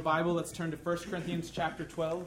a 0.00 0.02
Bible, 0.02 0.32
let's 0.32 0.50
turn 0.50 0.70
to 0.70 0.78
1 0.78 0.96
Corinthians 1.10 1.50
chapter 1.50 1.84
12. 1.84 2.26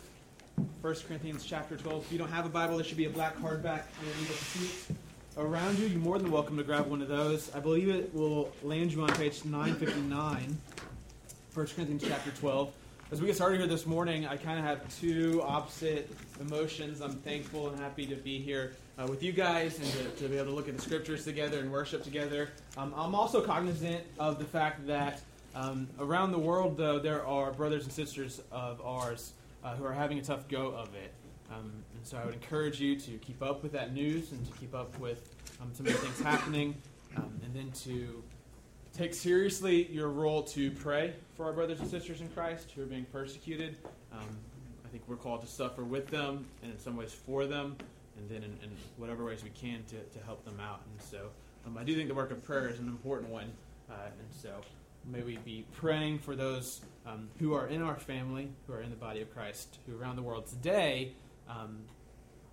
1 0.82 0.96
Corinthians 1.08 1.44
chapter 1.44 1.76
12. 1.76 2.06
If 2.06 2.12
you 2.12 2.20
don't 2.20 2.30
have 2.30 2.46
a 2.46 2.50
Bible, 2.50 2.76
there 2.76 2.86
should 2.86 2.98
be 2.98 3.06
a 3.06 3.10
black 3.10 3.36
hardback 3.38 3.82
seat 4.28 4.96
around 5.38 5.80
you. 5.80 5.88
You're 5.88 6.00
more 6.00 6.20
than 6.20 6.30
welcome 6.30 6.56
to 6.58 6.64
grab 6.64 6.86
one 6.86 7.02
of 7.02 7.08
those. 7.08 7.50
I 7.56 7.60
believe 7.60 7.90
it 7.90 8.14
will 8.14 8.52
land 8.62 8.94
you 8.94 9.02
on 9.02 9.08
page 9.16 9.44
959, 9.44 10.56
1 11.56 11.68
Corinthians 11.68 12.04
chapter 12.08 12.30
12. 12.30 12.72
As 13.12 13.22
we 13.22 13.26
get 13.26 13.36
started 13.36 13.60
here 13.60 13.68
this 13.68 13.88
morning, 13.88 14.28
I 14.28 14.38
kind 14.38 14.60
of 14.60 14.66
have 14.66 15.00
two 15.00 15.42
opposite 15.42 16.12
emotions. 16.42 17.02
I'm 17.02 17.16
thankful 17.16 17.70
and 17.70 17.80
happy 17.80 18.06
to 18.06 18.16
be 18.16 18.38
here 18.38 18.74
uh, 19.00 19.08
with 19.08 19.24
you 19.24 19.32
guys 19.32 19.80
and 19.80 19.88
to, 19.88 20.24
to, 20.24 20.30
be 20.30 20.38
able 20.38 20.52
to 20.52 20.56
look 20.56 20.70
at 20.70 20.76
the 20.76 20.82
scriptures 20.82 21.26
together 21.26 21.60
and 21.60 21.72
worship 21.72 22.04
together. 22.04 22.52
Um, 22.78 22.94
I'm 22.96 23.16
also 23.16 23.42
cognizant 23.42 24.04
of 24.20 24.38
the 24.38 24.46
fact 24.46 24.86
that 24.86 25.22
um, 25.56 25.88
around 26.00 26.32
the 26.32 26.40
world, 26.40 26.78
though, 26.78 27.00
there 27.00 27.26
are 27.26 27.52
brothers 27.52 27.84
and 27.84 27.92
sisters 27.92 28.42
of 28.52 28.82
ours 28.82 29.34
uh, 29.64 29.76
who 29.76 29.86
are 29.86 29.94
having 29.94 30.20
a 30.20 30.22
tough 30.22 30.48
go 30.48 30.68
of 30.68 30.94
it. 30.96 31.14
Um, 31.52 31.72
and 31.96 32.06
so 32.06 32.18
I 32.18 32.26
would 32.26 32.34
encourage 32.34 32.80
you 32.80 33.00
to 33.00 33.12
keep 33.18 33.42
up 33.44 33.62
with 33.62 33.72
that 33.74 33.94
news 33.94 34.32
and 34.32 34.46
to 34.46 34.52
keep 34.60 34.74
up 34.74 34.98
with 35.00 35.36
um, 35.62 35.70
some 35.74 35.86
of 35.86 35.94
the 35.94 36.00
things 36.00 36.20
happening, 36.22 36.76
um, 37.18 37.40
and 37.44 37.54
then 37.54 37.72
to 37.84 38.24
take 38.94 39.14
seriously 39.14 39.88
your 39.92 40.10
role 40.10 40.44
to 40.44 40.72
pray 40.72 41.14
for 41.36 41.46
our 41.46 41.54
brothers 41.54 41.80
and 41.80 41.90
sisters 41.90 42.22
in 42.22 42.30
Christ 42.30 42.72
who 42.76 42.82
are 42.82 42.88
being 42.88 43.06
persecuted. 43.06 43.78
Um, 44.12 44.38
I 44.86 44.90
think 44.90 45.04
we're 45.08 45.16
called 45.16 45.42
to 45.42 45.48
suffer 45.48 45.84
with 45.84 46.08
them 46.08 46.46
and 46.62 46.72
in 46.72 46.80
some 46.80 46.96
ways 46.96 47.12
for 47.12 47.46
them, 47.46 47.76
and 48.18 48.30
then 48.30 48.38
in, 48.38 48.52
in 48.64 48.72
whatever 48.98 49.26
ways 49.26 49.44
we 49.44 49.50
can 49.52 49.84
to, 49.86 49.98
to 50.18 50.26
help 50.26 50.44
them 50.46 50.60
out. 50.60 50.82
And 50.92 51.02
so 51.02 51.30
um, 51.66 51.78
I 51.78 51.84
do 51.84 51.96
think 51.96 52.08
the 52.08 52.16
work 52.16 52.32
of 52.32 52.44
prayer 52.44 52.68
is 52.70 52.80
an 52.80 52.88
important 52.88 53.32
one. 53.32 53.52
Uh, 53.90 53.94
and 54.06 54.28
so 54.32 54.50
May 55.06 55.22
we 55.22 55.38
be 55.38 55.66
praying 55.74 56.20
for 56.20 56.36
those 56.36 56.82
um, 57.06 57.30
who 57.40 57.54
are 57.54 57.68
in 57.68 57.82
our 57.82 57.98
family, 57.98 58.50
who 58.68 58.74
are 58.74 58.82
in 58.82 58.90
the 58.90 58.96
body 58.96 59.22
of 59.22 59.34
Christ, 59.34 59.80
who 59.86 60.00
around 60.00 60.16
the 60.16 60.22
world 60.22 60.48
today 60.48 61.14
um, 61.50 61.80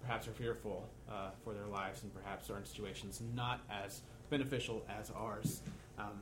perhaps 0.00 0.26
are 0.26 0.32
fearful 0.32 0.88
uh, 1.08 1.30
for 1.44 1.54
their 1.54 1.66
lives 1.66 2.02
and 2.02 2.12
perhaps 2.12 2.50
are 2.50 2.56
in 2.56 2.64
situations 2.64 3.22
not 3.34 3.60
as 3.70 4.00
beneficial 4.30 4.84
as 4.88 5.10
ours. 5.12 5.60
Um, 5.98 6.20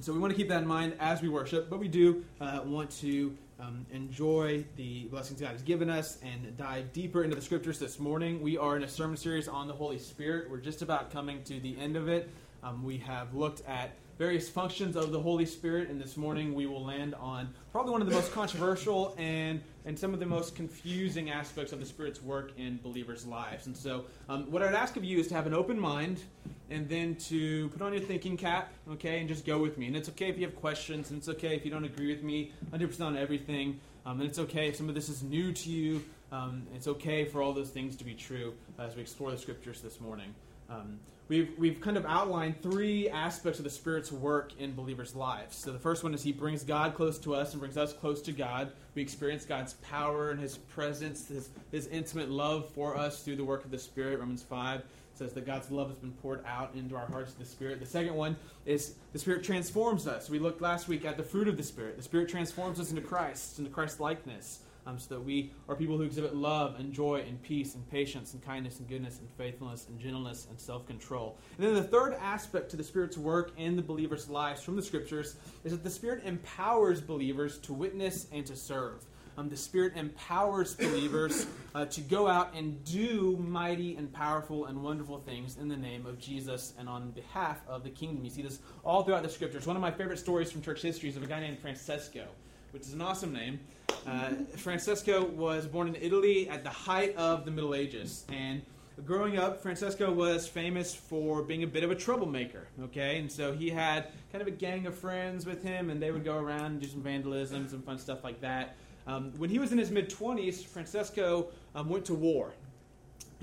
so 0.00 0.12
we 0.12 0.18
want 0.18 0.32
to 0.32 0.36
keep 0.36 0.48
that 0.48 0.62
in 0.62 0.68
mind 0.68 0.94
as 1.00 1.22
we 1.22 1.28
worship, 1.28 1.70
but 1.70 1.78
we 1.78 1.88
do 1.88 2.24
uh, 2.40 2.60
want 2.64 2.90
to 2.98 3.36
um, 3.60 3.86
enjoy 3.92 4.64
the 4.76 5.04
blessings 5.04 5.40
God 5.40 5.52
has 5.52 5.62
given 5.62 5.88
us 5.88 6.18
and 6.22 6.56
dive 6.56 6.92
deeper 6.92 7.24
into 7.24 7.36
the 7.36 7.42
scriptures 7.42 7.78
this 7.78 7.98
morning. 7.98 8.42
We 8.42 8.58
are 8.58 8.76
in 8.76 8.82
a 8.82 8.88
sermon 8.88 9.16
series 9.16 9.48
on 9.48 9.68
the 9.68 9.74
Holy 9.74 9.98
Spirit. 9.98 10.50
We're 10.50 10.58
just 10.58 10.82
about 10.82 11.10
coming 11.10 11.42
to 11.44 11.60
the 11.60 11.78
end 11.78 11.96
of 11.96 12.08
it. 12.08 12.30
Um, 12.62 12.82
we 12.82 12.98
have 12.98 13.34
looked 13.34 13.62
at 13.66 13.94
various 14.18 14.48
functions 14.48 14.94
of 14.96 15.10
the 15.10 15.20
Holy 15.20 15.44
Spirit, 15.44 15.88
and 15.88 16.00
this 16.00 16.16
morning 16.16 16.54
we 16.54 16.66
will 16.66 16.84
land 16.84 17.14
on 17.16 17.52
probably 17.72 17.90
one 17.90 18.00
of 18.00 18.08
the 18.08 18.14
most 18.14 18.32
controversial 18.32 19.14
and, 19.18 19.60
and 19.84 19.98
some 19.98 20.14
of 20.14 20.20
the 20.20 20.26
most 20.26 20.54
confusing 20.54 21.30
aspects 21.30 21.72
of 21.72 21.80
the 21.80 21.86
Spirit's 21.86 22.22
work 22.22 22.52
in 22.56 22.78
believers' 22.82 23.26
lives. 23.26 23.66
And 23.66 23.76
so, 23.76 24.04
um, 24.28 24.50
what 24.50 24.62
I'd 24.62 24.74
ask 24.74 24.96
of 24.96 25.04
you 25.04 25.18
is 25.18 25.26
to 25.28 25.34
have 25.34 25.46
an 25.46 25.54
open 25.54 25.78
mind 25.78 26.22
and 26.70 26.88
then 26.88 27.16
to 27.16 27.68
put 27.70 27.82
on 27.82 27.92
your 27.92 28.02
thinking 28.02 28.36
cap, 28.36 28.72
okay, 28.92 29.18
and 29.18 29.28
just 29.28 29.44
go 29.44 29.58
with 29.58 29.78
me. 29.78 29.86
And 29.86 29.96
it's 29.96 30.08
okay 30.10 30.28
if 30.28 30.38
you 30.38 30.46
have 30.46 30.56
questions, 30.56 31.10
and 31.10 31.18
it's 31.18 31.28
okay 31.28 31.56
if 31.56 31.64
you 31.64 31.70
don't 31.70 31.84
agree 31.84 32.08
with 32.08 32.22
me 32.22 32.52
100% 32.72 33.00
on 33.00 33.16
everything, 33.16 33.80
um, 34.06 34.20
and 34.20 34.28
it's 34.28 34.38
okay 34.38 34.68
if 34.68 34.76
some 34.76 34.88
of 34.88 34.94
this 34.94 35.08
is 35.08 35.22
new 35.22 35.52
to 35.52 35.70
you. 35.70 36.02
Um, 36.30 36.66
it's 36.74 36.88
okay 36.88 37.24
for 37.24 37.42
all 37.42 37.52
those 37.52 37.70
things 37.70 37.96
to 37.96 38.04
be 38.04 38.14
true 38.14 38.54
as 38.78 38.94
we 38.96 39.02
explore 39.02 39.30
the 39.30 39.38
scriptures 39.38 39.80
this 39.80 40.00
morning. 40.00 40.34
Um, 40.68 40.98
we've, 41.28 41.50
we've 41.58 41.80
kind 41.80 41.96
of 41.96 42.06
outlined 42.06 42.62
three 42.62 43.08
aspects 43.08 43.58
of 43.58 43.64
the 43.64 43.70
Spirit's 43.70 44.12
work 44.12 44.52
in 44.58 44.74
believers' 44.74 45.14
lives. 45.14 45.56
So 45.56 45.72
the 45.72 45.78
first 45.78 46.02
one 46.02 46.14
is 46.14 46.22
He 46.22 46.32
brings 46.32 46.64
God 46.64 46.94
close 46.94 47.18
to 47.20 47.34
us 47.34 47.52
and 47.52 47.60
brings 47.60 47.76
us 47.76 47.92
close 47.92 48.22
to 48.22 48.32
God. 48.32 48.72
We 48.94 49.02
experience 49.02 49.44
God's 49.44 49.74
power 49.74 50.30
and 50.30 50.40
His 50.40 50.56
presence, 50.56 51.28
His, 51.28 51.50
His 51.70 51.86
intimate 51.88 52.30
love 52.30 52.68
for 52.70 52.96
us 52.96 53.22
through 53.22 53.36
the 53.36 53.44
work 53.44 53.64
of 53.64 53.70
the 53.70 53.78
Spirit. 53.78 54.18
Romans 54.20 54.42
5 54.42 54.82
says 55.14 55.32
that 55.32 55.46
God's 55.46 55.70
love 55.70 55.88
has 55.88 55.98
been 55.98 56.12
poured 56.12 56.44
out 56.44 56.74
into 56.74 56.96
our 56.96 57.06
hearts 57.06 57.32
of 57.32 57.38
the 57.38 57.44
Spirit. 57.44 57.78
The 57.78 57.86
second 57.86 58.14
one 58.14 58.36
is 58.66 58.94
the 59.12 59.18
Spirit 59.18 59.44
transforms 59.44 60.06
us. 60.06 60.28
We 60.28 60.40
looked 60.40 60.60
last 60.60 60.88
week 60.88 61.04
at 61.04 61.16
the 61.16 61.22
fruit 61.22 61.46
of 61.46 61.56
the 61.56 61.62
Spirit. 61.62 61.96
The 61.96 62.02
Spirit 62.02 62.28
transforms 62.28 62.80
us 62.80 62.90
into 62.90 63.02
Christ, 63.02 63.58
into 63.58 63.70
Christ 63.70 64.00
likeness 64.00 64.60
um, 64.86 64.98
so 64.98 65.14
that 65.14 65.20
we 65.20 65.52
are 65.68 65.76
people 65.76 65.96
who 65.96 66.02
exhibit 66.02 66.34
love 66.34 66.76
and 66.78 66.92
joy 66.92 67.24
and 67.26 67.42
peace 67.42 67.74
and 67.74 67.88
patience 67.90 68.34
and 68.34 68.44
kindness 68.44 68.78
and 68.78 68.88
goodness 68.88 69.18
and 69.18 69.28
faithfulness 69.36 69.86
and 69.88 69.98
gentleness 69.98 70.46
and 70.50 70.58
self 70.60 70.86
control. 70.86 71.38
And 71.58 71.66
then 71.66 71.74
the 71.74 71.82
third 71.82 72.14
aspect 72.14 72.70
to 72.70 72.76
the 72.76 72.84
Spirit's 72.84 73.16
work 73.16 73.52
in 73.56 73.76
the 73.76 73.82
believers' 73.82 74.28
lives 74.28 74.62
from 74.62 74.76
the 74.76 74.82
Scriptures 74.82 75.36
is 75.64 75.72
that 75.72 75.82
the 75.82 75.90
Spirit 75.90 76.22
empowers 76.24 77.00
believers 77.00 77.58
to 77.60 77.72
witness 77.72 78.26
and 78.32 78.44
to 78.46 78.56
serve. 78.56 79.04
Um, 79.36 79.48
the 79.48 79.56
Spirit 79.56 79.94
empowers 79.96 80.74
believers 80.74 81.46
uh, 81.74 81.86
to 81.86 82.00
go 82.02 82.28
out 82.28 82.54
and 82.54 82.82
do 82.84 83.36
mighty 83.36 83.96
and 83.96 84.12
powerful 84.12 84.66
and 84.66 84.80
wonderful 84.82 85.18
things 85.18 85.56
in 85.56 85.66
the 85.66 85.76
name 85.76 86.06
of 86.06 86.20
Jesus 86.20 86.72
and 86.78 86.88
on 86.88 87.10
behalf 87.10 87.60
of 87.66 87.82
the 87.82 87.90
kingdom. 87.90 88.24
You 88.24 88.30
see 88.30 88.42
this 88.42 88.60
all 88.84 89.02
throughout 89.02 89.24
the 89.24 89.28
Scriptures. 89.28 89.66
One 89.66 89.74
of 89.74 89.82
my 89.82 89.90
favorite 89.90 90.18
stories 90.18 90.52
from 90.52 90.62
church 90.62 90.82
history 90.82 91.08
is 91.08 91.16
of 91.16 91.24
a 91.24 91.26
guy 91.26 91.40
named 91.40 91.58
Francesco, 91.58 92.26
which 92.74 92.82
is 92.82 92.92
an 92.92 93.00
awesome 93.00 93.32
name. 93.32 93.60
Uh, 94.04 94.30
Francesco 94.56 95.24
was 95.24 95.64
born 95.64 95.86
in 95.86 95.94
Italy 95.94 96.48
at 96.48 96.64
the 96.64 96.70
height 96.70 97.14
of 97.14 97.44
the 97.44 97.50
Middle 97.52 97.72
Ages, 97.72 98.24
and 98.28 98.60
growing 99.06 99.38
up, 99.38 99.62
Francesco 99.62 100.12
was 100.12 100.48
famous 100.48 100.92
for 100.92 101.42
being 101.42 101.62
a 101.62 101.68
bit 101.68 101.84
of 101.84 101.92
a 101.92 101.94
troublemaker. 101.94 102.66
Okay, 102.82 103.20
and 103.20 103.30
so 103.30 103.52
he 103.52 103.70
had 103.70 104.08
kind 104.32 104.42
of 104.42 104.48
a 104.48 104.50
gang 104.50 104.86
of 104.86 104.98
friends 104.98 105.46
with 105.46 105.62
him, 105.62 105.88
and 105.88 106.02
they 106.02 106.10
would 106.10 106.24
go 106.24 106.36
around 106.36 106.66
and 106.66 106.80
do 106.80 106.88
some 106.88 107.00
vandalism, 107.00 107.68
some 107.68 107.80
fun 107.80 107.96
stuff 107.96 108.24
like 108.24 108.40
that. 108.40 108.74
Um, 109.06 109.32
when 109.36 109.50
he 109.50 109.60
was 109.60 109.70
in 109.70 109.78
his 109.78 109.92
mid 109.92 110.10
20s, 110.10 110.64
Francesco 110.64 111.50
um, 111.76 111.88
went 111.88 112.04
to 112.06 112.14
war 112.14 112.54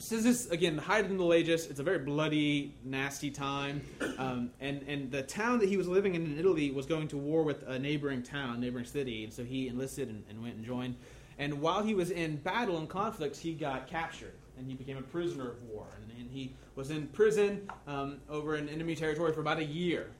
this 0.09 0.25
is 0.25 0.49
again 0.51 0.77
height 0.77 1.03
of 1.03 1.09
the 1.09 1.13
Middle 1.13 1.33
Ages. 1.33 1.67
It's 1.67 1.79
a 1.79 1.83
very 1.83 1.99
bloody, 1.99 2.73
nasty 2.83 3.29
time, 3.29 3.81
um, 4.17 4.51
and 4.59 4.83
and 4.87 5.11
the 5.11 5.23
town 5.23 5.59
that 5.59 5.69
he 5.69 5.77
was 5.77 5.87
living 5.87 6.15
in 6.15 6.25
in 6.25 6.39
Italy 6.39 6.71
was 6.71 6.85
going 6.85 7.07
to 7.09 7.17
war 7.17 7.43
with 7.43 7.63
a 7.67 7.77
neighboring 7.77 8.23
town, 8.23 8.59
neighboring 8.59 8.85
city, 8.85 9.23
and 9.23 9.33
so 9.33 9.43
he 9.43 9.67
enlisted 9.67 10.09
and, 10.09 10.23
and 10.29 10.41
went 10.41 10.55
and 10.55 10.65
joined. 10.65 10.95
And 11.37 11.59
while 11.59 11.81
he 11.81 11.95
was 11.95 12.11
in 12.11 12.37
battle 12.37 12.77
and 12.77 12.87
conflicts, 12.87 13.39
he 13.39 13.53
got 13.53 13.87
captured 13.87 14.33
and 14.57 14.67
he 14.67 14.75
became 14.75 14.97
a 14.97 15.01
prisoner 15.01 15.49
of 15.49 15.63
war. 15.63 15.87
And, 16.03 16.19
and 16.19 16.29
he 16.29 16.53
was 16.75 16.91
in 16.91 17.07
prison 17.07 17.67
um, 17.87 18.17
over 18.29 18.57
in 18.57 18.69
enemy 18.69 18.95
territory 18.95 19.33
for 19.33 19.41
about 19.41 19.57
a 19.57 19.63
year. 19.63 20.11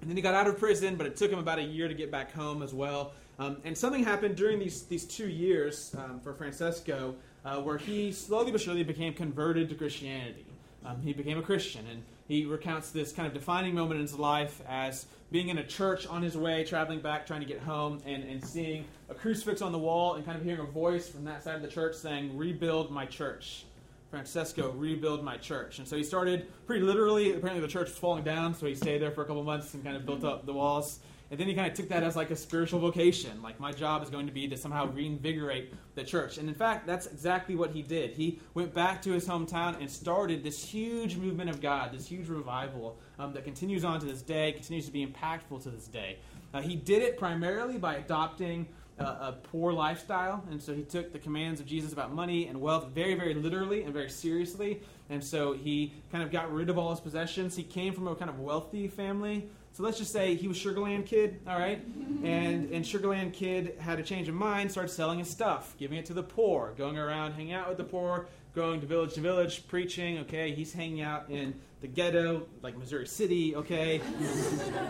And 0.00 0.08
then 0.08 0.16
he 0.16 0.22
got 0.22 0.34
out 0.34 0.46
of 0.46 0.56
prison, 0.56 0.94
but 0.94 1.06
it 1.06 1.16
took 1.16 1.32
him 1.32 1.40
about 1.40 1.58
a 1.58 1.62
year 1.62 1.88
to 1.88 1.94
get 1.94 2.12
back 2.12 2.32
home 2.32 2.62
as 2.62 2.72
well. 2.72 3.12
Um, 3.40 3.56
and 3.64 3.76
something 3.76 4.04
happened 4.04 4.36
during 4.36 4.60
these, 4.60 4.84
these 4.84 5.04
two 5.04 5.28
years 5.28 5.96
um, 5.98 6.20
for 6.20 6.32
Francesco 6.32 7.16
uh, 7.44 7.60
where 7.60 7.78
he 7.78 8.12
slowly 8.12 8.52
but 8.52 8.60
surely 8.60 8.82
became 8.82 9.14
converted 9.14 9.68
to 9.68 9.74
Christianity. 9.74 10.44
Um, 10.84 11.00
he 11.02 11.12
became 11.12 11.38
a 11.38 11.42
Christian, 11.42 11.86
and 11.90 12.02
he 12.26 12.44
recounts 12.44 12.90
this 12.90 13.12
kind 13.12 13.26
of 13.26 13.34
defining 13.34 13.74
moment 13.74 13.96
in 13.96 14.06
his 14.06 14.18
life 14.18 14.62
as 14.68 15.06
being 15.30 15.48
in 15.48 15.58
a 15.58 15.64
church 15.64 16.06
on 16.06 16.22
his 16.22 16.36
way, 16.36 16.64
traveling 16.64 17.00
back, 17.00 17.26
trying 17.26 17.40
to 17.40 17.46
get 17.46 17.60
home, 17.60 18.00
and, 18.06 18.24
and 18.24 18.44
seeing 18.44 18.84
a 19.08 19.14
crucifix 19.14 19.62
on 19.62 19.72
the 19.72 19.78
wall 19.78 20.14
and 20.14 20.24
kind 20.24 20.36
of 20.36 20.44
hearing 20.44 20.60
a 20.60 20.70
voice 20.70 21.08
from 21.08 21.24
that 21.24 21.44
side 21.44 21.54
of 21.56 21.62
the 21.62 21.68
church 21.68 21.94
saying, 21.94 22.36
Rebuild 22.36 22.90
my 22.90 23.06
church. 23.06 23.64
Francesco, 24.10 24.72
rebuild 24.72 25.22
my 25.22 25.36
church. 25.36 25.78
And 25.78 25.86
so 25.86 25.96
he 25.96 26.02
started 26.02 26.48
pretty 26.66 26.84
literally. 26.84 27.32
Apparently, 27.32 27.60
the 27.60 27.72
church 27.72 27.88
was 27.88 27.96
falling 27.96 28.24
down, 28.24 28.54
so 28.54 28.66
he 28.66 28.74
stayed 28.74 29.00
there 29.00 29.12
for 29.12 29.22
a 29.22 29.24
couple 29.24 29.44
months 29.44 29.72
and 29.74 29.84
kind 29.84 29.96
of 29.96 30.04
built 30.04 30.24
up 30.24 30.46
the 30.46 30.52
walls. 30.52 30.98
And 31.30 31.38
then 31.38 31.46
he 31.46 31.54
kind 31.54 31.68
of 31.68 31.74
took 31.74 31.88
that 31.90 32.02
as 32.02 32.16
like 32.16 32.30
a 32.30 32.36
spiritual 32.36 32.80
vocation. 32.80 33.40
Like, 33.40 33.60
my 33.60 33.70
job 33.70 34.02
is 34.02 34.10
going 34.10 34.26
to 34.26 34.32
be 34.32 34.48
to 34.48 34.56
somehow 34.56 34.90
reinvigorate 34.90 35.72
the 35.94 36.02
church. 36.02 36.38
And 36.38 36.48
in 36.48 36.54
fact, 36.54 36.86
that's 36.86 37.06
exactly 37.06 37.54
what 37.54 37.70
he 37.70 37.82
did. 37.82 38.12
He 38.12 38.40
went 38.54 38.74
back 38.74 39.00
to 39.02 39.12
his 39.12 39.28
hometown 39.28 39.80
and 39.80 39.88
started 39.88 40.42
this 40.42 40.64
huge 40.64 41.16
movement 41.16 41.48
of 41.48 41.60
God, 41.60 41.92
this 41.92 42.08
huge 42.08 42.28
revival 42.28 42.98
um, 43.18 43.32
that 43.34 43.44
continues 43.44 43.84
on 43.84 44.00
to 44.00 44.06
this 44.06 44.22
day, 44.22 44.50
continues 44.52 44.86
to 44.86 44.92
be 44.92 45.06
impactful 45.06 45.62
to 45.62 45.70
this 45.70 45.86
day. 45.86 46.18
Uh, 46.52 46.60
he 46.60 46.74
did 46.74 47.00
it 47.00 47.16
primarily 47.16 47.78
by 47.78 47.94
adopting 47.94 48.66
a 49.00 49.32
poor 49.32 49.72
lifestyle. 49.72 50.44
And 50.50 50.62
so 50.62 50.74
he 50.74 50.82
took 50.82 51.12
the 51.12 51.18
commands 51.18 51.60
of 51.60 51.66
Jesus 51.66 51.92
about 51.92 52.12
money 52.12 52.48
and 52.48 52.60
wealth 52.60 52.88
very, 52.88 53.14
very 53.14 53.34
literally 53.34 53.82
and 53.82 53.94
very 53.94 54.10
seriously. 54.10 54.82
And 55.08 55.22
so 55.24 55.52
he 55.52 55.94
kind 56.12 56.22
of 56.22 56.30
got 56.30 56.52
rid 56.52 56.68
of 56.68 56.76
all 56.76 56.90
his 56.90 57.00
possessions. 57.00 57.56
He 57.56 57.62
came 57.62 57.94
from 57.94 58.08
a 58.08 58.14
kind 58.14 58.30
of 58.30 58.38
wealthy 58.40 58.88
family. 58.88 59.48
So 59.80 59.86
let's 59.86 59.96
just 59.96 60.12
say 60.12 60.34
he 60.34 60.46
was 60.46 60.58
Sugarland 60.58 61.06
Kid, 61.06 61.40
all 61.48 61.58
right? 61.58 61.82
And, 62.22 62.70
and 62.70 62.84
Sugarland 62.84 63.32
Kid 63.32 63.78
had 63.78 63.98
a 63.98 64.02
change 64.02 64.28
of 64.28 64.34
mind, 64.34 64.70
started 64.70 64.90
selling 64.90 65.20
his 65.20 65.30
stuff, 65.30 65.74
giving 65.78 65.96
it 65.96 66.04
to 66.04 66.12
the 66.12 66.22
poor, 66.22 66.74
going 66.76 66.98
around, 66.98 67.32
hanging 67.32 67.54
out 67.54 67.66
with 67.66 67.78
the 67.78 67.84
poor, 67.84 68.28
going 68.54 68.82
to 68.82 68.86
village 68.86 69.14
to 69.14 69.22
village, 69.22 69.66
preaching, 69.68 70.18
okay? 70.18 70.52
He's 70.52 70.74
hanging 70.74 71.00
out 71.00 71.30
in 71.30 71.54
the 71.80 71.86
ghetto, 71.86 72.46
like 72.60 72.76
Missouri 72.76 73.06
City, 73.06 73.56
okay? 73.56 74.02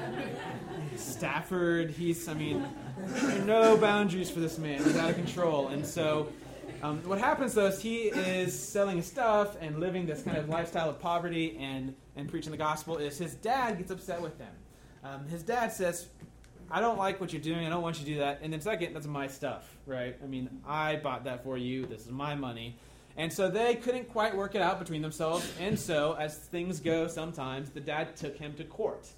Stafford, 0.97 1.91
he's, 1.93 2.27
I 2.27 2.35
mean, 2.35 2.67
no 3.47 3.77
boundaries 3.77 4.29
for 4.29 4.41
this 4.41 4.59
man. 4.59 4.83
He's 4.83 4.97
out 4.97 5.11
of 5.11 5.15
control. 5.15 5.69
And 5.69 5.87
so 5.87 6.33
um, 6.83 7.01
what 7.05 7.21
happens 7.21 7.55
though 7.55 7.67
is 7.67 7.81
he 7.81 8.07
is 8.07 8.61
selling 8.61 8.97
his 8.97 9.07
stuff 9.07 9.57
and 9.61 9.79
living 9.79 10.07
this 10.07 10.25
kind 10.25 10.37
of 10.37 10.49
lifestyle 10.49 10.91
of 10.91 10.99
poverty 10.99 11.57
and, 11.61 11.95
and 12.17 12.29
preaching 12.29 12.51
the 12.51 12.59
gospel 12.59 12.97
is 12.97 13.19
his 13.19 13.37
dad 13.37 13.79
gets 13.79 13.93
upset 13.93 14.21
with 14.21 14.37
him 14.37 14.51
um, 15.05 15.27
his 15.29 15.43
dad 15.43 15.73
says, 15.73 16.07
I 16.71 16.81
don't 16.81 16.99
like 16.99 17.21
what 17.21 17.33
you're 17.33 17.43
doing. 17.43 17.67
I 17.67 17.71
don't 17.71 17.83
want 17.83 17.99
you 17.99 18.05
to 18.05 18.13
do 18.13 18.19
that. 18.19 18.41
And 18.43 18.53
then 18.53 18.61
second, 18.61 18.95
that's 18.95 19.07
my 19.07 19.27
stuff, 19.27 19.77
right? 19.87 20.17
I 20.23 20.27
mean, 20.27 20.49
I 20.67 20.97
bought 20.97 21.25
that 21.25 21.43
for 21.43 21.57
you. 21.57 21.87
This 21.87 22.03
is 22.03 22.11
my 22.11 22.35
money. 22.35 22.77
And 23.17 23.33
so 23.33 23.51
they 23.51 23.75
couldn't 23.75 24.09
quite 24.09 24.37
work 24.37 24.55
it 24.55 24.63
out 24.63 24.79
between 24.79 25.03
themselves. 25.03 25.53
And 25.59 25.79
so, 25.79 26.17
as 26.19 26.37
things 26.37 26.79
go 26.79 27.09
sometimes, 27.09 27.71
the 27.71 27.81
dad 27.81 28.17
took 28.17 28.37
him 28.37 28.55
to 28.55 28.65
court. 28.65 29.09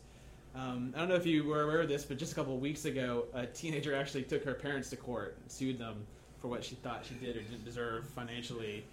Um, 0.55 0.93
I 0.96 1.00
don't 1.00 1.08
know 1.08 1.14
if 1.14 1.26
you 1.26 1.44
were 1.44 1.62
aware 1.62 1.82
of 1.82 1.88
this, 1.88 2.05
but 2.05 2.19
just 2.19 2.32
a 2.32 2.34
couple 2.34 2.55
of 2.55 2.61
weeks 2.61 2.84
ago, 2.84 3.26
a 3.34 3.46
teenager 3.46 3.94
actually 3.94 4.23
took 4.23 4.44
her 4.44 4.55
parents 4.55 4.88
to 4.90 4.96
court 4.96 5.37
and 5.40 5.50
sued 5.50 5.79
them 5.79 6.06
for 6.40 6.49
what 6.49 6.64
she 6.64 6.75
thought 6.76 7.05
she 7.06 7.14
did 7.14 7.37
or 7.37 7.43
didn't 7.43 7.64
deserve 7.64 8.08
financially 8.08 8.84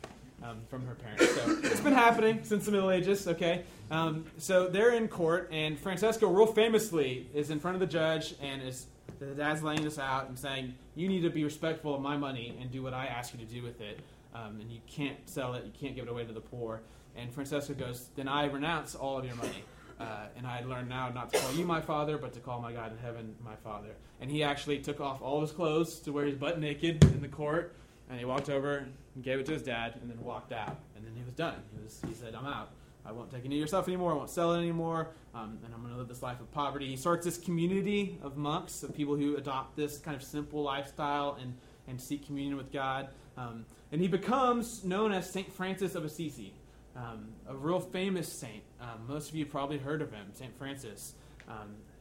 um, 0.44 0.58
from 0.70 0.86
her 0.86 0.96
parents. 0.96 1.36
So 1.36 1.58
it's 1.64 1.82
been 1.82 1.94
happening 1.94 2.40
since 2.44 2.66
the 2.66 2.72
Middle 2.72 2.92
Ages, 2.92 3.28
okay? 3.28 3.64
Um, 3.92 4.26
so 4.38 4.68
they're 4.68 4.94
in 4.94 5.08
court, 5.08 5.50
and 5.52 5.80
Francesco, 5.80 6.28
real 6.30 6.48
famously, 6.48 7.28
is 7.34 7.50
in 7.50 7.60
front 7.60 7.76
of 7.76 7.82
the 7.82 7.88
judge 7.88 8.36
and 8.42 8.62
is 8.62 8.88
the 9.20 9.28
dad's 9.28 9.64
laying 9.64 9.84
this 9.84 10.00
out 10.00 10.30
and 10.30 10.38
saying, 10.38 10.74
You 10.96 11.08
need 11.08 11.22
to 11.22 11.30
be 11.30 11.44
respectful 11.44 11.94
of 11.94 12.02
my 12.02 12.18
money 12.18 12.58
and 12.60 12.72
do 12.72 12.82
what 12.82 12.94
I 12.94 13.08
ask 13.08 13.34
you 13.34 13.40
to 13.40 13.52
do 13.52 13.62
with 13.64 13.82
it. 13.82 14.00
Um, 14.34 14.60
and 14.62 14.72
you 14.72 14.80
can't 14.88 15.18
sell 15.26 15.56
it, 15.56 15.66
you 15.66 15.72
can't 15.80 15.96
give 15.96 16.06
it 16.06 16.12
away 16.12 16.26
to 16.26 16.34
the 16.34 16.40
poor. 16.40 16.82
And 17.16 17.34
Francesco 17.34 17.74
goes, 17.74 18.10
Then 18.16 18.28
I 18.28 18.46
renounce 18.46 18.96
all 18.96 19.18
of 19.18 19.26
your 19.26 19.36
money. 19.36 19.64
Uh, 20.00 20.28
and 20.38 20.48
I 20.48 20.62
learned 20.62 20.88
now 20.88 21.10
not 21.10 21.34
to 21.34 21.40
call 21.40 21.52
you 21.54 21.66
my 21.66 21.82
father, 21.82 22.18
but 22.18 22.32
to 22.34 22.40
call 22.40 22.62
my 22.62 22.72
God 22.72 22.94
in 22.94 22.98
heaven 23.00 23.36
my 23.44 23.56
father. 23.58 23.90
And 24.22 24.32
he 24.32 24.44
actually 24.44 24.80
took 24.80 25.02
off 25.02 25.22
all 25.22 25.42
his 25.42 25.52
clothes 25.52 26.00
to 26.02 26.14
where 26.14 26.26
his 26.26 26.36
butt 26.36 26.60
naked 26.60 27.04
in 27.04 27.22
the 27.22 27.28
court, 27.28 27.76
and 28.10 28.20
he 28.20 28.26
walked 28.26 28.50
over 28.50 28.78
and 29.16 29.24
gave 29.24 29.40
it 29.40 29.46
to 29.48 29.54
his 29.54 29.64
dad, 29.64 29.96
and 30.02 30.10
then 30.10 30.22
walked 30.24 30.52
out. 30.52 30.78
And 30.96 31.06
then 31.06 31.14
he 31.16 31.24
was 31.24 31.34
done. 31.34 31.56
He, 31.76 31.84
was, 31.84 32.02
he 32.08 32.14
said, 32.14 32.36
I'm 32.36 32.46
out. 32.46 32.72
I 33.06 33.12
won't 33.12 33.32
take 33.32 33.46
any 33.46 33.56
of 33.56 33.60
your 33.60 33.68
stuff 33.68 33.88
anymore. 33.88 34.12
I 34.12 34.16
won't 34.16 34.30
sell 34.30 34.54
it 34.54 34.58
anymore. 34.60 35.10
Um, 35.34 35.58
and 35.64 35.74
I'm 35.74 35.82
going 35.82 35.94
to 35.94 35.98
live 35.98 36.08
this 36.08 36.22
life 36.22 36.40
of 36.42 36.52
poverty. 36.52 36.88
He 36.88 36.98
starts 36.98 37.26
this 37.26 37.38
community 37.38 38.20
of 38.22 38.38
monks, 38.38 38.84
of 38.84 38.94
people 38.94 39.16
who 39.16 39.38
adopt 39.38 39.76
this 39.76 39.98
kind 39.98 40.16
of 40.16 40.24
simple 40.24 40.62
lifestyle 40.62 41.38
and, 41.42 41.56
and 41.88 42.00
seek 42.00 42.26
communion 42.26 42.58
with 42.58 42.72
God. 42.72 43.10
Um, 43.38 43.66
and 43.92 44.02
he 44.02 44.08
becomes 44.08 44.84
known 44.84 45.12
as 45.12 45.30
St. 45.30 45.52
Francis 45.54 45.96
of 45.96 46.04
Assisi 46.04 46.54
um, 46.96 47.30
a 47.48 47.56
real 47.56 47.80
famous 47.80 48.32
saint. 48.32 48.64
Um, 48.82 49.08
most 49.08 49.30
of 49.30 49.36
you 49.36 49.46
probably 49.46 49.78
heard 49.78 50.02
of 50.02 50.12
him, 50.12 50.28
St. 50.34 50.56
Francis. 50.58 51.14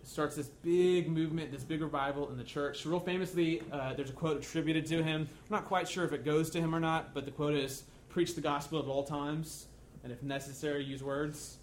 Starts 0.08 0.37
this 0.37 0.49
big 0.49 1.10
movement, 1.10 1.52
this 1.52 1.64
big 1.64 1.82
revival 1.82 2.31
in 2.31 2.38
the 2.38 2.44
church. 2.44 2.87
Real 2.87 2.99
famously, 2.99 3.62
uh, 3.70 3.93
there's 3.93 4.08
a 4.08 4.14
quote 4.14 4.38
attributed 4.38 4.87
to 4.87 5.02
him. 5.02 5.28
I'm 5.31 5.50
not 5.50 5.66
quite 5.66 5.87
sure 5.87 6.02
if 6.02 6.14
it 6.14 6.25
goes 6.25 6.49
to 6.50 6.60
him 6.60 6.75
or 6.75 6.81
not, 6.81 7.12
but 7.12 7.26
the 7.26 7.31
quote 7.31 7.52
is 7.52 7.84
Preach 8.08 8.34
the 8.34 8.40
gospel 8.40 8.78
at 8.78 8.87
all 8.87 9.05
times, 9.05 9.66
and 10.02 10.10
if 10.10 10.22
necessary, 10.22 10.82
use 10.82 11.02
words. 11.02 11.58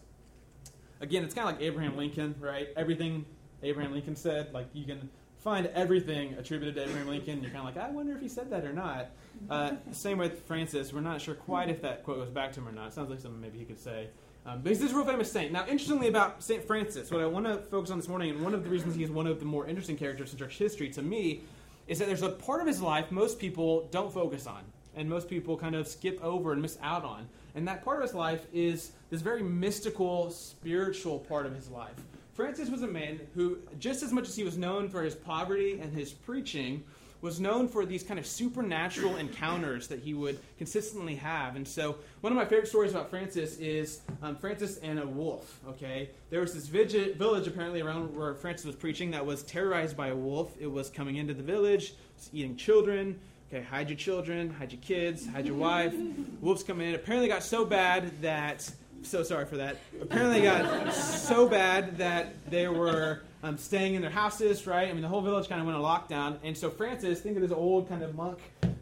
Again, 1.01 1.23
it's 1.23 1.33
kind 1.33 1.49
of 1.49 1.55
like 1.55 1.63
Abraham 1.63 1.97
Lincoln, 1.97 2.35
right? 2.39 2.67
Everything 2.77 3.25
Abraham 3.63 3.91
Lincoln 3.91 4.15
said, 4.15 4.53
like 4.53 4.67
you 4.73 4.85
can 4.85 5.09
find 5.39 5.65
everything 5.73 6.35
attributed 6.35 6.75
to 6.75 6.83
Abraham 6.83 7.07
Lincoln. 7.07 7.41
You're 7.41 7.49
kind 7.49 7.67
of 7.67 7.75
like, 7.75 7.83
I 7.83 7.89
wonder 7.89 8.13
if 8.13 8.21
he 8.21 8.29
said 8.29 8.51
that 8.51 8.63
or 8.63 8.73
not. 8.73 9.09
Uh, 9.49 9.71
same 9.91 10.19
with 10.19 10.45
Francis. 10.45 10.93
We're 10.93 11.01
not 11.01 11.19
sure 11.19 11.33
quite 11.33 11.69
if 11.69 11.81
that 11.81 12.03
quote 12.03 12.17
goes 12.19 12.29
back 12.29 12.53
to 12.53 12.59
him 12.59 12.67
or 12.67 12.71
not. 12.71 12.89
It 12.89 12.93
sounds 12.93 13.09
like 13.09 13.19
something 13.19 13.41
maybe 13.41 13.57
he 13.57 13.65
could 13.65 13.79
say. 13.79 14.09
Um, 14.45 14.61
but 14.61 14.69
he's 14.69 14.79
this 14.79 14.93
real 14.93 15.05
famous 15.05 15.31
saint. 15.31 15.51
Now, 15.51 15.65
interestingly 15.67 16.07
about 16.07 16.43
St. 16.43 16.63
Francis, 16.65 17.09
what 17.09 17.19
I 17.19 17.25
want 17.25 17.47
to 17.47 17.57
focus 17.57 17.89
on 17.89 17.97
this 17.97 18.07
morning, 18.07 18.29
and 18.29 18.43
one 18.43 18.53
of 18.53 18.63
the 18.63 18.69
reasons 18.69 18.95
he 18.95 19.03
is 19.03 19.09
one 19.09 19.25
of 19.25 19.39
the 19.39 19.45
more 19.45 19.65
interesting 19.67 19.97
characters 19.97 20.31
in 20.31 20.37
church 20.37 20.57
history 20.57 20.87
to 20.89 21.01
me, 21.01 21.41
is 21.87 21.97
that 21.97 22.07
there's 22.07 22.21
a 22.21 22.29
part 22.29 22.61
of 22.61 22.67
his 22.67 22.79
life 22.79 23.11
most 23.11 23.39
people 23.39 23.87
don't 23.89 24.13
focus 24.13 24.45
on, 24.45 24.61
and 24.95 25.09
most 25.09 25.29
people 25.29 25.57
kind 25.57 25.73
of 25.73 25.87
skip 25.87 26.23
over 26.23 26.51
and 26.51 26.61
miss 26.61 26.77
out 26.83 27.03
on. 27.03 27.27
And 27.55 27.67
that 27.67 27.83
part 27.83 27.97
of 27.97 28.03
his 28.03 28.13
life 28.13 28.45
is 28.53 28.91
this 29.09 29.21
very 29.21 29.41
mystical, 29.41 30.29
spiritual 30.29 31.19
part 31.19 31.47
of 31.47 31.55
his 31.55 31.69
life. 31.69 31.95
Francis 32.35 32.69
was 32.69 32.83
a 32.83 32.87
man 32.87 33.19
who, 33.33 33.57
just 33.79 34.03
as 34.03 34.11
much 34.11 34.27
as 34.27 34.35
he 34.35 34.43
was 34.43 34.57
known 34.57 34.89
for 34.89 35.01
his 35.01 35.15
poverty 35.15 35.79
and 35.81 35.91
his 35.91 36.11
preaching, 36.11 36.83
was 37.21 37.39
known 37.39 37.67
for 37.67 37.85
these 37.85 38.03
kind 38.03 38.19
of 38.19 38.25
supernatural 38.25 39.15
encounters 39.17 39.87
that 39.87 39.99
he 39.99 40.13
would 40.13 40.39
consistently 40.57 41.15
have. 41.15 41.55
And 41.55 41.67
so, 41.67 41.97
one 42.21 42.31
of 42.31 42.37
my 42.37 42.45
favorite 42.45 42.67
stories 42.67 42.91
about 42.91 43.09
Francis 43.09 43.57
is 43.57 44.01
um, 44.21 44.35
Francis 44.35 44.77
and 44.77 44.99
a 44.99 45.07
wolf. 45.07 45.59
Okay, 45.67 46.09
there 46.29 46.41
was 46.41 46.53
this 46.53 46.67
village 46.67 47.47
apparently 47.47 47.81
around 47.81 48.15
where 48.15 48.33
Francis 48.35 48.65
was 48.65 48.75
preaching 48.75 49.11
that 49.11 49.25
was 49.25 49.43
terrorized 49.43 49.97
by 49.97 50.07
a 50.07 50.15
wolf. 50.15 50.53
It 50.59 50.71
was 50.71 50.89
coming 50.89 51.17
into 51.17 51.33
the 51.33 51.43
village, 51.43 51.93
eating 52.33 52.55
children. 52.55 53.19
Okay, 53.47 53.63
hide 53.63 53.89
your 53.89 53.97
children, 53.97 54.49
hide 54.49 54.71
your 54.71 54.81
kids, 54.81 55.27
hide 55.27 55.45
your 55.45 55.55
wife. 55.55 55.93
Wolves 56.41 56.63
coming 56.63 56.89
in. 56.89 56.95
Apparently, 56.95 57.27
got 57.27 57.43
so 57.43 57.63
bad 57.63 58.21
that 58.21 58.69
so 59.03 59.23
sorry 59.23 59.45
for 59.45 59.57
that. 59.57 59.77
Apparently, 60.01 60.41
got 60.41 60.93
so 60.93 61.47
bad 61.47 61.97
that 61.97 62.49
they 62.49 62.67
were 62.67 63.21
um, 63.45 63.59
staying 63.59 63.93
in 63.93 64.01
their 64.01 64.09
houses, 64.09 64.65
right? 64.65 64.89
I 64.89 64.91
mean, 64.91 65.03
the 65.03 65.07
whole 65.07 65.21
village 65.21 65.47
kind 65.47 65.61
of 65.61 65.67
went 65.67 65.77
on 65.77 65.83
lockdown. 65.83 66.39
And 66.43 66.57
so 66.57 66.71
Francis, 66.71 67.21
think 67.21 67.35
of 67.35 67.43
this 67.43 67.51
old 67.51 67.87
kind 67.87 68.01
of 68.01 68.15
monk, 68.15 68.39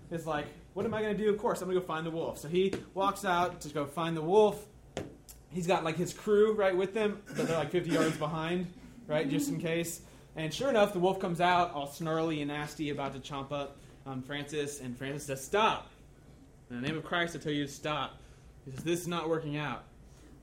is 0.10 0.26
like, 0.26 0.46
what 0.74 0.86
am 0.86 0.94
I 0.94 1.02
going 1.02 1.18
to 1.18 1.22
do? 1.22 1.30
Of 1.30 1.38
course, 1.38 1.62
I'm 1.62 1.68
going 1.68 1.76
to 1.76 1.82
go 1.82 1.86
find 1.86 2.06
the 2.06 2.12
wolf. 2.12 2.40
So 2.40 2.48
he 2.48 2.74
walks 2.94 3.26
out 3.26 3.60
to 3.62 3.70
go 3.70 3.86
find 3.86 4.16
the 4.16 4.22
wolf. 4.22 4.66
He's 5.52 5.68
got 5.68 5.84
like 5.84 5.98
his 5.98 6.14
crew 6.14 6.54
right 6.54 6.76
with 6.76 6.94
them, 6.94 7.22
but 7.36 7.46
they're 7.46 7.58
like 7.58 7.72
50 7.72 7.90
yards 7.90 8.16
behind, 8.16 8.68
right, 9.06 9.30
just 9.30 9.50
in 9.50 9.60
case. 9.60 10.02
And 10.38 10.52
sure 10.54 10.70
enough, 10.70 10.94
the 10.94 11.00
wolf 11.00 11.20
comes 11.20 11.42
out 11.42 11.74
all 11.74 11.88
snarly 11.88 12.42
and 12.42 12.48
nasty, 12.48 12.90
about 12.90 13.14
to 13.14 13.20
chomp 13.20 13.52
up 13.52 13.78
um, 14.06 14.24
Francis. 14.24 14.80
And 14.80 14.98
Francis 14.98 15.26
says, 15.26 15.44
Stop. 15.44 15.90
In 16.70 16.82
the 16.82 16.88
name 16.88 16.98
of 16.98 17.04
Christ, 17.04 17.36
I 17.36 17.40
tell 17.40 17.52
you 17.52 17.66
to 17.66 17.72
stop. 17.72 18.18
He 18.64 18.72
says, 18.72 18.84
This 18.84 19.02
is 19.02 19.08
not 19.10 19.28
working 19.28 19.58
out. 19.58 19.84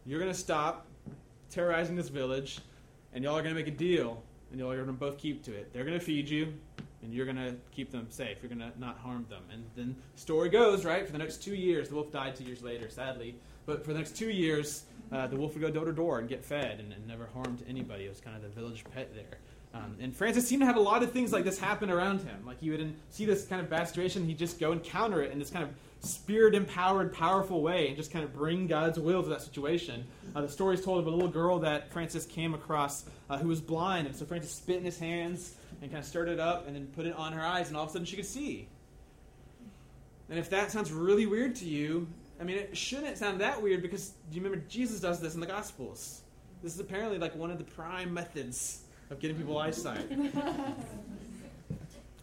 You're 0.05 0.21
going 0.21 0.31
to 0.31 0.39
stop 0.39 0.87
terrorizing 1.51 1.97
this 1.97 2.09
village, 2.09 2.61
and 3.13 3.25
y'all 3.25 3.37
are 3.37 3.43
going 3.43 3.55
to 3.55 3.61
make 3.61 3.69
a 3.69 3.77
deal, 3.77 4.23
and 4.51 4.61
y'all 4.61 4.71
are 4.71 4.77
going 4.77 4.87
to 4.87 4.93
both 4.93 5.19
keep 5.19 5.45
to 5.45 5.55
it. 5.55 5.73
They're 5.73 5.85
going 5.85 5.99
to 5.99 6.05
feed 6.05 6.29
you, 6.29 6.53
and 7.03 7.13
you're 7.13 7.25
going 7.25 7.37
to 7.37 7.55
keep 7.73 7.91
them 7.91 8.07
safe. 8.11 8.39
You're 8.43 8.55
going 8.55 8.73
to 8.73 8.79
not 8.79 8.99
harm 8.99 9.27
them. 9.29 9.43
And 9.53 9.65
then 9.77 9.97
story 10.17 10.49
goes, 10.49 10.85
right? 10.85 11.07
For 11.07 11.13
the 11.13 11.19
next 11.19 11.43
two 11.43 11.55
years, 11.55 11.89
the 11.89 11.95
wolf 11.95 12.13
died 12.13 12.37
two 12.37 12.45
years 12.45 12.63
later, 12.63 12.89
sadly. 12.91 13.37
But 13.67 13.85
for 13.85 13.93
the 13.93 13.99
next 13.99 14.17
two 14.17 14.31
years, 14.31 14.85
uh, 15.13 15.27
the 15.27 15.37
wolf 15.37 15.55
would 15.55 15.63
go 15.63 15.71
door 15.71 15.85
to 15.85 15.93
door 15.93 16.19
and 16.19 16.29
get 16.29 16.45
fed 16.45 16.81
and, 16.81 16.93
and, 16.93 17.07
never 17.07 17.29
harmed 17.35 17.65
anybody. 17.69 18.05
It 18.05 18.11
was 18.11 18.21
kind 18.21 18.37
of 18.37 18.43
the 18.43 18.49
village 18.49 18.85
pet 18.95 19.13
there. 19.15 19.39
Um, 19.73 19.97
and 20.01 20.15
Francis 20.15 20.47
seemed 20.47 20.63
to 20.63 20.67
have 20.67 20.77
a 20.77 20.81
lot 20.81 21.03
of 21.03 21.13
things 21.13 21.33
like 21.33 21.45
this 21.45 21.59
happen 21.59 21.91
around 21.91 22.21
him. 22.21 22.45
Like 22.45 22.61
he 22.61 22.71
would 22.71 22.95
see 23.11 23.25
this 23.25 23.47
kind 23.47 23.61
of 23.61 23.71
bad 23.71 23.89
situation, 23.89 24.25
he'd 24.27 24.39
just 24.39 24.59
go 24.59 24.73
and 24.73 24.83
counter 24.83 25.23
it 25.23 25.33
and 25.33 25.41
this 25.41 25.51
kind 25.51 25.65
of 25.65 25.71
spirit 26.01 26.55
empowered, 26.55 27.13
powerful 27.13 27.63
way 27.63 27.89
and 27.89 27.97
just 27.97 28.11
kind 28.11 28.25
of 28.25 28.33
bring 28.33 28.67
God's 28.67 28.99
will 28.99 29.23
to 29.23 29.29
that 29.29 29.43
situation. 29.43 30.05
Uh, 30.35 30.43
the 30.43 30.49
story 30.49 30.75
is 30.75 30.85
told 30.85 31.01
of 31.01 31.07
a 31.07 31.11
little 31.11 31.29
girl 31.29 31.59
that 31.61 31.93
Francis 31.93 32.25
came 32.25 32.55
across 32.55 33.05
uh, 33.29 33.39
who 33.39 33.49
was 33.49 33.61
blind, 33.61 34.07
and 34.07 34.17
so 34.17 34.25
Francis 34.25 34.53
spit 34.53 34.77
in 34.77 34.85
his 34.85 34.99
hands 34.99 35.55
and 35.83 35.91
kind 35.91 36.03
of 36.03 36.09
stirred 36.09 36.29
it 36.29 36.41
up 36.41 36.67
and 36.67 36.75
then 36.75 36.87
put 36.89 37.07
it 37.07 37.15
on 37.17 37.33
her 37.33 37.43
eyes, 37.43 37.69
and 37.69 37.77
all 37.77 37.85
of 37.85 37.91
a 37.91 37.93
sudden 37.93 38.07
she 38.07 38.17
could 38.17 38.27
see. 38.27 38.69
And 40.29 40.39
if 40.39 40.49
that 40.51 40.71
sounds 40.71 40.93
really 40.93 41.27
weird 41.27 41.57
to 41.57 41.65
you, 41.65 42.07
I 42.41 42.45
mean, 42.45 42.57
it 42.57 42.77
shouldn't 42.77 43.19
sound 43.19 43.41
that 43.41 43.61
weird 43.61 43.83
because 43.83 44.11
do 44.31 44.37
you 44.37 44.43
remember 44.43 44.65
Jesus 44.69 45.01
does 45.01 45.21
this 45.21 45.35
in 45.35 45.41
the 45.41 45.47
Gospels? 45.47 46.23
This 46.63 46.75
is 46.75 46.81
apparently 46.81 47.19
like 47.19 47.35
one 47.35 47.51
of 47.51 47.59
the 47.59 47.65
prime 47.65 48.15
methods 48.15 48.83
of 49.11 49.19
getting 49.19 49.37
people 49.37 49.59
eyesight. 49.59 50.07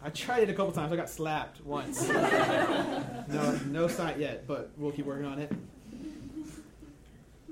I 0.01 0.09
tried 0.09 0.43
it 0.43 0.49
a 0.49 0.53
couple 0.53 0.71
times. 0.71 0.93
I 0.93 0.95
got 0.95 1.09
slapped 1.09 1.63
once. 1.65 2.07
no, 2.07 3.59
no 3.67 3.87
sight 3.87 4.19
yet, 4.19 4.47
but 4.47 4.71
we'll 4.77 4.91
keep 4.91 5.05
working 5.05 5.25
on 5.25 5.39
it. 5.39 5.51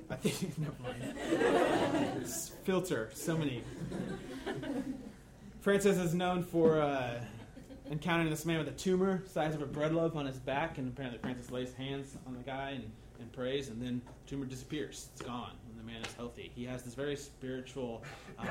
I 0.10 0.16
think 0.16 0.58
never 0.60 0.76
mind. 0.84 2.28
filter, 2.64 3.10
so 3.14 3.38
many. 3.38 3.64
Francis 5.62 5.98
is 5.98 6.14
known 6.14 6.44
for 6.44 6.80
uh, 6.80 7.20
encountering 7.90 8.30
this 8.30 8.46
man 8.46 8.60
with 8.60 8.68
a 8.68 8.78
tumor 8.78 9.24
size 9.26 9.56
of 9.56 9.62
a 9.62 9.66
bread 9.66 9.94
loaf 9.94 10.16
on 10.16 10.26
his 10.26 10.38
back, 10.38 10.78
and 10.78 10.88
apparently 10.88 11.20
Francis 11.20 11.52
lays 11.52 11.74
hands 11.74 12.16
on 12.28 12.36
the 12.36 12.44
guy 12.44 12.72
and, 12.72 12.92
and 13.20 13.32
prays, 13.32 13.70
and 13.70 13.82
then 13.82 14.02
the 14.06 14.30
tumor 14.30 14.46
disappears. 14.46 15.10
It's 15.14 15.24
gone, 15.24 15.54
and 15.68 15.80
the 15.80 15.92
man 15.92 16.04
is 16.04 16.14
healthy. 16.14 16.52
He 16.56 16.66
has 16.66 16.84
this 16.84 16.94
very 16.94 17.16
spiritual, 17.16 18.04
uh, 18.38 18.46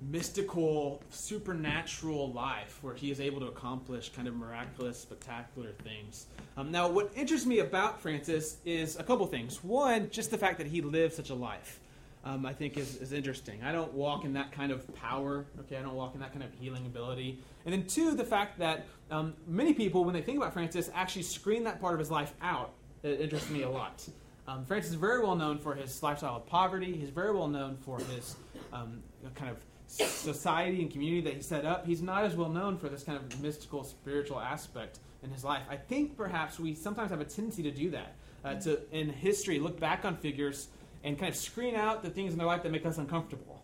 mystical, 0.00 1.02
supernatural 1.10 2.32
life 2.32 2.78
where 2.82 2.94
he 2.94 3.10
is 3.10 3.20
able 3.20 3.40
to 3.40 3.46
accomplish 3.46 4.10
kind 4.10 4.28
of 4.28 4.34
miraculous, 4.34 4.98
spectacular 4.98 5.72
things. 5.84 6.26
Um, 6.56 6.70
now, 6.70 6.88
what 6.88 7.10
interests 7.16 7.46
me 7.46 7.58
about 7.58 8.00
Francis 8.00 8.58
is 8.64 8.96
a 8.96 9.02
couple 9.02 9.26
things. 9.26 9.62
One, 9.62 10.10
just 10.10 10.30
the 10.30 10.38
fact 10.38 10.58
that 10.58 10.66
he 10.66 10.80
lived 10.80 11.14
such 11.14 11.30
a 11.30 11.34
life. 11.34 11.80
Um, 12.24 12.44
I 12.44 12.52
think 12.52 12.76
is, 12.76 12.96
is 12.96 13.12
interesting. 13.12 13.62
I 13.62 13.72
don't 13.72 13.92
walk 13.94 14.24
in 14.24 14.32
that 14.34 14.50
kind 14.50 14.72
of 14.72 14.92
power. 14.94 15.46
Okay, 15.60 15.76
I 15.76 15.82
don't 15.82 15.94
walk 15.94 16.14
in 16.14 16.20
that 16.20 16.32
kind 16.32 16.44
of 16.44 16.52
healing 16.52 16.84
ability. 16.84 17.38
And 17.64 17.72
then 17.72 17.86
two, 17.86 18.14
the 18.14 18.24
fact 18.24 18.58
that 18.58 18.86
um, 19.10 19.34
many 19.46 19.72
people, 19.72 20.04
when 20.04 20.14
they 20.14 20.20
think 20.20 20.36
about 20.36 20.52
Francis, 20.52 20.90
actually 20.94 21.22
screen 21.22 21.64
that 21.64 21.80
part 21.80 21.94
of 21.94 22.00
his 22.00 22.10
life 22.10 22.34
out. 22.42 22.72
It 23.04 23.20
interests 23.20 23.48
me 23.50 23.62
a 23.62 23.70
lot. 23.70 24.06
Um, 24.48 24.64
Francis 24.64 24.92
is 24.92 24.96
very 24.96 25.22
well 25.22 25.36
known 25.36 25.58
for 25.58 25.74
his 25.74 26.02
lifestyle 26.02 26.36
of 26.36 26.46
poverty. 26.46 26.96
He's 26.96 27.10
very 27.10 27.32
well 27.32 27.48
known 27.48 27.76
for 27.76 27.98
his 27.98 28.34
um, 28.72 29.02
kind 29.34 29.50
of 29.50 29.58
society 29.88 30.82
and 30.82 30.90
community 30.90 31.22
that 31.22 31.34
he 31.34 31.42
set 31.42 31.64
up, 31.64 31.86
he's 31.86 32.02
not 32.02 32.24
as 32.24 32.36
well 32.36 32.50
known 32.50 32.78
for 32.78 32.88
this 32.88 33.02
kind 33.02 33.18
of 33.18 33.40
mystical, 33.40 33.82
spiritual 33.82 34.38
aspect 34.38 35.00
in 35.22 35.30
his 35.30 35.42
life. 35.42 35.62
I 35.68 35.76
think 35.76 36.16
perhaps 36.16 36.60
we 36.60 36.74
sometimes 36.74 37.10
have 37.10 37.20
a 37.20 37.24
tendency 37.24 37.62
to 37.64 37.70
do 37.70 37.90
that, 37.90 38.14
uh, 38.44 38.54
to 38.56 38.80
in 38.92 39.08
history 39.08 39.58
look 39.58 39.80
back 39.80 40.04
on 40.04 40.16
figures 40.16 40.68
and 41.02 41.18
kind 41.18 41.30
of 41.30 41.36
screen 41.36 41.74
out 41.74 42.02
the 42.02 42.10
things 42.10 42.32
in 42.32 42.38
their 42.38 42.46
life 42.46 42.62
that 42.62 42.70
make 42.70 42.84
us 42.86 42.98
uncomfortable. 42.98 43.62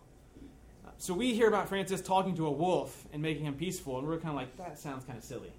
Uh, 0.85 0.89
so 0.97 1.13
we 1.13 1.33
hear 1.33 1.47
about 1.47 1.69
Francis 1.69 2.01
talking 2.01 2.35
to 2.35 2.47
a 2.47 2.51
wolf 2.51 3.05
and 3.13 3.21
making 3.21 3.45
him 3.45 3.53
peaceful, 3.53 3.99
and 3.99 4.07
we're 4.07 4.17
kind 4.17 4.29
of 4.29 4.35
like, 4.35 4.57
that 4.57 4.79
sounds 4.79 5.05
kind 5.05 5.17
of 5.17 5.23
silly. 5.23 5.53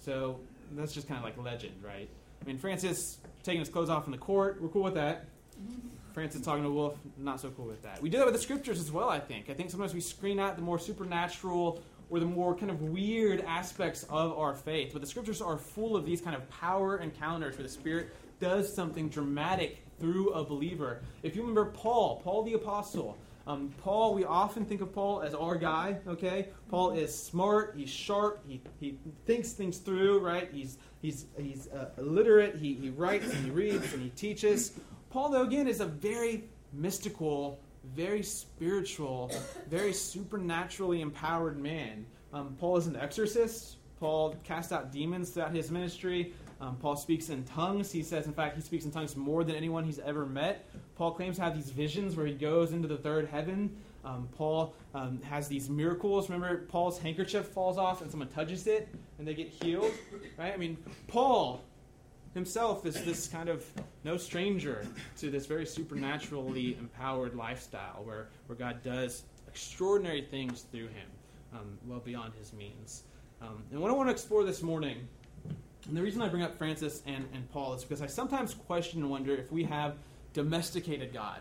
So 0.00 0.40
that's 0.72 0.92
just 0.92 1.08
kind 1.08 1.18
of 1.18 1.24
like 1.24 1.42
legend, 1.42 1.74
right? 1.82 2.08
I 2.42 2.44
mean, 2.44 2.58
Francis 2.58 3.18
taking 3.42 3.60
his 3.60 3.68
clothes 3.68 3.90
off 3.90 4.06
in 4.06 4.12
the 4.12 4.18
court, 4.18 4.60
we're 4.60 4.68
cool 4.68 4.82
with 4.82 4.94
that. 4.94 5.26
Francis 6.14 6.40
talking 6.42 6.62
to 6.62 6.70
wolf, 6.70 6.96
not 7.18 7.40
so 7.40 7.50
cool 7.50 7.66
with 7.66 7.82
that. 7.82 8.00
We 8.00 8.08
do 8.08 8.18
that 8.18 8.24
with 8.24 8.34
the 8.34 8.40
scriptures 8.40 8.78
as 8.78 8.92
well, 8.92 9.08
I 9.08 9.18
think. 9.18 9.50
I 9.50 9.54
think 9.54 9.68
sometimes 9.68 9.92
we 9.92 10.00
screen 10.00 10.38
out 10.38 10.54
the 10.54 10.62
more 10.62 10.78
supernatural 10.78 11.82
or 12.08 12.20
the 12.20 12.26
more 12.26 12.54
kind 12.54 12.70
of 12.70 12.80
weird 12.82 13.40
aspects 13.40 14.04
of 14.04 14.38
our 14.38 14.54
faith. 14.54 14.90
But 14.92 15.02
the 15.02 15.08
scriptures 15.08 15.42
are 15.42 15.58
full 15.58 15.96
of 15.96 16.06
these 16.06 16.20
kind 16.20 16.36
of 16.36 16.48
power 16.48 16.98
encounters 16.98 17.56
where 17.56 17.64
the 17.64 17.68
Spirit 17.68 18.14
does 18.38 18.72
something 18.72 19.08
dramatic 19.08 19.82
through 19.98 20.30
a 20.30 20.44
believer. 20.44 21.02
If 21.24 21.34
you 21.34 21.42
remember 21.42 21.66
Paul, 21.66 22.20
Paul 22.22 22.44
the 22.44 22.54
Apostle, 22.54 23.18
um, 23.48 23.74
Paul, 23.78 24.14
we 24.14 24.24
often 24.24 24.64
think 24.64 24.80
of 24.80 24.94
Paul 24.94 25.20
as 25.20 25.34
our 25.34 25.56
guy, 25.56 25.98
okay? 26.06 26.48
Paul 26.68 26.92
is 26.92 27.12
smart, 27.12 27.74
he's 27.76 27.90
sharp, 27.90 28.42
he, 28.46 28.62
he 28.80 28.96
thinks 29.26 29.52
things 29.52 29.78
through, 29.78 30.20
right? 30.20 30.48
He's, 30.52 30.78
he's, 31.02 31.26
he's 31.36 31.68
uh, 31.68 31.90
illiterate, 31.98 32.56
he, 32.56 32.74
he 32.74 32.90
writes 32.90 33.26
and 33.26 33.44
he 33.44 33.50
reads 33.50 33.92
and 33.92 34.02
he 34.02 34.10
teaches. 34.10 34.78
Paul, 35.14 35.28
though, 35.28 35.42
again, 35.42 35.68
is 35.68 35.78
a 35.78 35.86
very 35.86 36.42
mystical, 36.72 37.60
very 37.94 38.24
spiritual, 38.24 39.30
very 39.70 39.92
supernaturally 39.92 41.02
empowered 41.02 41.56
man. 41.56 42.04
Um, 42.32 42.56
Paul 42.58 42.78
is 42.78 42.88
an 42.88 42.96
exorcist. 42.96 43.76
Paul 44.00 44.34
cast 44.42 44.72
out 44.72 44.90
demons 44.90 45.30
throughout 45.30 45.54
his 45.54 45.70
ministry. 45.70 46.32
Um, 46.60 46.74
Paul 46.78 46.96
speaks 46.96 47.28
in 47.28 47.44
tongues. 47.44 47.92
He 47.92 48.02
says, 48.02 48.26
in 48.26 48.32
fact, 48.32 48.56
he 48.56 48.62
speaks 48.62 48.86
in 48.86 48.90
tongues 48.90 49.14
more 49.14 49.44
than 49.44 49.54
anyone 49.54 49.84
he's 49.84 50.00
ever 50.00 50.26
met. 50.26 50.68
Paul 50.96 51.12
claims 51.12 51.36
to 51.36 51.42
have 51.42 51.54
these 51.54 51.70
visions 51.70 52.16
where 52.16 52.26
he 52.26 52.34
goes 52.34 52.72
into 52.72 52.88
the 52.88 52.96
third 52.96 53.28
heaven. 53.28 53.76
Um, 54.04 54.28
Paul 54.36 54.74
um, 54.96 55.22
has 55.22 55.46
these 55.46 55.70
miracles. 55.70 56.28
Remember, 56.28 56.62
Paul's 56.66 56.98
handkerchief 56.98 57.46
falls 57.46 57.78
off 57.78 58.02
and 58.02 58.10
someone 58.10 58.30
touches 58.30 58.66
it 58.66 58.88
and 59.18 59.28
they 59.28 59.34
get 59.34 59.46
healed, 59.46 59.92
right? 60.36 60.52
I 60.52 60.56
mean, 60.56 60.76
Paul 61.06 61.62
himself 62.34 62.84
is 62.84 63.02
this 63.04 63.28
kind 63.28 63.48
of 63.48 63.64
no 64.02 64.16
stranger 64.16 64.84
to 65.18 65.30
this 65.30 65.46
very 65.46 65.64
supernaturally 65.64 66.76
empowered 66.78 67.34
lifestyle 67.34 68.02
where, 68.04 68.28
where 68.46 68.58
God 68.58 68.82
does 68.82 69.22
extraordinary 69.48 70.22
things 70.22 70.62
through 70.72 70.88
him, 70.88 71.08
um, 71.54 71.78
well 71.86 72.00
beyond 72.00 72.34
his 72.38 72.52
means. 72.52 73.04
Um, 73.40 73.62
and 73.70 73.80
what 73.80 73.90
I 73.90 73.94
want 73.94 74.08
to 74.08 74.12
explore 74.12 74.44
this 74.44 74.62
morning, 74.62 75.08
and 75.86 75.96
the 75.96 76.02
reason 76.02 76.20
I 76.22 76.28
bring 76.28 76.42
up 76.42 76.58
Francis 76.58 77.02
and, 77.06 77.28
and 77.32 77.48
Paul 77.52 77.74
is 77.74 77.84
because 77.84 78.02
I 78.02 78.06
sometimes 78.06 78.54
question 78.54 79.00
and 79.00 79.10
wonder 79.10 79.34
if 79.34 79.52
we 79.52 79.62
have 79.64 79.94
domesticated 80.32 81.12
God 81.12 81.38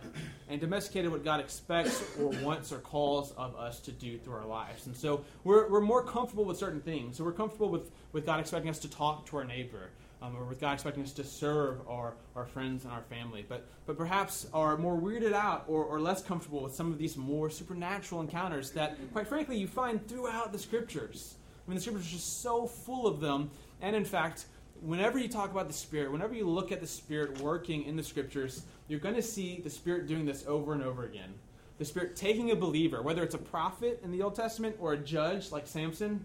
and 0.48 0.62
domesticated 0.62 1.12
what 1.12 1.24
God 1.24 1.40
expects 1.40 2.04
or 2.20 2.28
wants 2.44 2.72
or 2.72 2.78
calls 2.78 3.32
of 3.32 3.56
us 3.56 3.80
to 3.80 3.92
do 3.92 4.20
through 4.20 4.36
our 4.36 4.46
lives. 4.46 4.86
And 4.86 4.96
so 4.96 5.26
we're, 5.44 5.68
we're 5.70 5.82
more 5.82 6.04
comfortable 6.04 6.46
with 6.46 6.58
certain 6.58 6.82
things. 6.82 7.18
So 7.18 7.24
we're 7.24 7.32
comfortable 7.32 7.70
with, 7.70 7.90
with 8.12 8.28
God 8.28 8.40
expecting 8.40 8.70
us 8.70 8.78
to 8.80 8.90
talk 8.90 9.26
to 9.28 9.38
our 9.38 9.46
neighbor 9.46 9.90
um, 10.24 10.38
or 10.38 10.46
with 10.46 10.62
God 10.62 10.74
expecting 10.74 11.04
us 11.04 11.12
to 11.14 11.24
serve 11.24 11.82
our, 11.88 12.14
our 12.36 12.46
friends 12.46 12.86
and 12.86 12.94
our 12.94 13.02
family, 13.02 13.46
but, 13.48 13.68
but 13.86 13.98
perhaps 13.98 14.48
are 14.54 14.78
more 14.78 14.98
weirded 14.98 15.34
out 15.34 15.66
or, 15.68 15.84
or 15.84 16.00
less 16.00 16.24
comfortable 16.24 16.64
with 16.64 16.74
some 16.74 16.92
of 16.92 16.98
these 16.98 17.18
more 17.18 17.50
supernatural 17.50 18.22
encounters 18.22 18.72
that, 18.72 18.98
quite 19.12 19.28
frankly, 19.28 19.58
you 19.58 19.68
find 19.68 20.08
throughout 20.08 20.54
the 20.54 20.60
scriptures. 20.60 21.36
I 21.66 21.70
mean, 21.70 21.76
the 21.76 21.82
scriptures 21.82 22.08
are 22.08 22.12
just 22.12 22.42
so 22.42 22.66
full 22.66 23.06
of 23.06 23.20
them, 23.20 23.52
and 23.82 23.96
in 23.96 24.06
fact, 24.06 24.46
whenever 24.82 25.20
you 25.20 25.28
talk 25.28 25.52
about 25.52 25.68
the 25.68 25.74
Spirit, 25.74 26.12
whenever 26.12 26.34
you 26.34 26.48
look 26.48 26.72
at 26.72 26.80
the 26.80 26.88
Spirit 26.88 27.42
working 27.42 27.84
in 27.84 27.98
the 27.98 28.04
scriptures, 28.04 28.64
you're 28.88 29.00
going 29.00 29.16
to 29.16 29.22
see 29.22 29.60
the 29.62 29.70
Spirit 29.70 30.08
doing 30.08 30.26
this 30.26 30.46
over 30.48 30.74
and 30.74 30.82
over 30.82 31.04
again. 31.04 31.34
The 31.80 31.86
Spirit 31.86 32.16
taking 32.16 32.52
a 32.52 32.56
believer, 32.56 33.02
whether 33.02 33.24
it's 33.24 33.36
a 33.36 33.40
prophet 33.40 34.00
in 34.04 34.12
the 34.12 34.22
Old 34.22 34.36
Testament 34.36 34.78
or 34.80 34.94
a 34.94 34.98
judge 34.98 35.52
like 35.52 35.68
Samson, 35.68 36.24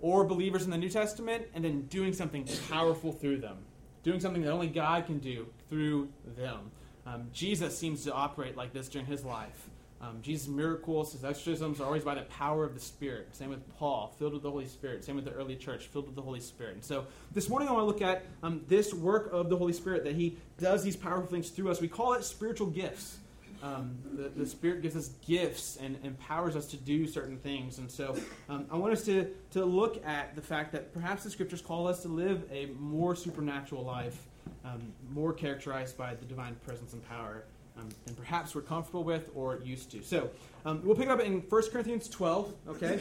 or 0.00 0.24
believers 0.24 0.64
in 0.64 0.70
the 0.70 0.78
New 0.78 0.88
Testament 0.88 1.46
and 1.54 1.64
then 1.64 1.82
doing 1.82 2.12
something 2.12 2.46
powerful 2.68 3.12
through 3.12 3.38
them, 3.38 3.58
doing 4.02 4.20
something 4.20 4.42
that 4.42 4.50
only 4.50 4.68
God 4.68 5.06
can 5.06 5.18
do 5.18 5.46
through 5.68 6.08
them. 6.36 6.70
Um, 7.06 7.28
Jesus 7.32 7.76
seems 7.76 8.04
to 8.04 8.12
operate 8.12 8.56
like 8.56 8.72
this 8.72 8.88
during 8.88 9.06
his 9.06 9.24
life. 9.24 9.68
Um, 10.02 10.20
Jesus' 10.22 10.48
miracles, 10.48 11.12
his 11.12 11.24
exorcisms 11.24 11.78
are 11.78 11.84
always 11.84 12.04
by 12.04 12.14
the 12.14 12.22
power 12.22 12.64
of 12.64 12.72
the 12.72 12.80
Spirit. 12.80 13.28
Same 13.36 13.50
with 13.50 13.76
Paul, 13.76 14.14
filled 14.18 14.32
with 14.32 14.42
the 14.42 14.50
Holy 14.50 14.66
Spirit. 14.66 15.04
Same 15.04 15.16
with 15.16 15.26
the 15.26 15.32
early 15.32 15.56
church, 15.56 15.88
filled 15.88 16.06
with 16.06 16.14
the 16.14 16.22
Holy 16.22 16.40
Spirit. 16.40 16.74
And 16.74 16.84
so 16.84 17.04
this 17.34 17.50
morning 17.50 17.68
I 17.68 17.72
want 17.72 17.82
to 17.82 17.86
look 17.86 18.00
at 18.00 18.24
um, 18.42 18.62
this 18.66 18.94
work 18.94 19.30
of 19.30 19.50
the 19.50 19.58
Holy 19.58 19.74
Spirit 19.74 20.04
that 20.04 20.14
he 20.14 20.38
does 20.58 20.82
these 20.82 20.96
powerful 20.96 21.26
things 21.26 21.50
through 21.50 21.70
us. 21.70 21.82
We 21.82 21.88
call 21.88 22.14
it 22.14 22.24
spiritual 22.24 22.68
gifts. 22.68 23.18
Um, 23.62 23.98
the, 24.12 24.30
the, 24.30 24.46
Spirit 24.46 24.80
gives 24.80 24.96
us 24.96 25.08
gifts 25.26 25.76
and 25.76 25.98
empowers 26.02 26.56
us 26.56 26.66
to 26.68 26.78
do 26.78 27.06
certain 27.06 27.36
things. 27.36 27.78
And 27.78 27.90
so 27.90 28.16
um, 28.48 28.64
I 28.70 28.76
want 28.76 28.94
us 28.94 29.04
to, 29.04 29.30
to 29.50 29.64
look 29.64 30.04
at 30.06 30.34
the 30.34 30.40
fact 30.40 30.72
that 30.72 30.94
perhaps 30.94 31.24
the 31.24 31.30
Scriptures 31.30 31.60
call 31.60 31.86
us 31.86 32.00
to 32.02 32.08
live 32.08 32.44
a 32.50 32.66
more 32.78 33.14
supernatural 33.14 33.84
life, 33.84 34.26
um, 34.64 34.80
more 35.12 35.34
characterized 35.34 35.98
by 35.98 36.14
the 36.14 36.24
divine 36.24 36.54
presence 36.64 36.94
and 36.94 37.06
power 37.06 37.44
um, 37.78 37.88
than 38.06 38.14
perhaps 38.14 38.54
we're 38.54 38.62
comfortable 38.62 39.04
with 39.04 39.30
or 39.34 39.60
used 39.62 39.90
to. 39.90 40.02
So 40.02 40.30
um, 40.64 40.80
we'll 40.82 40.96
pick 40.96 41.08
up 41.08 41.20
in 41.20 41.40
1 41.40 41.62
Corinthians 41.70 42.08
12, 42.08 42.54
okay? 42.68 43.00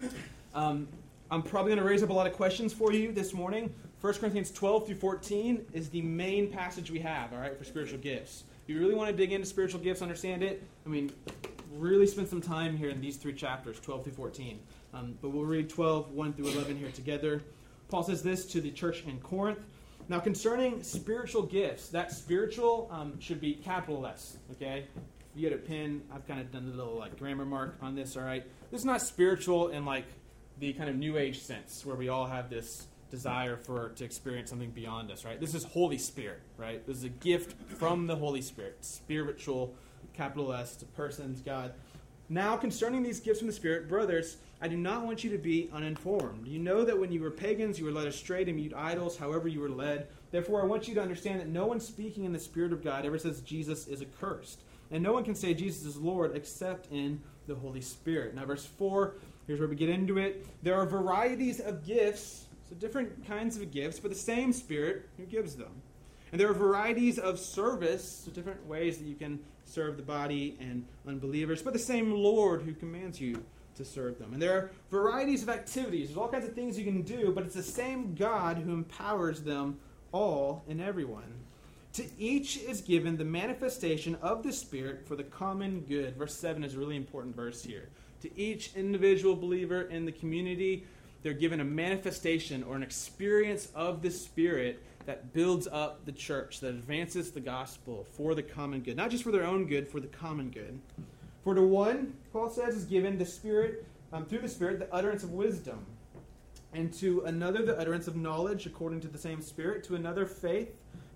Um, 0.54 0.88
I'm 1.30 1.42
probably 1.42 1.70
going 1.70 1.82
to 1.82 1.88
raise 1.88 2.02
up 2.02 2.08
a 2.08 2.12
lot 2.12 2.26
of 2.26 2.32
questions 2.32 2.72
for 2.72 2.90
you 2.90 3.12
this 3.12 3.34
morning. 3.34 3.72
1 4.00 4.14
Corinthians 4.14 4.50
12 4.50 4.86
through 4.86 4.96
14 4.96 5.66
is 5.74 5.90
the 5.90 6.00
main 6.00 6.50
passage 6.50 6.90
we 6.90 7.00
have, 7.00 7.32
all 7.34 7.38
right, 7.38 7.56
for 7.56 7.64
spiritual 7.64 7.98
gifts. 7.98 8.44
You 8.68 8.78
really 8.78 8.94
want 8.94 9.10
to 9.10 9.16
dig 9.16 9.32
into 9.32 9.46
spiritual 9.46 9.80
gifts, 9.80 10.02
understand 10.02 10.42
it, 10.42 10.62
I 10.84 10.90
mean, 10.90 11.10
really 11.72 12.06
spend 12.06 12.28
some 12.28 12.42
time 12.42 12.76
here 12.76 12.90
in 12.90 13.00
these 13.00 13.16
three 13.16 13.32
chapters, 13.32 13.80
12 13.80 14.04
through 14.04 14.12
14. 14.12 14.60
Um, 14.92 15.18
but 15.22 15.30
we'll 15.30 15.46
read 15.46 15.70
12, 15.70 16.10
1 16.10 16.32
through 16.34 16.48
11 16.48 16.76
here 16.76 16.90
together. 16.90 17.42
Paul 17.88 18.02
says 18.02 18.22
this 18.22 18.44
to 18.52 18.60
the 18.60 18.70
church 18.70 19.04
in 19.04 19.20
Corinth. 19.20 19.60
Now, 20.10 20.20
concerning 20.20 20.82
spiritual 20.82 21.44
gifts, 21.44 21.88
that 21.88 22.12
spiritual 22.12 22.90
um, 22.92 23.18
should 23.18 23.40
be 23.40 23.54
capital 23.54 24.06
S, 24.06 24.36
okay? 24.52 24.84
If 24.96 25.40
you 25.40 25.48
get 25.48 25.58
a 25.58 25.62
pen, 25.62 26.02
I've 26.12 26.28
kind 26.28 26.38
of 26.38 26.52
done 26.52 26.70
a 26.70 26.76
little 26.76 26.98
like 26.98 27.18
grammar 27.18 27.46
mark 27.46 27.78
on 27.80 27.94
this, 27.94 28.18
all 28.18 28.22
right? 28.22 28.44
This 28.70 28.82
is 28.82 28.86
not 28.86 29.00
spiritual 29.00 29.68
in 29.68 29.86
like 29.86 30.04
the 30.58 30.74
kind 30.74 30.90
of 30.90 30.96
new 30.96 31.16
age 31.16 31.40
sense 31.40 31.86
where 31.86 31.96
we 31.96 32.10
all 32.10 32.26
have 32.26 32.50
this 32.50 32.86
desire 33.10 33.56
for 33.56 33.90
to 33.90 34.04
experience 34.04 34.50
something 34.50 34.70
beyond 34.70 35.10
us, 35.10 35.24
right? 35.24 35.40
This 35.40 35.54
is 35.54 35.64
Holy 35.64 35.98
Spirit, 35.98 36.40
right? 36.56 36.86
This 36.86 36.98
is 36.98 37.04
a 37.04 37.08
gift 37.08 37.54
from 37.78 38.06
the 38.06 38.16
Holy 38.16 38.42
Spirit, 38.42 38.78
spiritual, 38.84 39.74
capital 40.12 40.52
S, 40.52 40.76
to 40.76 40.84
persons, 40.86 41.40
God. 41.40 41.72
Now, 42.28 42.56
concerning 42.56 43.02
these 43.02 43.20
gifts 43.20 43.38
from 43.38 43.46
the 43.46 43.54
Spirit, 43.54 43.88
brothers, 43.88 44.36
I 44.60 44.68
do 44.68 44.76
not 44.76 45.06
want 45.06 45.24
you 45.24 45.30
to 45.30 45.38
be 45.38 45.70
uninformed. 45.72 46.46
You 46.46 46.58
know 46.58 46.84
that 46.84 46.98
when 46.98 47.10
you 47.10 47.22
were 47.22 47.30
pagans, 47.30 47.78
you 47.78 47.86
were 47.86 47.92
led 47.92 48.06
astray 48.06 48.44
to 48.44 48.52
mute 48.52 48.74
idols, 48.76 49.16
however 49.16 49.48
you 49.48 49.60
were 49.60 49.70
led. 49.70 50.08
Therefore, 50.30 50.60
I 50.60 50.66
want 50.66 50.88
you 50.88 50.94
to 50.96 51.00
understand 51.00 51.40
that 51.40 51.48
no 51.48 51.66
one 51.66 51.80
speaking 51.80 52.24
in 52.24 52.32
the 52.32 52.38
Spirit 52.38 52.72
of 52.72 52.84
God 52.84 53.06
ever 53.06 53.18
says 53.18 53.40
Jesus 53.40 53.86
is 53.86 54.02
accursed. 54.02 54.60
And 54.90 55.02
no 55.02 55.12
one 55.12 55.24
can 55.24 55.34
say 55.34 55.54
Jesus 55.54 55.84
is 55.84 55.96
Lord 55.96 56.36
except 56.36 56.90
in 56.92 57.20
the 57.46 57.54
Holy 57.54 57.80
Spirit. 57.80 58.34
Now, 58.34 58.44
verse 58.44 58.66
4, 58.66 59.14
here's 59.46 59.58
where 59.58 59.68
we 59.68 59.76
get 59.76 59.88
into 59.88 60.18
it. 60.18 60.46
There 60.62 60.74
are 60.74 60.86
varieties 60.86 61.60
of 61.60 61.86
gifts 61.86 62.47
so 62.68 62.74
different 62.76 63.26
kinds 63.26 63.56
of 63.56 63.70
gifts, 63.70 63.98
but 63.98 64.10
the 64.10 64.16
same 64.16 64.52
Spirit 64.52 65.08
who 65.16 65.24
gives 65.24 65.54
them. 65.56 65.82
And 66.30 66.40
there 66.40 66.50
are 66.50 66.54
varieties 66.54 67.18
of 67.18 67.38
service, 67.38 68.24
so 68.24 68.30
different 68.30 68.66
ways 68.66 68.98
that 68.98 69.06
you 69.06 69.14
can 69.14 69.38
serve 69.64 69.96
the 69.96 70.02
body 70.02 70.56
and 70.60 70.84
unbelievers, 71.06 71.62
but 71.62 71.72
the 71.72 71.78
same 71.78 72.12
Lord 72.12 72.62
who 72.62 72.74
commands 72.74 73.20
you 73.20 73.42
to 73.76 73.84
serve 73.84 74.18
them. 74.18 74.32
And 74.32 74.42
there 74.42 74.52
are 74.52 74.70
varieties 74.90 75.42
of 75.42 75.48
activities. 75.48 76.08
There's 76.08 76.18
all 76.18 76.28
kinds 76.28 76.46
of 76.46 76.54
things 76.54 76.78
you 76.78 76.84
can 76.84 77.02
do, 77.02 77.32
but 77.32 77.44
it's 77.44 77.54
the 77.54 77.62
same 77.62 78.14
God 78.14 78.58
who 78.58 78.72
empowers 78.72 79.42
them 79.42 79.78
all 80.12 80.64
and 80.68 80.80
everyone. 80.80 81.32
To 81.94 82.04
each 82.18 82.58
is 82.58 82.80
given 82.80 83.16
the 83.16 83.24
manifestation 83.24 84.16
of 84.20 84.42
the 84.42 84.52
Spirit 84.52 85.06
for 85.06 85.16
the 85.16 85.24
common 85.24 85.80
good. 85.88 86.16
Verse 86.16 86.34
7 86.34 86.62
is 86.62 86.74
a 86.74 86.78
really 86.78 86.96
important 86.96 87.34
verse 87.34 87.62
here. 87.62 87.88
To 88.22 88.38
each 88.38 88.74
individual 88.74 89.36
believer 89.36 89.82
in 89.82 90.04
the 90.04 90.12
community, 90.12 90.84
they're 91.22 91.32
given 91.32 91.60
a 91.60 91.64
manifestation 91.64 92.62
or 92.62 92.76
an 92.76 92.82
experience 92.82 93.68
of 93.74 94.02
the 94.02 94.10
Spirit 94.10 94.82
that 95.06 95.32
builds 95.32 95.66
up 95.66 96.04
the 96.04 96.12
church, 96.12 96.60
that 96.60 96.68
advances 96.68 97.30
the 97.30 97.40
gospel 97.40 98.06
for 98.12 98.34
the 98.34 98.42
common 98.42 98.80
good. 98.80 98.96
Not 98.96 99.10
just 99.10 99.24
for 99.24 99.32
their 99.32 99.44
own 99.44 99.66
good, 99.66 99.88
for 99.88 100.00
the 100.00 100.06
common 100.06 100.50
good. 100.50 100.78
For 101.42 101.54
to 101.54 101.62
one, 101.62 102.14
Paul 102.32 102.50
says, 102.50 102.76
is 102.76 102.84
given 102.84 103.16
the 103.16 103.24
Spirit, 103.24 103.86
um, 104.12 104.26
through 104.26 104.40
the 104.40 104.48
Spirit, 104.48 104.78
the 104.78 104.92
utterance 104.94 105.22
of 105.22 105.32
wisdom. 105.32 105.86
And 106.74 106.92
to 106.94 107.22
another, 107.22 107.64
the 107.64 107.78
utterance 107.78 108.06
of 108.06 108.16
knowledge 108.16 108.66
according 108.66 109.00
to 109.00 109.08
the 109.08 109.18
same 109.18 109.40
Spirit. 109.40 109.82
To 109.84 109.94
another, 109.94 110.26
faith 110.26 110.68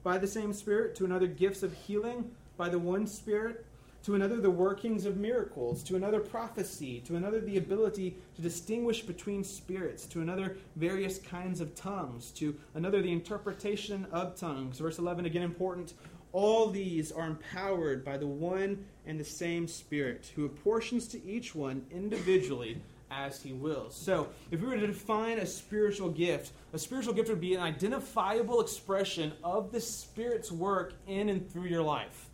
by 0.03 0.17
the 0.17 0.27
same 0.27 0.53
Spirit. 0.55 0.95
To 0.97 1.05
another, 1.05 1.27
gifts 1.27 1.63
of 1.63 1.75
healing 1.75 2.31
by 2.57 2.71
the 2.71 2.79
one 2.79 3.07
Spirit 3.07 3.67
to 4.05 4.15
another 4.15 4.41
the 4.41 4.51
workings 4.51 5.07
of 5.07 5.17
miracles, 5.17 5.83
to 5.85 5.97
another 5.97 6.21
prophecy, 6.21 7.01
to 7.07 7.17
another 7.17 7.41
the 7.41 7.59
ability 7.59 8.17
to 8.35 8.43
distinguish 8.43 9.03
between 9.03 9.45
spirits, 9.45 10.07
to 10.07 10.21
another 10.21 10.57
various 10.77 11.19
kinds 11.19 11.61
of 11.61 11.75
tongues, 11.75 12.31
to 12.33 12.57
another 12.75 13.01
the 13.01 13.13
interpretation 13.13 14.07
of 14.11 14.37
tongues. 14.37 14.79
Verse 14.79 14.99
11, 14.99 15.27
again 15.27 15.43
important. 15.43 15.95
all 16.33 16.69
these 16.71 17.13
are 17.13 17.27
empowered 17.27 18.05
by 18.05 18.17
the 18.17 18.27
one 18.27 18.85
and 19.07 19.21
the 19.21 19.25
same 19.25 19.69
Spirit, 19.69 20.33
who 20.35 20.47
apportions 20.47 21.07
to 21.09 21.23
each 21.25 21.55
one 21.55 21.85
individually 21.91 22.81
as 23.11 23.43
he 23.43 23.53
wills. 23.53 23.95
So, 23.95 24.29
if 24.51 24.61
we 24.61 24.69
were 24.69 24.79
to 24.79 24.87
define 24.87 25.39
a 25.39 25.47
spiritual 25.47 26.09
gift, 26.09 26.53
a 26.73 26.79
spiritual 26.79 27.13
gift 27.13 27.29
would 27.29 27.41
be 27.41 27.55
an 27.55 27.61
identifiable 27.61 28.63
expression 28.63 29.33
of 29.45 29.71
the 29.71 29.81
Spirit's 29.81 30.51
work 30.51 30.95
in 31.07 31.29
and 31.29 31.51
through 31.53 31.67
your 31.67 31.83
life. 31.83 32.31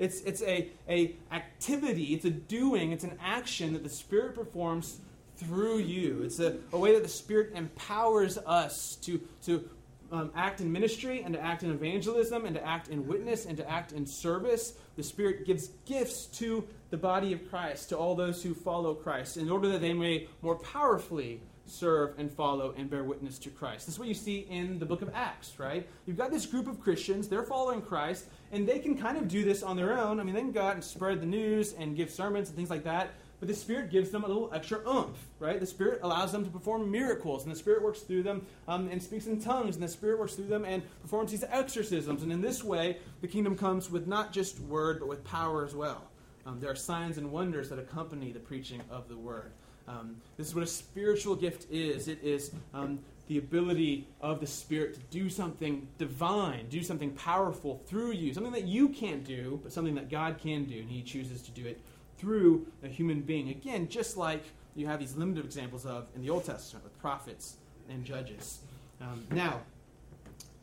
It's, 0.00 0.22
it's 0.22 0.42
a, 0.42 0.70
a 0.88 1.14
activity, 1.30 2.14
it's 2.14 2.24
a 2.24 2.30
doing, 2.30 2.90
it's 2.90 3.04
an 3.04 3.18
action 3.22 3.74
that 3.74 3.82
the 3.82 3.90
Spirit 3.90 4.34
performs 4.34 4.98
through 5.36 5.78
you. 5.78 6.22
It's 6.24 6.40
a, 6.40 6.56
a 6.72 6.78
way 6.78 6.94
that 6.94 7.02
the 7.02 7.08
Spirit 7.08 7.52
empowers 7.54 8.38
us 8.38 8.96
to, 9.02 9.20
to 9.44 9.68
um, 10.10 10.30
act 10.34 10.62
in 10.62 10.72
ministry 10.72 11.22
and 11.22 11.34
to 11.34 11.40
act 11.40 11.64
in 11.64 11.70
evangelism 11.70 12.46
and 12.46 12.56
to 12.56 12.66
act 12.66 12.88
in 12.88 13.06
witness 13.06 13.44
and 13.44 13.58
to 13.58 13.70
act 13.70 13.92
in 13.92 14.06
service. 14.06 14.72
The 14.96 15.02
Spirit 15.02 15.44
gives 15.44 15.68
gifts 15.84 16.24
to 16.38 16.66
the 16.88 16.96
body 16.96 17.34
of 17.34 17.48
Christ, 17.50 17.90
to 17.90 17.98
all 17.98 18.14
those 18.14 18.42
who 18.42 18.54
follow 18.54 18.94
Christ, 18.94 19.36
in 19.36 19.50
order 19.50 19.68
that 19.68 19.82
they 19.82 19.92
may 19.92 20.28
more 20.40 20.56
powerfully 20.56 21.42
serve 21.70 22.18
and 22.18 22.30
follow 22.30 22.74
and 22.76 22.90
bear 22.90 23.04
witness 23.04 23.38
to 23.40 23.50
Christ. 23.50 23.86
This 23.86 23.94
is 23.94 23.98
what 23.98 24.08
you 24.08 24.14
see 24.14 24.40
in 24.50 24.78
the 24.78 24.86
book 24.86 25.02
of 25.02 25.10
Acts, 25.14 25.58
right? 25.58 25.88
You've 26.06 26.16
got 26.16 26.30
this 26.30 26.46
group 26.46 26.66
of 26.66 26.80
Christians, 26.80 27.28
they're 27.28 27.42
following 27.42 27.82
Christ, 27.82 28.26
and 28.52 28.66
they 28.68 28.78
can 28.78 28.96
kind 28.96 29.16
of 29.16 29.28
do 29.28 29.44
this 29.44 29.62
on 29.62 29.76
their 29.76 29.98
own. 29.98 30.20
I 30.20 30.22
mean, 30.22 30.34
they 30.34 30.40
can 30.40 30.52
go 30.52 30.62
out 30.62 30.74
and 30.74 30.84
spread 30.84 31.20
the 31.20 31.26
news 31.26 31.74
and 31.74 31.96
give 31.96 32.10
sermons 32.10 32.48
and 32.48 32.56
things 32.56 32.70
like 32.70 32.84
that 32.84 33.10
but 33.40 33.48
the 33.48 33.54
Spirit 33.54 33.90
gives 33.90 34.10
them 34.10 34.22
a 34.22 34.28
little 34.28 34.50
extra 34.52 34.86
oomph, 34.86 35.16
right? 35.38 35.58
The 35.58 35.66
Spirit 35.66 36.00
allows 36.02 36.30
them 36.30 36.44
to 36.44 36.50
perform 36.50 36.90
miracles, 36.90 37.44
and 37.44 37.52
the 37.52 37.58
Spirit 37.58 37.82
works 37.82 38.00
through 38.00 38.22
them 38.22 38.46
um, 38.68 38.88
and 38.88 39.02
speaks 39.02 39.26
in 39.26 39.40
tongues, 39.40 39.76
and 39.76 39.82
the 39.82 39.88
Spirit 39.88 40.18
works 40.18 40.34
through 40.34 40.48
them 40.48 40.66
and 40.66 40.82
performs 41.00 41.30
these 41.30 41.44
exorcisms. 41.44 42.22
And 42.22 42.30
in 42.30 42.42
this 42.42 42.62
way, 42.62 42.98
the 43.22 43.28
kingdom 43.28 43.56
comes 43.56 43.90
with 43.90 44.06
not 44.06 44.30
just 44.32 44.60
word, 44.60 45.00
but 45.00 45.08
with 45.08 45.24
power 45.24 45.64
as 45.64 45.74
well. 45.74 46.02
Um, 46.44 46.60
there 46.60 46.70
are 46.70 46.76
signs 46.76 47.16
and 47.16 47.32
wonders 47.32 47.70
that 47.70 47.78
accompany 47.78 48.30
the 48.30 48.40
preaching 48.40 48.82
of 48.90 49.08
the 49.08 49.16
word. 49.16 49.52
Um, 49.90 50.16
this 50.36 50.46
is 50.46 50.54
what 50.54 50.62
a 50.62 50.68
spiritual 50.68 51.34
gift 51.34 51.66
is 51.70 52.06
it 52.06 52.22
is 52.22 52.52
um, 52.72 53.00
the 53.26 53.38
ability 53.38 54.06
of 54.20 54.40
the 54.40 54.46
Spirit 54.46 54.94
to 54.94 55.00
do 55.10 55.28
something 55.28 55.88
divine, 55.98 56.68
do 56.68 56.82
something 56.82 57.10
powerful 57.12 57.82
through 57.86 58.12
you, 58.12 58.32
something 58.32 58.52
that 58.52 58.66
you 58.66 58.88
can't 58.88 59.24
do, 59.24 59.58
but 59.62 59.72
something 59.72 59.94
that 59.96 60.08
God 60.08 60.38
can 60.38 60.64
do, 60.64 60.78
and 60.78 60.88
He 60.88 61.02
chooses 61.02 61.42
to 61.42 61.50
do 61.50 61.66
it 61.66 61.80
through 62.18 62.66
a 62.84 62.88
human 62.88 63.20
being. 63.20 63.48
Again, 63.48 63.88
just 63.88 64.16
like 64.16 64.44
you 64.76 64.86
have 64.86 65.00
these 65.00 65.16
limited 65.16 65.44
examples 65.44 65.84
of 65.86 66.06
in 66.14 66.22
the 66.22 66.30
Old 66.30 66.44
Testament 66.44 66.84
with 66.84 66.96
prophets 67.00 67.56
and 67.88 68.04
judges. 68.04 68.60
Um, 69.00 69.26
now, 69.32 69.60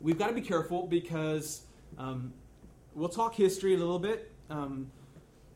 we've 0.00 0.18
got 0.18 0.28
to 0.28 0.34
be 0.34 0.40
careful 0.40 0.86
because 0.86 1.62
um, 1.98 2.32
we'll 2.94 3.10
talk 3.10 3.34
history 3.34 3.74
a 3.74 3.78
little 3.78 3.98
bit. 3.98 4.32
Um, 4.48 4.90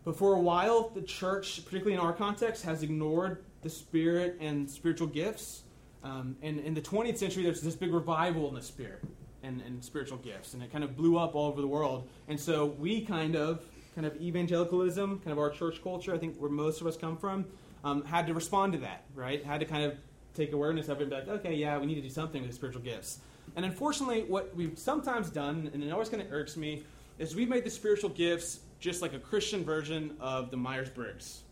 but 0.05 0.17
for 0.17 0.35
a 0.35 0.41
while, 0.41 0.91
the 0.91 1.02
church, 1.02 1.64
particularly 1.64 1.95
in 1.95 2.00
our 2.00 2.12
context, 2.12 2.64
has 2.64 2.83
ignored 2.83 3.45
the 3.62 3.71
Spirit 3.71 4.37
and 4.40 4.69
spiritual 4.69 5.07
gifts. 5.07 5.62
Um, 6.04 6.37
and 6.42 6.61
in 6.61 6.75
the 6.75 6.81
20th 6.81 7.16
century, 7.16 7.42
there's 7.42 7.61
this 7.61 7.76
big 7.76 7.92
revival 7.92 8.49
in 8.49 8.54
the 8.54 8.62
Spirit 8.62 9.02
and, 9.42 9.61
and 9.62 9.83
spiritual 9.83 10.19
gifts, 10.19 10.54
and 10.54 10.62
it 10.62 10.71
kind 10.71 10.85
of 10.85 10.97
blew 10.97 11.16
up 11.16 11.35
all 11.35 11.49
over 11.49 11.61
the 11.61 11.66
world. 11.66 12.09
And 12.28 12.38
so 12.38 12.66
we 12.66 13.04
kind 13.04 13.37
of 13.37 13.64
kind 13.95 14.07
of 14.07 14.16
evangelicalism, 14.21 15.19
kind 15.19 15.33
of 15.33 15.38
our 15.38 15.50
church 15.50 15.83
culture, 15.83 16.14
I 16.14 16.19
think 16.19 16.37
where 16.38 16.50
most 16.50 16.81
of 16.81 16.87
us 16.87 16.97
come 16.97 17.16
from, 17.16 17.45
um, 17.85 18.04
had 18.04 18.26
to 18.26 18.35
respond 18.35 18.73
to 18.73 18.78
that, 18.81 19.04
right? 19.14 19.45
Had 19.45 19.61
to 19.61 19.66
kind 19.66 19.85
of 19.85 19.99
take 20.35 20.52
awareness 20.52 20.88
of 20.88 20.99
it 20.99 21.02
and 21.02 21.11
be 21.11 21.16
like, 21.16 21.28
okay, 21.28 21.54
yeah, 21.54 21.78
we 21.78 21.87
need 21.87 21.97
to 21.97 22.00
do 22.00 22.09
something 22.09 22.40
with 22.40 22.50
the 22.50 22.57
spiritual 22.57 22.83
gifts. 22.83 23.19
And 23.54 23.64
unfortunately, 23.64 24.25
what 24.25 24.54
we've 24.57 24.78
sometimes 24.78 25.28
done, 25.28 25.71
and 25.75 25.85
it 25.85 25.90
always 25.90 26.09
kind 26.09 26.23
of 26.23 26.33
irks 26.33 26.57
me, 26.57 26.85
is 27.19 27.37
we've 27.37 27.49
made 27.49 27.64
the 27.64 27.71
spiritual 27.71 28.11
gifts 28.11 28.61
just 28.81 29.02
like 29.02 29.12
a 29.12 29.19
Christian 29.19 29.62
version 29.64 30.16
of 30.21 30.50
the 30.50 30.57
Myers 30.57 30.88
Briggs. 30.88 31.42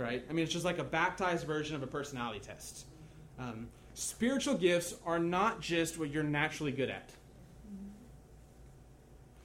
Right? 0.00 0.24
I 0.30 0.32
mean, 0.32 0.42
it's 0.42 0.52
just 0.52 0.64
like 0.64 0.78
a 0.78 0.84
baptized 0.84 1.46
version 1.46 1.76
of 1.76 1.82
a 1.82 1.86
personality 1.86 2.40
test. 2.40 2.86
Um, 3.38 3.68
spiritual 3.92 4.54
gifts 4.54 4.94
are 5.04 5.18
not 5.18 5.60
just 5.60 5.98
what 5.98 6.10
you're 6.10 6.22
naturally 6.22 6.72
good 6.72 6.88
at. 6.88 7.10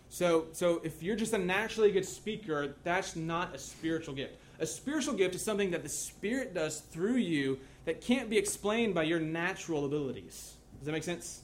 So, 0.07 0.45
so 0.53 0.79
if 0.85 1.03
you're 1.03 1.17
just 1.17 1.33
a 1.33 1.37
naturally 1.37 1.91
good 1.91 2.05
speaker, 2.05 2.75
that's 2.85 3.17
not 3.17 3.53
a 3.53 3.57
spiritual 3.57 4.15
gift. 4.15 4.35
A 4.59 4.65
spiritual 4.65 5.13
gift 5.13 5.35
is 5.35 5.41
something 5.41 5.71
that 5.71 5.83
the 5.83 5.89
Spirit 5.89 6.53
does 6.53 6.79
through 6.79 7.17
you 7.17 7.59
that 7.83 7.99
can't 7.99 8.29
be 8.29 8.37
explained 8.37 8.95
by 8.95 9.03
your 9.03 9.19
natural 9.19 9.83
abilities. 9.83 10.53
Does 10.79 10.85
that 10.85 10.93
make 10.93 11.03
sense? 11.03 11.41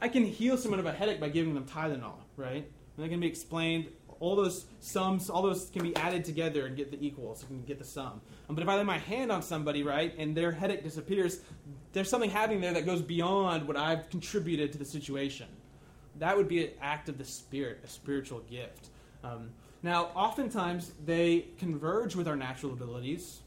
I 0.00 0.06
can 0.06 0.24
heal 0.24 0.56
someone 0.56 0.78
of 0.78 0.86
a 0.86 0.92
headache 0.92 1.18
by 1.18 1.28
giving 1.28 1.54
them 1.54 1.64
Tylenol, 1.64 2.14
right? 2.36 2.64
And 2.96 3.04
that 3.04 3.08
can 3.08 3.18
be 3.18 3.26
explained. 3.26 3.88
All 4.24 4.36
those 4.36 4.66
sums, 4.80 5.28
all 5.28 5.42
those 5.42 5.70
can 5.70 5.82
be 5.82 5.94
added 5.96 6.24
together 6.24 6.66
and 6.66 6.76
get 6.76 6.90
the 6.90 7.04
equals. 7.04 7.42
You 7.42 7.48
can 7.48 7.64
get 7.64 7.78
the 7.78 7.84
sum. 7.84 8.20
Um, 8.48 8.54
but 8.54 8.62
if 8.62 8.68
I 8.68 8.76
lay 8.76 8.84
my 8.84 8.98
hand 8.98 9.30
on 9.30 9.42
somebody, 9.42 9.82
right, 9.82 10.14
and 10.18 10.36
their 10.36 10.52
headache 10.52 10.82
disappears, 10.82 11.40
there's 11.92 12.08
something 12.08 12.30
happening 12.30 12.60
there 12.60 12.72
that 12.72 12.86
goes 12.86 13.02
beyond 13.02 13.68
what 13.68 13.76
I've 13.76 14.08
contributed 14.10 14.72
to 14.72 14.78
the 14.78 14.84
situation 14.84 15.46
that 16.18 16.36
would 16.36 16.48
be 16.48 16.64
an 16.64 16.70
act 16.80 17.08
of 17.08 17.18
the 17.18 17.24
Spirit, 17.24 17.80
a 17.84 17.88
spiritual 17.88 18.40
gift. 18.40 18.88
Um, 19.22 19.50
now, 19.82 20.06
oftentimes 20.14 20.92
they 21.04 21.46
converge 21.58 22.16
with 22.16 22.28
our 22.28 22.36
natural 22.36 22.72
abilities. 22.72 23.40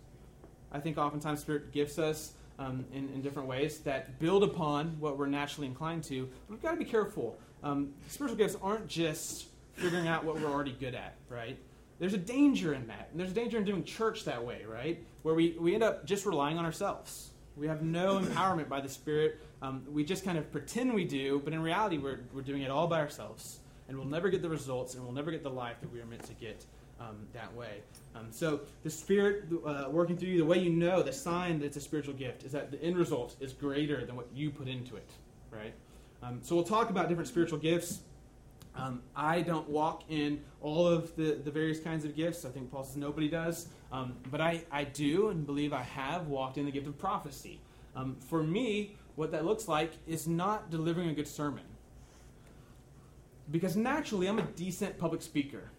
I 0.71 0.79
think 0.79 0.97
oftentimes 0.97 1.39
Spirit 1.39 1.71
gives 1.71 1.97
us 1.97 2.33
um, 2.59 2.85
in, 2.91 3.09
in, 3.09 3.21
different 3.21 3.47
ways 3.47 3.79
that 3.79 4.19
build 4.19 4.43
upon 4.43 4.99
what 4.99 5.17
we're 5.17 5.27
naturally 5.27 5.67
inclined 5.67 6.03
to. 6.05 6.25
But 6.47 6.55
we've 6.55 6.61
got 6.61 6.71
to 6.71 6.77
be 6.77 6.85
careful. 6.85 7.37
Um, 7.63 7.93
spiritual 8.07 8.37
gifts 8.37 8.57
aren't 8.61 8.87
just 8.87 9.45
figuring 9.77 10.07
out 10.07 10.23
what 10.23 10.39
we're 10.39 10.51
already 10.51 10.75
good 10.79 10.95
at, 10.95 11.15
right? 11.29 11.57
There's 11.99 12.13
a 12.13 12.17
danger 12.17 12.73
in 12.73 12.87
that. 12.87 13.09
And 13.11 13.19
there's 13.19 13.31
a 13.31 13.35
danger 13.35 13.57
in 13.57 13.63
doing 13.63 13.83
church 13.83 14.25
that 14.25 14.43
way, 14.43 14.65
right? 14.67 15.03
Where 15.23 15.33
we, 15.33 15.55
we 15.59 15.73
end 15.73 15.83
up 15.83 16.05
just 16.05 16.25
relying 16.25 16.57
on 16.57 16.65
ourselves. 16.65 17.31
We 17.55 17.67
have 17.67 17.81
no 17.81 18.19
empowerment 18.21 18.69
by 18.69 18.81
the 18.81 18.89
Spirit 18.89 19.39
um, 19.61 19.83
we 19.89 20.03
just 20.03 20.23
kind 20.23 20.37
of 20.37 20.51
pretend 20.51 20.93
we 20.93 21.05
do, 21.05 21.41
but 21.43 21.53
in 21.53 21.61
reality, 21.61 21.97
we're, 21.97 22.19
we're 22.33 22.41
doing 22.41 22.61
it 22.61 22.69
all 22.69 22.87
by 22.87 22.99
ourselves. 22.99 23.59
And 23.87 23.97
we'll 23.97 24.07
never 24.07 24.29
get 24.29 24.41
the 24.41 24.49
results, 24.49 24.95
and 24.95 25.03
we'll 25.03 25.13
never 25.13 25.31
get 25.31 25.43
the 25.43 25.49
life 25.49 25.77
that 25.81 25.91
we 25.91 26.01
are 26.01 26.05
meant 26.05 26.23
to 26.23 26.33
get 26.33 26.65
um, 26.99 27.25
that 27.33 27.53
way. 27.55 27.81
Um, 28.15 28.27
so, 28.31 28.61
the 28.83 28.89
Spirit 28.89 29.45
uh, 29.65 29.85
working 29.89 30.17
through 30.17 30.29
you, 30.29 30.37
the 30.39 30.45
way 30.45 30.59
you 30.59 30.69
know, 30.69 31.01
the 31.01 31.13
sign 31.13 31.59
that 31.59 31.65
it's 31.65 31.77
a 31.77 31.81
spiritual 31.81 32.13
gift, 32.13 32.43
is 32.43 32.51
that 32.51 32.69
the 32.69 32.81
end 32.83 32.97
result 32.97 33.35
is 33.39 33.53
greater 33.53 34.05
than 34.05 34.15
what 34.15 34.27
you 34.33 34.49
put 34.49 34.67
into 34.67 34.97
it, 34.97 35.09
right? 35.51 35.73
Um, 36.21 36.39
so, 36.43 36.53
we'll 36.53 36.65
talk 36.65 36.89
about 36.89 37.07
different 37.07 37.29
spiritual 37.29 37.59
gifts. 37.59 38.01
Um, 38.77 39.01
I 39.15 39.41
don't 39.41 39.67
walk 39.67 40.03
in 40.09 40.41
all 40.61 40.87
of 40.87 41.15
the, 41.15 41.39
the 41.43 41.49
various 41.49 41.79
kinds 41.79 42.05
of 42.05 42.15
gifts. 42.15 42.45
I 42.45 42.49
think 42.49 42.71
Paul 42.71 42.83
says 42.83 42.95
nobody 42.95 43.27
does. 43.27 43.67
Um, 43.91 44.15
but 44.29 44.39
I, 44.39 44.63
I 44.71 44.83
do 44.83 45.29
and 45.29 45.45
believe 45.45 45.73
I 45.73 45.81
have 45.81 46.27
walked 46.27 46.57
in 46.57 46.65
the 46.65 46.71
gift 46.71 46.87
of 46.87 46.97
prophecy. 46.97 47.59
Um, 47.95 48.15
for 48.19 48.43
me, 48.43 48.95
what 49.15 49.31
that 49.31 49.45
looks 49.45 49.67
like 49.67 49.93
is 50.05 50.27
not 50.27 50.69
delivering 50.69 51.09
a 51.09 51.13
good 51.13 51.27
sermon. 51.27 51.63
Because 53.49 53.75
naturally, 53.75 54.27
I'm 54.27 54.37
a 54.37 54.43
decent 54.43 54.97
public 54.99 55.21
speaker. 55.21 55.71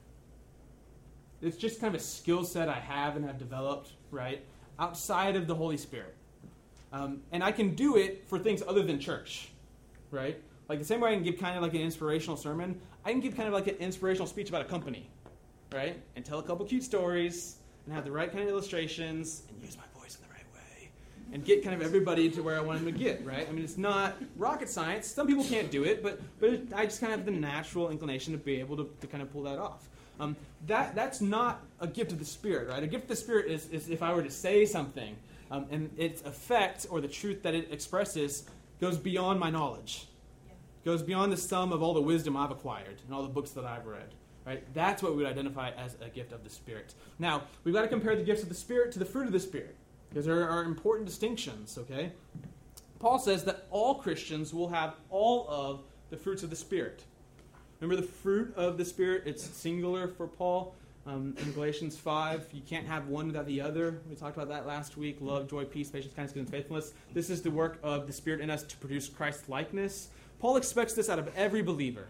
It's 1.41 1.57
just 1.57 1.81
kind 1.81 1.95
of 1.95 2.01
a 2.01 2.05
skill 2.05 2.45
set 2.45 2.69
I 2.69 2.81
have 2.81 3.15
and 3.15 3.25
have 3.25 3.39
developed, 3.39 3.93
right? 4.11 4.45
Outside 4.79 5.37
of 5.37 5.47
the 5.47 5.55
Holy 5.55 5.77
Spirit. 5.77 6.15
Um, 6.93 7.23
and 7.31 7.45
I 7.45 7.53
can 7.53 7.75
do 7.75 7.97
it 7.97 8.27
for 8.27 8.39
things 8.39 8.63
other 8.67 8.83
than 8.83 8.99
church, 8.99 9.51
right? 10.11 10.43
Like 10.69 10.79
the 10.79 10.85
same 10.85 11.01
way 11.01 11.11
I 11.11 11.15
can 11.15 11.23
give 11.23 11.39
kind 11.39 11.57
of 11.57 11.63
like 11.63 11.75
an 11.75 11.81
inspirational 11.81 12.37
sermon, 12.37 12.79
I 13.05 13.11
can 13.11 13.21
give 13.21 13.35
kind 13.35 13.49
of 13.49 13.55
like 13.55 13.67
an 13.69 13.77
inspirational 13.77 14.27
speech 14.27 14.51
about 14.51 14.63
a 14.63 14.67
company, 14.67 15.09
right? 15.73 15.99
And 16.15 16.25
tell 16.25 16.39
a 16.39 16.43
couple 16.43 16.67
cute 16.67 16.83
stories 16.83 17.57
and 17.87 17.95
have 17.95 18.05
the 18.05 18.13
right 18.13 18.31
kind 18.31 18.45
of 18.45 18.51
illustrations 18.51 19.45
and 19.49 19.63
use 19.63 19.79
my 19.79 19.99
voice 19.99 20.17
in 20.17 20.23
the 20.23 20.35
right 20.35 20.45
way 20.55 20.91
and 21.33 21.43
get 21.43 21.65
kind 21.65 21.75
of 21.75 21.81
everybody 21.81 22.29
to 22.31 22.43
where 22.43 22.57
I 22.57 22.61
want 22.61 22.85
them 22.85 22.93
to 22.93 22.99
get, 22.99 23.25
right? 23.25 23.49
I 23.49 23.53
mean, 23.53 23.65
it's 23.65 23.79
not 23.79 24.17
rocket 24.37 24.69
science. 24.69 25.07
Some 25.07 25.27
people 25.27 25.45
can't 25.45 25.71
do 25.71 25.85
it, 25.85 26.03
but, 26.03 26.21
but 26.39 26.51
it, 26.51 26.73
I 26.75 26.85
just 26.85 27.01
kind 27.01 27.15
of 27.15 27.21
have 27.21 27.27
the 27.27 27.33
natural 27.33 27.89
inclination 27.89 28.35
to 28.35 28.39
be 28.39 28.61
able 28.61 28.77
to, 28.77 28.91
to 29.01 29.07
kind 29.07 29.23
of 29.23 29.33
pull 29.33 29.45
that 29.45 29.59
off. 29.59 29.89
Um, 30.21 30.37
that, 30.67 30.95
that's 30.95 31.23
not 31.23 31.63
a 31.81 31.87
gift 31.87 32.13
of 32.13 32.19
the 32.19 32.25
Spirit, 32.25 32.69
right? 32.69 32.83
A 32.83 32.87
gift 32.87 33.05
of 33.05 33.09
the 33.09 33.17
Spirit 33.17 33.51
is, 33.51 33.69
is 33.71 33.89
if 33.89 34.03
I 34.03 34.13
were 34.13 34.23
to 34.23 34.31
say 34.31 34.67
something 34.67 35.17
um, 35.51 35.65
and 35.71 35.91
its 35.97 36.21
effect 36.23 36.87
or 36.91 37.01
the 37.01 37.09
truth 37.09 37.43
that 37.43 37.55
it 37.55 37.73
expresses 37.73 38.45
goes 38.81 38.99
beyond 38.99 39.41
my 39.41 39.49
knowledge. 39.49 40.09
Goes 40.89 41.03
beyond 41.03 41.31
the 41.31 41.37
sum 41.37 41.71
of 41.71 41.83
all 41.83 41.93
the 41.93 42.01
wisdom 42.01 42.35
I've 42.35 42.51
acquired 42.51 43.03
and 43.05 43.15
all 43.15 43.23
the 43.23 43.29
books 43.29 43.51
that 43.51 43.67
I've 43.67 43.85
read. 43.85 44.15
Right? 44.47 44.65
That's 44.73 45.03
what 45.03 45.13
we 45.13 45.19
would 45.19 45.27
identify 45.27 45.69
as 45.73 45.95
a 46.01 46.09
gift 46.09 46.33
of 46.33 46.45
the 46.45 46.49
Spirit. 46.49 46.95
Now, 47.19 47.43
we've 47.63 47.75
got 47.75 47.83
to 47.83 47.89
compare 47.89 48.17
the 48.17 48.23
gifts 48.23 48.43
of 48.43 48.49
the 48.49 48.55
Spirit 48.55 48.91
to 48.93 48.99
the 48.99 49.05
fruit 49.05 49.27
of 49.27 49.33
the 49.35 49.41
Spirit 49.41 49.77
because 50.09 50.25
there 50.25 50.49
are 50.49 50.65
important 50.65 51.07
distinctions, 51.07 51.77
okay? 51.77 52.13
Paul 53.01 53.19
says 53.19 53.45
that 53.45 53.67
all 53.71 53.97
Christians 53.97 54.55
will 54.55 54.71
have 54.71 54.95
all 55.11 55.47
of 55.51 55.83
the 56.09 56.17
fruits 56.17 56.43
of 56.43 56.49
the 56.49 56.57
Spirit. 56.57 57.05
Remember 57.81 58.01
the 58.01 58.09
fruit 58.09 58.55
of 58.57 58.79
the 58.79 58.85
Spirit? 58.87 59.25
It's 59.27 59.45
singular 59.45 60.09
for 60.09 60.27
Paul. 60.27 60.75
Um, 61.07 61.35
in 61.39 61.53
Galatians 61.53 61.99
5, 61.99 62.49
you 62.53 62.63
can't 62.63 62.87
have 62.87 63.09
one 63.09 63.27
without 63.27 63.47
the 63.47 63.61
other. 63.61 64.01
We 64.09 64.17
talked 64.17 64.39
about 64.39 64.49
that 64.49 64.67
last 64.67 64.97
week 64.97 65.19
love, 65.21 65.51
joy, 65.51 65.67
peace, 65.67 65.91
patience, 65.91 66.15
kindness, 66.15 66.35
and 66.37 66.49
faithfulness. 66.49 66.95
This 67.13 67.29
is 67.29 67.43
the 67.43 67.51
work 67.51 67.79
of 67.83 68.07
the 68.07 68.13
Spirit 68.15 68.41
in 68.41 68.49
us 68.49 68.63
to 68.63 68.77
produce 68.79 69.07
Christ 69.09 69.51
likeness. 69.51 70.09
Paul 70.39 70.57
expects 70.57 70.95
this 70.95 71.09
out 71.09 71.19
of 71.19 71.31
every 71.37 71.63
believer. 71.63 72.09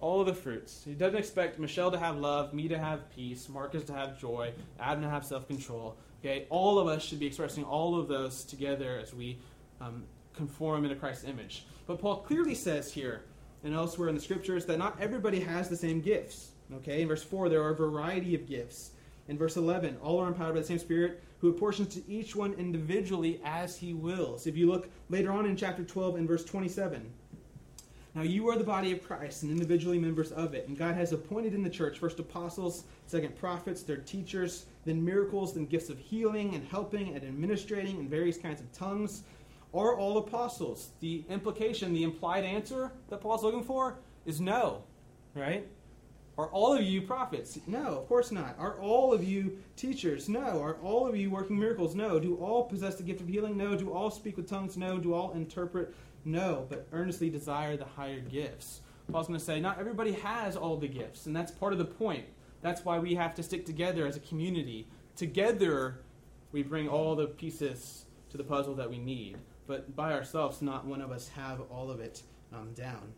all 0.00 0.20
of 0.20 0.26
the 0.26 0.34
fruits. 0.34 0.82
He 0.84 0.94
doesn't 0.94 1.18
expect 1.18 1.58
Michelle 1.58 1.90
to 1.90 1.98
have 1.98 2.16
love, 2.16 2.54
me 2.54 2.68
to 2.68 2.78
have 2.78 3.10
peace, 3.14 3.48
Marcus 3.50 3.84
to 3.84 3.92
have 3.92 4.18
joy, 4.18 4.52
Adam 4.78 5.02
to 5.02 5.10
have 5.10 5.26
self 5.26 5.46
control. 5.46 5.96
Okay, 6.20 6.46
all 6.50 6.78
of 6.78 6.86
us 6.88 7.02
should 7.02 7.18
be 7.20 7.26
expressing 7.26 7.64
all 7.64 7.98
of 8.00 8.08
those 8.08 8.44
together 8.44 8.98
as 8.98 9.12
we 9.14 9.38
um, 9.80 10.04
conform 10.34 10.84
into 10.84 10.96
Christ's 10.96 11.24
image. 11.24 11.66
But 11.86 12.00
Paul 12.00 12.18
clearly 12.18 12.54
says 12.54 12.92
here 12.92 13.24
and 13.62 13.74
elsewhere 13.74 14.08
in 14.08 14.14
the 14.14 14.20
scriptures 14.22 14.64
that 14.66 14.78
not 14.78 14.98
everybody 15.00 15.40
has 15.40 15.68
the 15.68 15.76
same 15.76 16.00
gifts. 16.00 16.52
Okay, 16.76 17.02
in 17.02 17.08
verse 17.08 17.22
4, 17.22 17.48
there 17.50 17.62
are 17.62 17.70
a 17.70 17.76
variety 17.76 18.34
of 18.34 18.46
gifts. 18.48 18.92
In 19.28 19.36
verse 19.36 19.56
11, 19.58 19.98
all 20.02 20.18
are 20.20 20.28
empowered 20.28 20.54
by 20.54 20.60
the 20.60 20.66
same 20.66 20.78
Spirit 20.78 21.22
who 21.40 21.50
apportions 21.50 21.94
to 21.94 22.08
each 22.10 22.34
one 22.34 22.54
individually 22.54 23.40
as 23.44 23.76
he 23.76 23.92
wills. 23.92 24.46
If 24.46 24.56
you 24.56 24.70
look 24.70 24.88
later 25.10 25.30
on 25.32 25.44
in 25.46 25.56
chapter 25.56 25.84
12 25.84 26.16
in 26.16 26.26
verse 26.26 26.44
27, 26.44 27.10
now 28.14 28.22
you 28.22 28.48
are 28.48 28.56
the 28.56 28.64
body 28.64 28.90
of 28.92 29.02
Christ 29.02 29.42
and 29.42 29.52
individually 29.52 29.98
members 29.98 30.32
of 30.32 30.54
it. 30.54 30.66
And 30.66 30.76
God 30.76 30.94
has 30.94 31.12
appointed 31.12 31.54
in 31.54 31.62
the 31.62 31.70
church 31.70 31.98
first 31.98 32.18
apostles, 32.18 32.84
second 33.06 33.36
prophets, 33.36 33.82
third 33.82 34.06
teachers, 34.06 34.66
then 34.84 35.04
miracles, 35.04 35.54
then 35.54 35.66
gifts 35.66 35.90
of 35.90 35.98
healing 35.98 36.54
and 36.54 36.66
helping 36.66 37.14
and 37.14 37.22
administrating 37.22 37.98
and 37.98 38.10
various 38.10 38.36
kinds 38.36 38.60
of 38.60 38.70
tongues. 38.72 39.22
Are 39.72 39.96
all 39.96 40.18
apostles? 40.18 40.90
The 40.98 41.24
implication, 41.28 41.92
the 41.92 42.02
implied 42.02 42.44
answer 42.44 42.90
that 43.08 43.20
Paul's 43.20 43.44
looking 43.44 43.62
for 43.62 43.98
is 44.26 44.40
no, 44.40 44.82
right? 45.34 45.68
Are 46.40 46.48
all 46.48 46.74
of 46.74 46.82
you 46.82 47.02
prophets? 47.02 47.58
No, 47.66 47.98
of 47.98 48.08
course 48.08 48.32
not. 48.32 48.56
Are 48.58 48.80
all 48.80 49.12
of 49.12 49.22
you 49.22 49.58
teachers? 49.76 50.26
No. 50.26 50.62
Are 50.62 50.76
all 50.82 51.06
of 51.06 51.14
you 51.14 51.30
working 51.30 51.58
miracles? 51.58 51.94
No. 51.94 52.18
Do 52.18 52.36
all 52.36 52.64
possess 52.64 52.94
the 52.94 53.02
gift 53.02 53.20
of 53.20 53.28
healing? 53.28 53.58
No. 53.58 53.76
Do 53.76 53.92
all 53.92 54.10
speak 54.10 54.38
with 54.38 54.48
tongues? 54.48 54.78
No. 54.78 54.98
Do 54.98 55.12
all 55.12 55.32
interpret? 55.32 55.94
No. 56.24 56.66
But 56.68 56.86
earnestly 56.92 57.30
desire 57.30 57.76
the 57.76 57.84
higher 57.84 58.20
gifts. 58.20 58.80
Paul's 59.10 59.26
going 59.26 59.38
to 59.38 59.44
say, 59.44 59.60
not 59.60 59.78
everybody 59.78 60.12
has 60.12 60.56
all 60.56 60.76
the 60.76 60.88
gifts, 60.88 61.26
and 61.26 61.34
that's 61.34 61.50
part 61.50 61.72
of 61.72 61.78
the 61.78 61.84
point. 61.84 62.26
That's 62.62 62.84
why 62.84 62.98
we 62.98 63.14
have 63.14 63.34
to 63.36 63.42
stick 63.42 63.66
together 63.66 64.06
as 64.06 64.16
a 64.16 64.20
community. 64.20 64.86
Together, 65.16 66.00
we 66.52 66.62
bring 66.62 66.88
all 66.88 67.16
the 67.16 67.26
pieces 67.26 68.04
to 68.30 68.36
the 68.36 68.44
puzzle 68.44 68.74
that 68.74 68.88
we 68.88 68.98
need. 68.98 69.38
But 69.66 69.96
by 69.96 70.12
ourselves, 70.12 70.62
not 70.62 70.84
one 70.84 71.00
of 71.00 71.10
us 71.10 71.28
have 71.28 71.60
all 71.70 71.90
of 71.90 72.00
it 72.00 72.22
um, 72.52 72.72
down. 72.74 73.12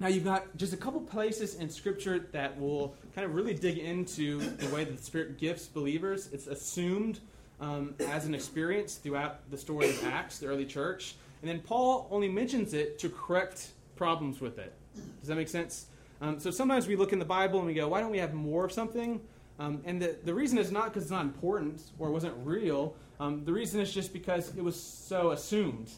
Now, 0.00 0.08
you've 0.08 0.24
got 0.24 0.56
just 0.56 0.72
a 0.72 0.76
couple 0.76 1.00
places 1.00 1.54
in 1.54 1.70
Scripture 1.70 2.28
that 2.32 2.58
will 2.58 2.96
kind 3.14 3.24
of 3.24 3.34
really 3.34 3.54
dig 3.54 3.78
into 3.78 4.40
the 4.40 4.68
way 4.74 4.84
that 4.84 4.96
the 4.96 5.02
Spirit 5.02 5.38
gifts 5.38 5.66
believers. 5.66 6.28
It's 6.32 6.46
assumed 6.46 7.20
um, 7.60 7.94
as 8.08 8.26
an 8.26 8.34
experience 8.34 8.96
throughout 8.96 9.48
the 9.50 9.58
story 9.58 9.90
of 9.90 10.04
Acts, 10.04 10.38
the 10.38 10.46
early 10.46 10.66
church. 10.66 11.14
And 11.44 11.50
then 11.50 11.60
Paul 11.60 12.08
only 12.10 12.28
mentions 12.28 12.72
it 12.72 12.98
to 13.00 13.10
correct 13.10 13.72
problems 13.96 14.40
with 14.40 14.58
it. 14.58 14.72
Does 15.20 15.28
that 15.28 15.36
make 15.36 15.48
sense? 15.48 15.88
Um, 16.22 16.40
so 16.40 16.50
sometimes 16.50 16.86
we 16.86 16.96
look 16.96 17.12
in 17.12 17.18
the 17.18 17.24
Bible 17.26 17.58
and 17.58 17.66
we 17.66 17.74
go, 17.74 17.86
why 17.88 18.00
don't 18.00 18.10
we 18.10 18.18
have 18.18 18.32
more 18.32 18.64
of 18.64 18.72
something? 18.72 19.20
Um, 19.58 19.82
and 19.84 20.00
the, 20.00 20.16
the 20.24 20.32
reason 20.32 20.56
is 20.56 20.72
not 20.72 20.86
because 20.86 21.02
it's 21.02 21.12
not 21.12 21.22
important 21.22 21.82
or 21.98 22.08
it 22.08 22.12
wasn't 22.12 22.34
real. 22.44 22.96
Um, 23.20 23.44
the 23.44 23.52
reason 23.52 23.78
is 23.78 23.92
just 23.92 24.14
because 24.14 24.56
it 24.56 24.64
was 24.64 24.80
so 24.80 25.32
assumed 25.32 25.90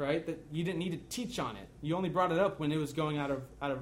right? 0.00 0.24
That 0.24 0.42
you 0.50 0.64
didn't 0.64 0.78
need 0.78 0.92
to 0.92 1.14
teach 1.14 1.38
on 1.38 1.56
it. 1.56 1.68
You 1.82 1.94
only 1.94 2.08
brought 2.08 2.32
it 2.32 2.38
up 2.38 2.58
when 2.58 2.72
it 2.72 2.78
was 2.78 2.94
going 2.94 3.18
out 3.18 3.30
of 3.30 3.42
out 3.60 3.70
of 3.70 3.80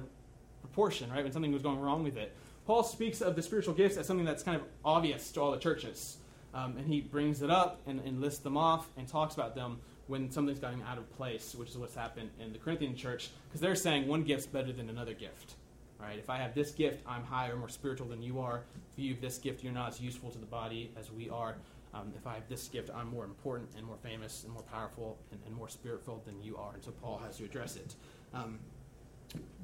proportion, 0.61 1.09
right? 1.09 1.23
When 1.23 1.31
something 1.31 1.53
was 1.53 1.63
going 1.63 1.79
wrong 1.79 2.03
with 2.03 2.17
it. 2.17 2.35
Paul 2.67 2.83
speaks 2.83 3.21
of 3.21 3.37
the 3.37 3.41
spiritual 3.41 3.73
gifts 3.73 3.95
as 3.95 4.05
something 4.05 4.25
that's 4.25 4.43
kind 4.43 4.57
of 4.57 4.63
obvious 4.83 5.31
to 5.31 5.41
all 5.41 5.51
the 5.51 5.57
churches. 5.57 6.17
Um, 6.53 6.77
and 6.77 6.87
he 6.87 6.99
brings 6.99 7.41
it 7.41 7.49
up 7.49 7.79
and, 7.87 7.99
and, 8.01 8.19
lists 8.19 8.39
them 8.39 8.57
off 8.57 8.89
and 8.97 9.07
talks 9.07 9.35
about 9.35 9.53
them 9.53 9.77
when 10.09 10.31
something's 10.31 10.59
gotten 10.59 10.81
out 10.81 10.97
of 10.97 11.07
place, 11.15 11.53
which 11.53 11.69
is 11.69 11.77
what's 11.77 11.93
happened 11.93 12.31
in 12.39 12.51
the 12.51 12.57
Corinthian 12.57 12.95
church, 12.95 13.29
because 13.47 13.61
they're 13.61 13.75
saying 13.75 14.07
one 14.07 14.23
gift's 14.23 14.47
better 14.47 14.73
than 14.73 14.89
another 14.89 15.13
gift. 15.13 15.53
Right? 15.99 16.17
If 16.17 16.29
I 16.31 16.37
have 16.37 16.55
this 16.55 16.71
gift, 16.71 17.03
I'm 17.05 17.23
higher, 17.23 17.55
more 17.55 17.69
spiritual 17.69 18.07
than 18.07 18.23
you 18.23 18.39
are. 18.39 18.63
If 18.97 19.03
you 19.03 19.13
have 19.13 19.21
this 19.21 19.37
gift, 19.37 19.63
you're 19.63 19.73
not 19.73 19.89
as 19.89 20.01
useful 20.01 20.31
to 20.31 20.39
the 20.39 20.47
body 20.47 20.91
as 20.97 21.11
we 21.11 21.29
are. 21.29 21.57
Um, 21.93 22.11
if 22.17 22.25
I 22.25 22.33
have 22.33 22.47
this 22.49 22.67
gift, 22.69 22.89
I'm 22.95 23.09
more 23.09 23.23
important 23.23 23.69
and 23.77 23.85
more 23.85 23.97
famous 24.01 24.45
and 24.45 24.53
more 24.53 24.63
powerful 24.63 25.17
and, 25.31 25.39
and 25.45 25.55
more 25.55 25.69
spirit 25.69 26.03
filled 26.03 26.25
than 26.25 26.41
you 26.41 26.57
are. 26.57 26.73
And 26.73 26.83
so 26.83 26.91
Paul 26.91 27.21
has 27.23 27.37
to 27.37 27.45
address 27.45 27.75
it. 27.75 27.93
Um, 28.33 28.57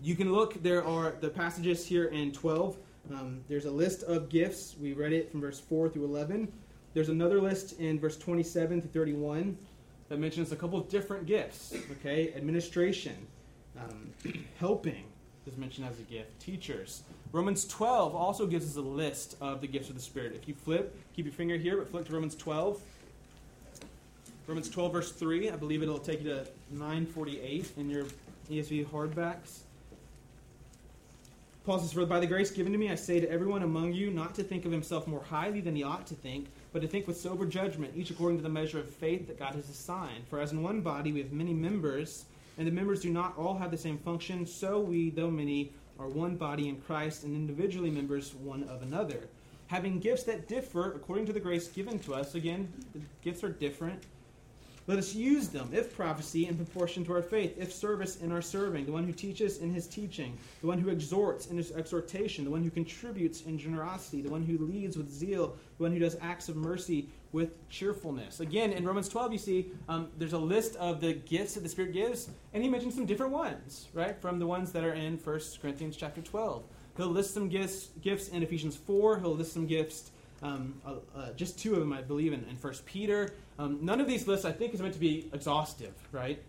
you 0.04 0.16
can 0.16 0.32
look, 0.32 0.62
there 0.62 0.86
are 0.86 1.16
the 1.22 1.30
passages 1.30 1.88
here 1.88 2.06
in 2.06 2.32
12. 2.32 2.78
Um, 3.12 3.42
there's 3.48 3.66
a 3.66 3.72
list 3.72 4.04
of 4.04 4.30
gifts. 4.30 4.76
We 4.80 4.94
read 4.94 5.14
it 5.14 5.32
from 5.32 5.42
verse 5.42 5.60
4 5.60 5.90
through 5.90 6.06
11. 6.06 6.52
There's 6.94 7.10
another 7.10 7.42
list 7.42 7.80
in 7.80 8.00
verse 8.00 8.18
27 8.18 8.82
to 8.82 8.88
31 8.88 9.58
that 10.10 10.20
mentions 10.20 10.52
a 10.52 10.56
couple 10.56 10.80
of 10.80 10.90
different 10.90 11.26
gifts. 11.26 11.76
Okay, 12.00 12.34
administration, 12.36 13.16
um, 13.78 14.34
helping 14.60 15.06
is 15.48 15.58
mentioned 15.58 15.88
as 15.88 16.00
a 16.00 16.04
gift, 16.04 16.40
teachers, 16.40 17.04
Romans 17.36 17.66
12 17.66 18.16
also 18.16 18.48
gives 18.48 18.66
us 18.66 18.78
a 18.78 18.82
list 18.82 19.36
of 19.42 19.60
the 19.60 19.68
gifts 19.68 19.90
of 19.90 19.96
the 19.96 20.02
Spirit. 20.02 20.34
If 20.36 20.48
you 20.48 20.54
flip, 20.54 20.98
keep 21.14 21.26
your 21.26 21.34
finger 21.34 21.58
here, 21.58 21.76
but 21.76 21.90
flip 21.90 22.08
to 22.08 22.14
Romans 22.14 22.34
12. 22.34 22.80
Romans 24.48 24.70
12, 24.70 24.94
verse 24.94 25.12
3. 25.12 25.50
I 25.50 25.58
believe 25.58 25.84
it'll 25.84 25.98
take 25.98 26.24
you 26.24 26.30
to 26.30 26.48
948 26.72 27.74
in 27.76 27.90
your 27.90 28.06
ESV 28.50 28.88
hardbacks. 28.88 29.60
Paul 31.66 31.80
says, 31.80 31.92
For 31.92 32.06
by 32.06 32.22
the 32.22 32.28
grace 32.28 32.52
given 32.52 32.72
to 32.72 32.78
me, 32.78 32.90
I 32.90 32.96
say 32.96 33.20
to 33.20 33.30
everyone 33.30 33.64
among 33.64 33.92
you 33.92 34.12
not 34.12 34.34
to 34.36 34.44
think 34.44 34.64
of 34.64 34.72
himself 34.72 35.06
more 35.06 35.24
highly 35.24 35.60
than 35.60 35.76
he 35.76 35.84
ought 35.84 36.08
to 36.08 36.16
think, 36.16 36.48
but 36.76 36.82
to 36.82 36.90
think 36.90 37.08
with 37.08 37.16
sober 37.16 37.46
judgment, 37.46 37.94
each 37.96 38.10
according 38.10 38.36
to 38.36 38.44
the 38.44 38.50
measure 38.50 38.80
of 38.80 38.90
faith 38.90 39.28
that 39.28 39.40
God 39.40 39.56
has 39.56 39.70
assigned. 39.70 40.28
For 40.30 40.42
as 40.42 40.52
in 40.52 40.62
one 40.62 40.82
body 40.82 41.14
we 41.14 41.22
have 41.22 41.32
many 41.32 41.54
members, 41.54 42.26
and 42.58 42.68
the 42.68 42.72
members 42.72 43.00
do 43.00 43.10
not 43.10 43.34
all 43.38 43.58
have 43.58 43.72
the 43.72 43.78
same 43.78 43.98
function, 43.98 44.46
so 44.46 44.82
we, 44.82 45.10
though 45.10 45.32
many, 45.32 45.72
are 45.98 46.10
one 46.10 46.36
body 46.36 46.68
in 46.68 46.82
Christ 46.82 47.24
and 47.24 47.34
individually 47.34 47.90
members 47.90 48.36
one 48.36 48.64
of 48.64 48.82
another. 48.82 49.30
Having 49.68 50.02
gifts 50.02 50.24
that 50.24 50.50
differ 50.50 50.92
according 50.92 51.26
to 51.28 51.32
the 51.32 51.40
grace 51.40 51.70
given 51.70 51.98
to 52.00 52.14
us, 52.14 52.36
again, 52.36 52.68
the 52.94 53.00
gifts 53.24 53.42
are 53.42 53.54
different. 53.54 54.04
Let 54.88 55.00
us 55.00 55.16
use 55.16 55.48
them, 55.48 55.70
if 55.74 55.96
prophecy, 55.96 56.48
in 56.48 56.56
proportion 56.56 57.04
to 57.06 57.14
our 57.14 57.24
faith, 57.24 57.56
if 57.58 57.74
service 57.74 58.18
in 58.18 58.32
our 58.32 58.42
serving, 58.42 58.86
the 58.86 58.92
one 58.92 59.04
who 59.04 59.14
teaches 59.14 59.58
in 59.58 59.74
his 59.74 59.88
teaching, 59.88 60.38
the 60.62 60.68
one 60.68 60.78
who 60.78 60.90
exhorts 60.90 61.48
in 61.48 61.58
his 61.58 61.72
exhortation, 61.72 62.46
the 62.46 62.52
one 62.52 62.64
who 62.64 62.70
contributes 62.70 63.42
in 63.42 63.58
generosity, 63.58 64.22
the 64.22 64.30
one 64.30 64.44
who 64.44 64.60
leads 64.60 64.96
with 64.96 65.10
zeal, 65.10 65.56
the 65.78 65.84
one 65.84 65.92
who 65.92 65.98
does 65.98 66.18
acts 66.22 66.50
of 66.50 66.56
mercy 66.56 67.10
with 67.32 67.68
cheerfulness. 67.68 68.42
Again, 68.42 68.74
in 68.74 68.86
Romans 68.86 69.10
12, 69.10 69.32
you 69.32 69.40
see 69.40 69.72
um, 69.90 70.10
there's 70.20 70.34
a 70.34 70.38
list 70.38 70.76
of 70.76 71.02
the 71.02 71.14
gifts 71.14 71.56
that 71.56 71.64
the 71.64 71.70
Spirit 71.70 71.92
gives, 71.92 72.30
and 72.54 72.62
he 72.62 72.70
mentions 72.70 72.94
some 72.94 73.08
different 73.08 73.32
ones, 73.32 73.88
right, 73.94 74.16
from 74.22 74.38
the 74.38 74.46
ones 74.46 74.72
that 74.72 74.84
are 74.84 74.94
in 74.94 75.18
1 75.18 75.40
Corinthians 75.62 75.98
chapter 75.98 76.22
12. 76.22 76.64
He'll 76.98 77.08
list 77.08 77.34
some 77.34 77.50
gifts, 77.50 77.90
gifts 78.02 78.30
in 78.30 78.42
Ephesians 78.42 78.76
4. 78.76 79.20
He'll 79.20 79.36
list 79.36 79.54
some 79.54 79.68
gifts, 79.68 80.12
um, 80.46 80.82
uh, 80.86 80.94
uh, 81.18 81.34
just 81.34 81.58
two 81.58 81.74
of 81.74 81.80
them, 81.80 81.92
I 81.92 82.02
believe, 82.02 82.32
in, 82.32 82.44
in 82.46 82.56
1 82.56 82.74
Peter. 82.86 83.34
Um, 83.58 83.80
none 83.82 84.00
of 84.00 84.08
these 84.08 84.28
lists, 84.28 84.46
I 84.46 84.52
think, 84.52 84.74
is 84.74 84.82
meant 84.82 84.94
to 84.94 85.00
be 85.00 85.30
exhaustive, 85.34 85.94
right? 86.12 86.42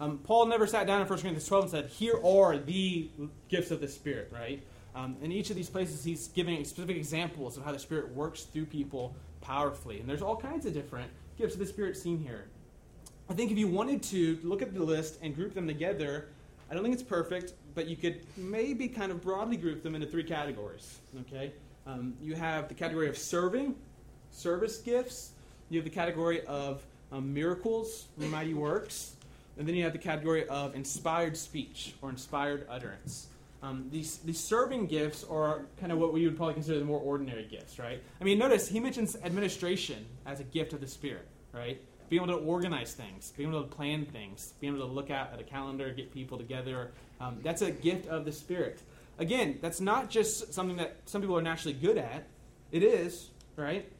Um, 0.00 0.18
Paul 0.18 0.46
never 0.46 0.66
sat 0.66 0.86
down 0.86 1.02
in 1.02 1.06
1 1.06 1.18
Corinthians 1.20 1.46
12 1.46 1.64
and 1.64 1.70
said, 1.70 1.86
Here 1.90 2.18
are 2.24 2.56
the 2.56 3.10
gifts 3.48 3.70
of 3.70 3.80
the 3.80 3.88
Spirit, 3.88 4.30
right? 4.32 4.62
Um, 4.94 5.16
in 5.22 5.32
each 5.32 5.50
of 5.50 5.56
these 5.56 5.68
places, 5.68 6.02
he's 6.02 6.28
giving 6.28 6.64
specific 6.64 6.96
examples 6.96 7.56
of 7.56 7.64
how 7.64 7.72
the 7.72 7.78
Spirit 7.78 8.14
works 8.14 8.44
through 8.44 8.66
people 8.66 9.14
powerfully. 9.40 10.00
And 10.00 10.08
there's 10.08 10.22
all 10.22 10.36
kinds 10.36 10.64
of 10.64 10.72
different 10.72 11.10
gifts 11.36 11.54
of 11.54 11.60
the 11.60 11.66
Spirit 11.66 11.96
seen 11.96 12.18
here. 12.18 12.46
I 13.28 13.34
think 13.34 13.50
if 13.50 13.58
you 13.58 13.68
wanted 13.68 14.02
to 14.04 14.38
look 14.42 14.62
at 14.62 14.74
the 14.74 14.82
list 14.82 15.18
and 15.22 15.34
group 15.34 15.54
them 15.54 15.66
together, 15.66 16.28
I 16.70 16.74
don't 16.74 16.82
think 16.82 16.94
it's 16.94 17.02
perfect, 17.02 17.52
but 17.74 17.86
you 17.86 17.96
could 17.96 18.24
maybe 18.36 18.88
kind 18.88 19.12
of 19.12 19.20
broadly 19.20 19.56
group 19.56 19.82
them 19.82 19.94
into 19.94 20.06
three 20.06 20.24
categories. 20.24 20.98
Okay, 21.20 21.52
um, 21.86 22.14
you 22.22 22.34
have 22.34 22.68
the 22.68 22.74
category 22.74 23.08
of 23.08 23.18
serving, 23.18 23.74
service 24.30 24.78
gifts. 24.78 25.32
You 25.68 25.78
have 25.78 25.84
the 25.84 25.94
category 25.94 26.44
of 26.46 26.82
um, 27.10 27.32
miracles, 27.32 28.06
mighty 28.16 28.54
works, 28.54 29.16
and 29.58 29.66
then 29.66 29.74
you 29.74 29.84
have 29.84 29.92
the 29.92 29.98
category 29.98 30.46
of 30.48 30.74
inspired 30.74 31.36
speech 31.36 31.94
or 32.02 32.10
inspired 32.10 32.66
utterance. 32.70 33.28
Um, 33.62 33.86
these, 33.92 34.16
these 34.18 34.40
serving 34.40 34.86
gifts 34.86 35.24
are 35.24 35.66
kind 35.78 35.92
of 35.92 35.98
what 35.98 36.12
we 36.12 36.26
would 36.26 36.36
probably 36.36 36.54
consider 36.54 36.80
the 36.80 36.84
more 36.84 37.00
ordinary 37.00 37.44
gifts, 37.44 37.78
right? 37.78 38.02
I 38.20 38.24
mean, 38.24 38.38
notice 38.38 38.66
he 38.68 38.80
mentions 38.80 39.16
administration 39.22 40.04
as 40.26 40.40
a 40.40 40.44
gift 40.44 40.72
of 40.72 40.80
the 40.80 40.88
Spirit, 40.88 41.28
right? 41.52 41.80
Being 42.08 42.24
able 42.24 42.38
to 42.38 42.44
organize 42.44 42.92
things, 42.92 43.32
being 43.36 43.50
able 43.50 43.62
to 43.62 43.68
plan 43.68 44.04
things, 44.04 44.54
being 44.60 44.74
able 44.74 44.86
to 44.86 44.92
look 44.92 45.10
out 45.10 45.32
at 45.32 45.40
a 45.40 45.44
calendar, 45.44 45.90
get 45.92 46.12
people 46.12 46.38
together. 46.38 46.90
Um, 47.20 47.38
that's 47.44 47.62
a 47.62 47.70
gift 47.70 48.08
of 48.08 48.24
the 48.24 48.32
Spirit. 48.32 48.80
Again, 49.18 49.58
that's 49.60 49.80
not 49.80 50.10
just 50.10 50.52
something 50.52 50.76
that 50.76 50.96
some 51.04 51.20
people 51.20 51.36
are 51.36 51.42
naturally 51.42 51.74
good 51.74 51.98
at. 51.98 52.26
It 52.70 52.82
is, 52.82 53.30
right? 53.56 53.90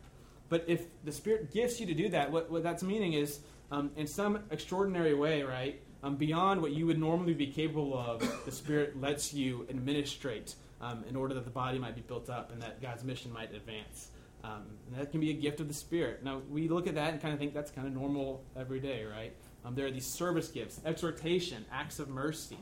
But 0.48 0.64
if 0.66 0.86
the 1.04 1.12
Spirit 1.12 1.52
gifts 1.52 1.80
you 1.80 1.86
to 1.86 1.94
do 1.94 2.08
that, 2.10 2.30
what, 2.30 2.50
what 2.50 2.62
that's 2.62 2.82
meaning 2.82 3.12
is, 3.12 3.40
um, 3.70 3.90
in 3.96 4.06
some 4.06 4.40
extraordinary 4.50 5.14
way, 5.14 5.42
right? 5.42 5.80
um, 6.02 6.16
beyond 6.16 6.60
what 6.60 6.72
you 6.72 6.86
would 6.86 6.98
normally 6.98 7.34
be 7.34 7.46
capable 7.46 7.96
of, 7.96 8.20
the 8.44 8.52
Spirit 8.52 9.00
lets 9.00 9.32
you 9.32 9.66
administrate 9.70 10.56
um, 10.80 11.04
in 11.08 11.14
order 11.14 11.34
that 11.34 11.44
the 11.44 11.50
body 11.50 11.78
might 11.78 11.94
be 11.94 12.00
built 12.00 12.28
up 12.28 12.50
and 12.52 12.60
that 12.62 12.82
God's 12.82 13.04
mission 13.04 13.32
might 13.32 13.54
advance. 13.54 14.08
Um, 14.42 14.64
that 14.96 15.12
can 15.12 15.20
be 15.20 15.30
a 15.30 15.34
gift 15.34 15.60
of 15.60 15.68
the 15.68 15.74
Spirit. 15.74 16.24
Now, 16.24 16.42
we 16.50 16.68
look 16.68 16.88
at 16.88 16.96
that 16.96 17.12
and 17.12 17.22
kind 17.22 17.32
of 17.32 17.38
think 17.38 17.54
that's 17.54 17.70
kind 17.70 17.86
of 17.86 17.94
normal 17.94 18.42
every 18.56 18.80
day, 18.80 19.04
right? 19.04 19.32
Um, 19.64 19.76
there 19.76 19.86
are 19.86 19.90
these 19.92 20.06
service 20.06 20.48
gifts, 20.48 20.80
exhortation, 20.84 21.64
acts 21.70 22.00
of 22.00 22.08
mercy. 22.08 22.58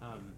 Um, 0.00 0.34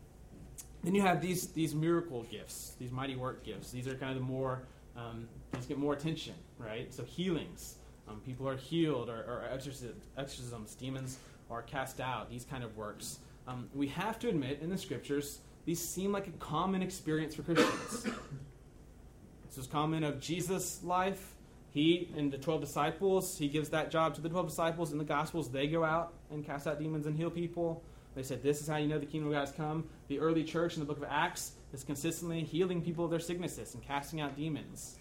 then 0.87 0.95
you 0.95 1.03
have 1.03 1.21
these 1.21 1.49
these 1.49 1.75
miracle 1.75 2.23
gifts, 2.31 2.77
these 2.79 2.93
mighty 2.93 3.17
work 3.17 3.45
gifts. 3.45 3.73
These 3.73 3.89
are 3.89 3.97
kind 3.97 4.13
of 4.13 4.19
the 4.19 4.25
more 4.25 4.63
um, 4.97 5.29
these 5.53 5.67
get 5.67 5.79
more 5.79 5.95
attention, 5.95 6.35
right? 6.59 6.95
So 6.95 7.03
healings, 7.03 7.75
um, 8.09 8.21
people 8.25 8.49
are 8.49 8.57
healed, 8.57 9.11
or, 9.11 9.17
or 9.17 9.45
exorcisms, 9.51 10.75
demons 10.77 11.19
are 11.51 11.63
cast 11.63 12.01
out. 12.01 12.31
These 12.31 12.45
kind 12.45 12.63
of 12.63 12.77
works. 12.77 13.19
Um, 13.49 13.69
we 13.75 13.89
have 13.89 14.21
to 14.21 14.29
admit 14.29 14.61
in 14.63 14.71
the 14.71 14.79
scriptures 14.79 15.41
these 15.65 15.81
seem 15.81 16.13
like 16.13 16.29
a 16.29 16.33
common 16.39 16.83
experience 16.83 17.35
for 17.35 17.43
Christians. 17.43 18.05
this 19.49 19.59
is 19.59 19.67
common 19.67 20.05
of 20.05 20.21
Jesus' 20.21 20.85
life. 20.85 21.35
He 21.71 22.09
and 22.17 22.33
the 22.33 22.39
12 22.39 22.61
disciples, 22.61 23.37
he 23.37 23.49
gives 23.49 23.71
that 23.71 23.91
job 23.91 24.15
to 24.15 24.21
the 24.21 24.29
12 24.29 24.49
disciples 24.49 24.93
in 24.93 24.99
the 24.99 25.05
Gospels. 25.05 25.51
They 25.51 25.67
go 25.67 25.85
out 25.85 26.15
and 26.31 26.47
cast 26.47 26.69
out 26.69 26.79
demons 26.79 27.07
and 27.07 27.17
heal 27.17 27.29
people. 27.29 27.83
They 28.17 28.23
said, 28.23 28.43
This 28.43 28.61
is 28.61 28.67
how 28.67 28.79
you 28.79 28.89
know 28.89 28.99
the 28.99 29.07
kingdom 29.07 29.29
of 29.29 29.35
God 29.35 29.41
has 29.41 29.53
come. 29.53 29.85
The 30.09 30.19
early 30.19 30.43
church 30.43 30.75
in 30.75 30.81
the 30.81 30.87
book 30.87 30.97
of 30.97 31.05
Acts 31.09 31.53
is 31.73 31.85
consistently 31.85 32.43
healing 32.43 32.81
people 32.81 33.05
of 33.05 33.11
their 33.11 33.21
sicknesses 33.21 33.75
and 33.75 33.83
casting 33.85 34.21
out 34.21 34.37
demons. 34.37 34.97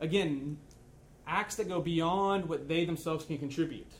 Again, 0.00 0.56
acts 1.26 1.56
that 1.56 1.68
go 1.68 1.80
beyond 1.80 2.48
what 2.48 2.66
they 2.66 2.84
themselves 2.84 3.24
can 3.26 3.38
contribute. 3.38 3.92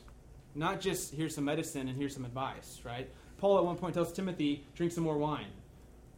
Not 0.55 0.81
just 0.81 1.13
here's 1.13 1.35
some 1.35 1.45
medicine 1.45 1.87
and 1.87 1.97
here's 1.97 2.13
some 2.13 2.25
advice, 2.25 2.81
right? 2.83 3.09
Paul 3.37 3.59
at 3.59 3.65
one 3.65 3.77
point 3.77 3.93
tells 3.93 4.11
Timothy, 4.11 4.65
drink 4.75 4.91
some 4.91 5.03
more 5.03 5.17
wine. 5.17 5.47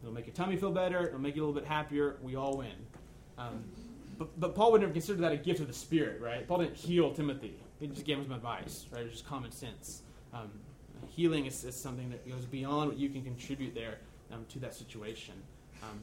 It'll 0.02 0.14
make 0.14 0.26
your 0.26 0.34
tummy 0.34 0.56
feel 0.56 0.72
better, 0.72 1.08
it'll 1.08 1.20
make 1.20 1.36
you 1.36 1.42
a 1.42 1.46
little 1.46 1.60
bit 1.60 1.68
happier, 1.68 2.16
we 2.22 2.34
all 2.34 2.56
win. 2.58 2.72
Um, 3.38 3.64
but, 4.18 4.38
but 4.40 4.54
Paul 4.54 4.72
would 4.72 4.80
never 4.80 4.92
consider 4.92 5.20
that 5.20 5.32
a 5.32 5.36
gift 5.36 5.60
of 5.60 5.66
the 5.66 5.72
Spirit, 5.74 6.20
right? 6.20 6.46
Paul 6.46 6.58
didn't 6.58 6.76
heal 6.76 7.12
Timothy. 7.12 7.56
He 7.78 7.86
just 7.86 8.04
gave 8.04 8.18
him 8.18 8.24
some 8.24 8.32
advice, 8.32 8.86
right? 8.90 9.02
It 9.02 9.04
was 9.04 9.12
just 9.12 9.26
common 9.26 9.52
sense. 9.52 10.02
Um, 10.32 10.50
healing 11.16 11.46
is, 11.46 11.64
is, 11.64 11.74
something 11.74 12.10
that 12.10 12.28
goes 12.28 12.44
beyond 12.44 12.90
what 12.90 12.98
you 12.98 13.08
can 13.08 13.22
contribute 13.22 13.74
there 13.74 13.98
um, 14.30 14.44
to 14.50 14.58
that 14.58 14.74
situation. 14.74 15.34
Um, 15.82 15.98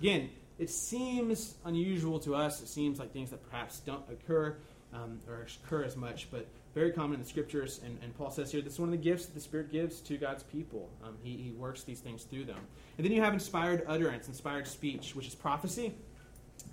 again, 0.00 0.28
it 0.58 0.70
seems 0.70 1.54
unusual 1.64 2.18
to 2.20 2.34
us. 2.34 2.60
It 2.60 2.68
seems 2.68 2.98
like 2.98 3.12
things 3.12 3.30
that 3.30 3.48
perhaps 3.48 3.78
don't 3.80 4.02
occur 4.10 4.56
um, 4.92 5.20
or 5.28 5.46
occur 5.64 5.84
as 5.84 5.96
much, 5.96 6.28
but 6.30 6.46
very 6.74 6.90
common 6.90 7.14
in 7.14 7.20
the 7.20 7.28
scriptures. 7.28 7.80
And, 7.84 7.98
and, 8.02 8.16
Paul 8.16 8.30
says 8.30 8.50
here 8.50 8.60
this 8.60 8.74
is 8.74 8.78
one 8.78 8.88
of 8.88 8.92
the 8.92 9.02
gifts 9.02 9.26
that 9.26 9.34
the 9.34 9.40
Spirit 9.40 9.70
gives 9.70 10.00
to 10.00 10.16
God's 10.16 10.42
people. 10.42 10.90
Um, 11.04 11.16
he, 11.22 11.36
he 11.36 11.50
works 11.52 11.84
these 11.84 12.00
things 12.00 12.24
through 12.24 12.44
them. 12.44 12.58
And 12.96 13.04
then 13.04 13.12
you 13.12 13.22
have 13.22 13.34
inspired 13.34 13.84
utterance, 13.86 14.28
inspired 14.28 14.66
speech, 14.66 15.14
which 15.14 15.26
is 15.26 15.34
prophecy 15.34 15.94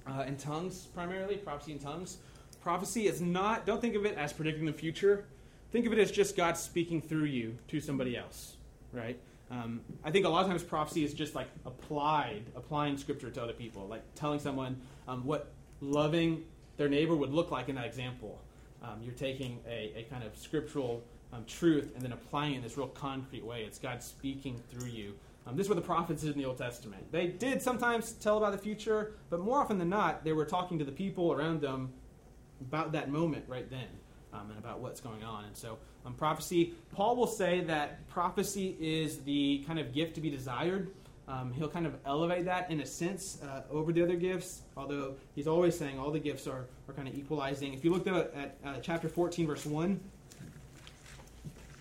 uh, 0.07 0.23
in 0.27 0.37
tongues 0.37 0.87
primarily, 0.93 1.37
prophecy 1.37 1.73
in 1.73 1.79
tongues. 1.79 2.17
Prophecy 2.61 3.07
is 3.07 3.21
not, 3.21 3.65
don't 3.65 3.81
think 3.81 3.95
of 3.95 4.05
it 4.05 4.17
as 4.17 4.31
predicting 4.31 4.65
the 4.65 4.73
future. 4.73 5.25
Think 5.73 5.87
of 5.87 5.93
it 5.93 5.97
as 5.97 6.11
just 6.11 6.37
God 6.37 6.55
speaking 6.55 7.01
through 7.01 7.23
you 7.23 7.57
to 7.69 7.81
somebody 7.81 8.15
else, 8.15 8.57
right? 8.91 9.19
Um, 9.49 9.81
I 10.03 10.11
think 10.11 10.23
a 10.23 10.29
lot 10.29 10.43
of 10.43 10.47
times 10.47 10.61
prophecy 10.61 11.03
is 11.03 11.15
just 11.15 11.33
like 11.33 11.47
applied, 11.65 12.43
applying 12.55 12.95
scripture 12.95 13.31
to 13.31 13.41
other 13.41 13.53
people, 13.53 13.87
like 13.87 14.03
telling 14.13 14.39
someone 14.39 14.79
um, 15.07 15.25
what 15.25 15.51
loving 15.81 16.43
their 16.77 16.87
neighbor 16.87 17.15
would 17.15 17.31
look 17.31 17.49
like 17.49 17.69
in 17.69 17.75
that 17.75 17.85
example. 17.85 18.39
Um, 18.83 18.99
you're 19.01 19.15
taking 19.15 19.61
a, 19.67 19.91
a, 19.95 20.03
kind 20.11 20.23
of 20.23 20.37
scriptural 20.37 21.03
um, 21.33 21.43
truth 21.45 21.91
and 21.95 22.03
then 22.03 22.11
applying 22.11 22.53
it 22.53 22.57
in 22.57 22.61
this 22.61 22.77
real 22.77 22.89
concrete 22.89 23.43
way. 23.43 23.63
It's 23.63 23.79
God 23.79 24.03
speaking 24.03 24.61
through 24.69 24.89
you. 24.89 25.15
Um, 25.47 25.57
this 25.57 25.65
is 25.65 25.69
what 25.69 25.77
the 25.77 25.81
prophets 25.81 26.21
did 26.21 26.35
in 26.35 26.37
the 26.37 26.45
Old 26.45 26.59
Testament. 26.59 27.11
They 27.11 27.25
did 27.25 27.63
sometimes 27.63 28.11
tell 28.11 28.37
about 28.37 28.51
the 28.51 28.59
future, 28.59 29.15
but 29.31 29.39
more 29.39 29.59
often 29.59 29.79
than 29.79 29.89
not, 29.89 30.23
they 30.23 30.33
were 30.33 30.45
talking 30.45 30.77
to 30.77 30.85
the 30.85 30.91
people 30.91 31.33
around 31.33 31.61
them 31.61 31.93
about 32.61 32.91
that 32.91 33.09
moment 33.09 33.45
right 33.47 33.67
then 33.71 33.87
um, 34.33 34.49
and 34.49 34.59
about 34.59 34.79
what's 34.79 34.99
going 34.99 35.23
on. 35.23 35.45
And 35.45 35.55
so, 35.55 35.77
um, 36.05 36.13
prophecy, 36.13 36.73
Paul 36.93 37.15
will 37.15 37.27
say 37.27 37.61
that 37.61 38.07
prophecy 38.09 38.75
is 38.79 39.19
the 39.19 39.63
kind 39.65 39.79
of 39.79 39.93
gift 39.93 40.15
to 40.15 40.21
be 40.21 40.29
desired. 40.29 40.91
Um, 41.27 41.53
he'll 41.53 41.69
kind 41.69 41.85
of 41.85 41.95
elevate 42.05 42.45
that 42.45 42.69
in 42.69 42.81
a 42.81 42.85
sense 42.85 43.37
uh, 43.43 43.61
over 43.71 43.93
the 43.93 44.03
other 44.03 44.15
gifts, 44.15 44.63
although 44.75 45.15
he's 45.35 45.47
always 45.47 45.77
saying 45.77 45.97
all 45.97 46.11
the 46.11 46.19
gifts 46.19 46.47
are, 46.47 46.65
are 46.89 46.93
kind 46.93 47.07
of 47.07 47.17
equalizing. 47.17 47.73
If 47.73 47.85
you 47.85 47.91
look 47.93 48.07
at, 48.07 48.33
at 48.35 48.57
uh, 48.65 48.79
chapter 48.81 49.07
14, 49.07 49.47
verse 49.47 49.65
1, 49.65 49.99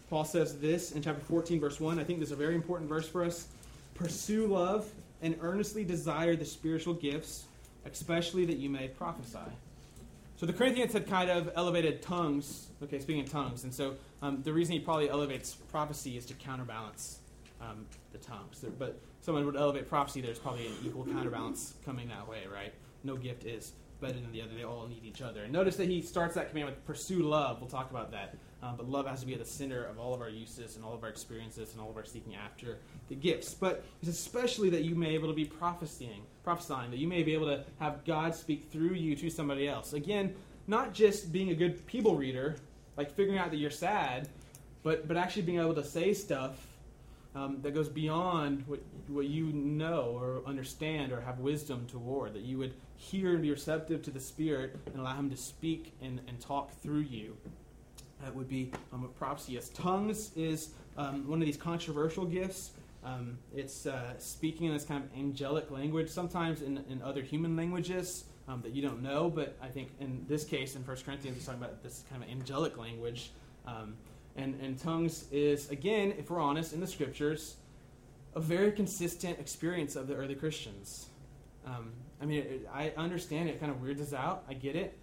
Paul 0.09 0.25
says 0.25 0.59
this 0.59 0.93
in 0.93 1.03
chapter 1.03 1.23
14, 1.23 1.59
verse 1.59 1.81
1. 1.81 1.99
I 1.99 2.05
think 2.05 2.21
this 2.21 2.29
is 2.29 2.33
a 2.33 2.37
very 2.37 2.55
important 2.55 2.89
verse 2.89 3.09
for 3.09 3.25
us. 3.25 3.49
Pursue 3.95 4.47
love 4.47 4.89
and 5.23 5.37
earnestly 5.41 5.85
desire 5.85 6.37
the 6.37 6.45
spiritual 6.45 6.95
gifts, 6.95 7.45
especially 7.87 8.45
that 8.45 8.59
you 8.59 8.69
may 8.69 8.89
prophesy. 8.89 9.39
So 10.43 10.47
the 10.47 10.53
Corinthians 10.53 10.93
had 10.93 11.07
kind 11.07 11.31
of 11.31 11.53
elevated 11.55 12.03
tongues, 12.03 12.67
okay, 12.83 12.99
speaking 12.99 13.23
in 13.23 13.29
tongues. 13.29 13.63
And 13.63 13.73
so 13.73 13.95
um, 14.23 14.43
the 14.43 14.53
reason 14.53 14.73
he 14.73 14.81
probably 14.81 15.09
elevates 15.09 15.55
prophecy 15.55 16.17
is 16.17 16.27
to 16.27 16.35
counterbalance 16.35 17.21
um, 17.61 17.87
the 18.11 18.19
tongues. 18.19 18.65
But 18.77 18.99
someone 19.21 19.47
would 19.47 19.55
elevate 19.55 19.89
prophecy, 19.89 20.21
there's 20.21 20.41
probably 20.41 20.67
an 20.67 20.73
equal 20.85 21.05
counterbalance 21.05 21.75
coming 21.85 22.09
that 22.09 22.27
way, 22.29 22.41
right? 22.53 22.75
No 23.05 23.15
gift 23.15 23.45
is 23.45 23.75
better 24.01 24.15
than 24.15 24.33
the 24.33 24.43
other. 24.43 24.51
They 24.57 24.65
all 24.65 24.89
need 24.89 25.05
each 25.05 25.23
other. 25.23 25.45
And 25.45 25.53
notice 25.53 25.77
that 25.77 25.87
he 25.87 26.03
starts 26.03 26.35
that 26.35 26.49
command 26.49 26.71
with 26.71 26.85
pursue 26.87 27.23
love. 27.23 27.61
We'll 27.61 27.71
talk 27.71 27.93
about 27.93 28.11
that. 28.11 28.35
Um, 28.63 28.77
but 28.77 28.89
love 28.89 29.09
has 29.09 29.21
to 29.21 29.27
be 29.27 29.33
at 29.33 29.41
the 29.41 29.45
center 29.45 29.85
of 29.85 29.99
all 29.99 30.15
of 30.15 30.21
our 30.21 30.29
uses 30.29 30.77
and 30.77 30.85
all 30.85 30.95
of 30.95 31.03
our 31.03 31.09
experiences 31.09 31.73
and 31.73 31.81
all 31.81 31.91
of 31.91 31.97
our 31.97 32.05
seeking 32.05 32.37
after 32.37 32.79
the 33.09 33.17
gifts. 33.17 33.55
But 33.55 33.85
it's 34.01 34.11
especially 34.11 34.71
that 34.71 34.85
you 34.85 34.95
may 34.95 35.09
be 35.09 35.15
able 35.15 35.29
to 35.29 35.35
be 35.35 35.45
prophesying, 35.45 36.23
prophesying, 36.45 36.91
that 36.93 36.99
you 36.99 37.09
may 37.09 37.25
be 37.25 37.35
able 37.35 37.47
to 37.47 37.65
have 37.81 38.05
God 38.05 38.35
speak 38.37 38.69
through 38.71 38.95
you 38.95 39.17
to 39.17 39.31
somebody 39.31 39.67
else. 39.67 39.95
Again, 39.95 40.35
not 40.69 40.95
just 40.95 41.33
being 41.33 41.51
a 41.51 41.55
good 41.55 41.85
people 41.87 42.15
reader, 42.17 42.57
like 42.97 43.11
figuring 43.11 43.39
out 43.39 43.51
that 43.51 43.57
you're 43.57 43.71
sad, 43.71 44.29
but 44.83 45.09
but 45.09 45.17
actually 45.17 45.43
being 45.43 45.59
able 45.59 45.75
to 45.75 45.85
say 45.85 46.15
stuff 46.15 46.67
um, 47.35 47.59
that 47.63 47.75
goes 47.75 47.89
beyond 47.89 48.65
what 48.67 48.81
what 49.09 49.27
you 49.27 49.47
know 49.53 50.17
or 50.21 50.43
understand 50.47 51.13
or 51.13 51.21
have 51.21 51.41
wisdom 51.41 51.87
toward. 51.89 52.35
That 52.35 52.43
you 52.43 52.59
would 52.59 52.75
hear 52.97 53.33
and 53.33 53.43
be 53.43 53.51
receptive 53.51 54.03
to 54.03 54.11
the 54.11 54.21
Spirit 54.21 54.77
and 54.87 55.01
allow 55.01 55.17
Him 55.17 55.31
to 55.31 55.37
speak 55.37 55.95
and, 56.01 56.21
and 56.29 56.41
talk 56.41 56.73
through 56.81 57.01
you. 57.01 57.37
That 58.23 58.35
would 58.35 58.49
be 58.49 58.71
um, 58.93 59.09
is. 59.49 59.69
Tongues 59.71 60.31
is 60.37 60.71
um, 60.97 61.29
one 61.29 61.41
of 61.41 61.47
these 61.47 61.57
controversial 61.57 62.25
gifts. 62.25 62.71
Um, 63.05 63.39
it's 63.55 63.87
uh, 63.87 64.17
speaking 64.19 64.69
in 64.69 64.73
this 64.73 64.85
kind 64.85 65.03
of 65.03 65.11
angelic 65.19 65.71
language, 65.71 66.09
sometimes 66.09 66.63
in, 66.63 66.85
in 66.89 67.03
other 67.03 67.21
human 67.21 67.57
languages 67.57 68.25
um, 68.47 68.63
that 68.63 68.73
you 68.73 68.83
don't 68.83 69.03
know, 69.03 69.29
but 69.29 69.57
I 69.61 69.69
think 69.69 69.91
in 69.99 70.25
this 70.29 70.45
case, 70.45 70.77
in 70.77 70.83
1 70.83 70.97
Corinthians, 71.05 71.37
he's 71.37 71.47
talking 71.47 71.61
about 71.61 71.83
this 71.83 72.05
kind 72.09 72.23
of 72.23 72.29
angelic 72.29 72.79
language. 72.79 73.31
Um, 73.67 73.95
and, 74.37 74.59
and 74.61 74.79
tongues 74.79 75.27
is, 75.33 75.69
again, 75.71 76.15
if 76.17 76.31
we're 76.31 76.41
honest, 76.41 76.73
in 76.73 76.81
the 76.81 76.87
scriptures, 76.87 77.57
a 78.35 78.41
very 78.41 78.71
consistent 78.71 79.39
experience 79.41 79.97
of 79.97 80.07
the 80.07 80.15
early 80.15 80.37
Christians. 80.37 81.09
Um, 81.67 81.93
I 82.21 82.27
mean, 82.27 82.39
it, 82.39 82.69
I 82.73 82.93
understand 82.97 83.49
it 83.49 83.59
kind 83.59 83.73
of 83.73 83.83
weirds 83.83 84.01
us 84.01 84.13
out. 84.13 84.45
I 84.49 84.55
get 84.55 84.77
it. 84.77 84.97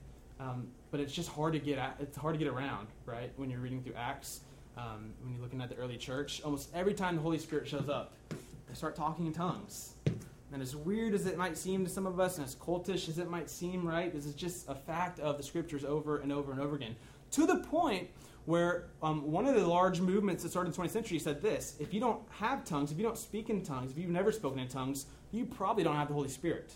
But 0.91 0.99
it's 0.99 1.13
just 1.13 1.29
hard 1.29 1.53
to 1.53 1.59
get 1.59 1.77
at, 1.77 1.97
it's 1.99 2.17
hard 2.17 2.33
to 2.33 2.39
get 2.39 2.47
around, 2.47 2.87
right? 3.05 3.31
When 3.35 3.49
you're 3.49 3.59
reading 3.59 3.81
through 3.83 3.93
Acts, 3.95 4.41
um, 4.77 5.13
when 5.21 5.33
you're 5.33 5.41
looking 5.41 5.61
at 5.61 5.69
the 5.69 5.75
early 5.75 5.97
church, 5.97 6.41
almost 6.43 6.69
every 6.73 6.93
time 6.93 7.15
the 7.15 7.21
Holy 7.21 7.37
Spirit 7.37 7.67
shows 7.67 7.89
up, 7.89 8.13
they 8.29 8.75
start 8.75 8.95
talking 8.95 9.27
in 9.27 9.33
tongues. 9.33 9.93
And 10.51 10.61
as 10.61 10.75
weird 10.75 11.13
as 11.13 11.27
it 11.27 11.37
might 11.37 11.57
seem 11.57 11.83
to 11.83 11.89
some 11.91 12.07
of 12.07 12.19
us, 12.19 12.37
and 12.37 12.45
as 12.45 12.55
cultish 12.55 13.07
as 13.07 13.19
it 13.19 13.29
might 13.29 13.49
seem, 13.49 13.87
right, 13.87 14.13
this 14.13 14.25
is 14.25 14.33
just 14.33 14.67
a 14.67 14.75
fact 14.75 15.19
of 15.19 15.37
the 15.37 15.43
scriptures 15.43 15.85
over 15.85 16.17
and 16.17 16.31
over 16.31 16.51
and 16.51 16.59
over 16.59 16.75
again. 16.75 16.95
To 17.31 17.45
the 17.45 17.57
point 17.57 18.09
where 18.45 18.85
um, 19.03 19.31
one 19.31 19.45
of 19.45 19.53
the 19.53 19.65
large 19.65 20.01
movements 20.01 20.41
that 20.41 20.49
started 20.49 20.69
in 20.69 20.73
the 20.73 20.81
20th 20.81 20.91
century 20.91 21.19
said 21.19 21.41
this 21.41 21.75
if 21.79 21.93
you 21.93 21.99
don't 21.99 22.21
have 22.31 22.65
tongues, 22.65 22.91
if 22.91 22.97
you 22.97 23.03
don't 23.03 23.17
speak 23.17 23.51
in 23.51 23.61
tongues, 23.61 23.91
if 23.91 23.97
you've 23.97 24.09
never 24.09 24.31
spoken 24.31 24.57
in 24.57 24.67
tongues, 24.67 25.05
you 25.31 25.45
probably 25.45 25.83
don't 25.83 25.95
have 25.95 26.07
the 26.07 26.15
Holy 26.15 26.29
Spirit. 26.29 26.71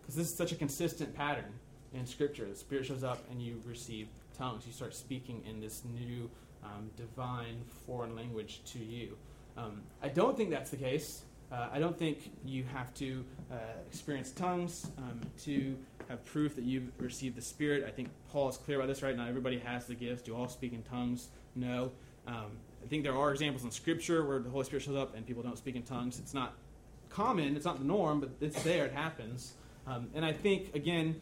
Because 0.00 0.16
this 0.16 0.28
is 0.28 0.34
such 0.34 0.50
a 0.50 0.56
consistent 0.56 1.14
pattern 1.14 1.52
in 1.98 2.06
Scripture. 2.06 2.46
The 2.46 2.56
Spirit 2.56 2.86
shows 2.86 3.04
up 3.04 3.24
and 3.30 3.40
you 3.40 3.60
receive 3.66 4.08
tongues. 4.36 4.66
You 4.66 4.72
start 4.72 4.94
speaking 4.94 5.42
in 5.48 5.60
this 5.60 5.82
new 5.84 6.30
um, 6.64 6.90
divine 6.96 7.62
foreign 7.86 8.14
language 8.14 8.60
to 8.72 8.78
you. 8.78 9.16
Um, 9.56 9.82
I 10.02 10.08
don't 10.08 10.36
think 10.36 10.50
that's 10.50 10.70
the 10.70 10.76
case. 10.76 11.22
Uh, 11.50 11.68
I 11.72 11.78
don't 11.78 11.96
think 11.96 12.30
you 12.44 12.64
have 12.64 12.92
to 12.94 13.24
uh, 13.50 13.54
experience 13.86 14.32
tongues 14.32 14.90
um, 14.98 15.20
to 15.44 15.76
have 16.08 16.24
proof 16.24 16.56
that 16.56 16.64
you've 16.64 16.90
received 16.98 17.36
the 17.36 17.42
Spirit. 17.42 17.84
I 17.86 17.90
think 17.90 18.08
Paul 18.30 18.48
is 18.48 18.56
clear 18.56 18.78
about 18.78 18.88
this, 18.88 19.02
right? 19.02 19.16
Not 19.16 19.28
everybody 19.28 19.58
has 19.60 19.86
the 19.86 19.94
gifts. 19.94 20.22
Do 20.22 20.34
all 20.34 20.48
speak 20.48 20.72
in 20.72 20.82
tongues? 20.82 21.28
No. 21.54 21.92
Um, 22.26 22.58
I 22.84 22.88
think 22.88 23.04
there 23.04 23.16
are 23.16 23.30
examples 23.30 23.64
in 23.64 23.70
Scripture 23.70 24.24
where 24.24 24.40
the 24.40 24.50
Holy 24.50 24.64
Spirit 24.64 24.82
shows 24.82 24.96
up 24.96 25.16
and 25.16 25.26
people 25.26 25.42
don't 25.42 25.58
speak 25.58 25.76
in 25.76 25.82
tongues. 25.82 26.18
It's 26.18 26.34
not 26.34 26.54
common, 27.10 27.56
it's 27.56 27.64
not 27.64 27.78
the 27.78 27.84
norm, 27.84 28.20
but 28.20 28.30
it's 28.40 28.62
there, 28.62 28.84
it 28.84 28.92
happens. 28.92 29.54
Um, 29.86 30.08
and 30.14 30.24
I 30.24 30.32
think, 30.32 30.74
again, 30.74 31.20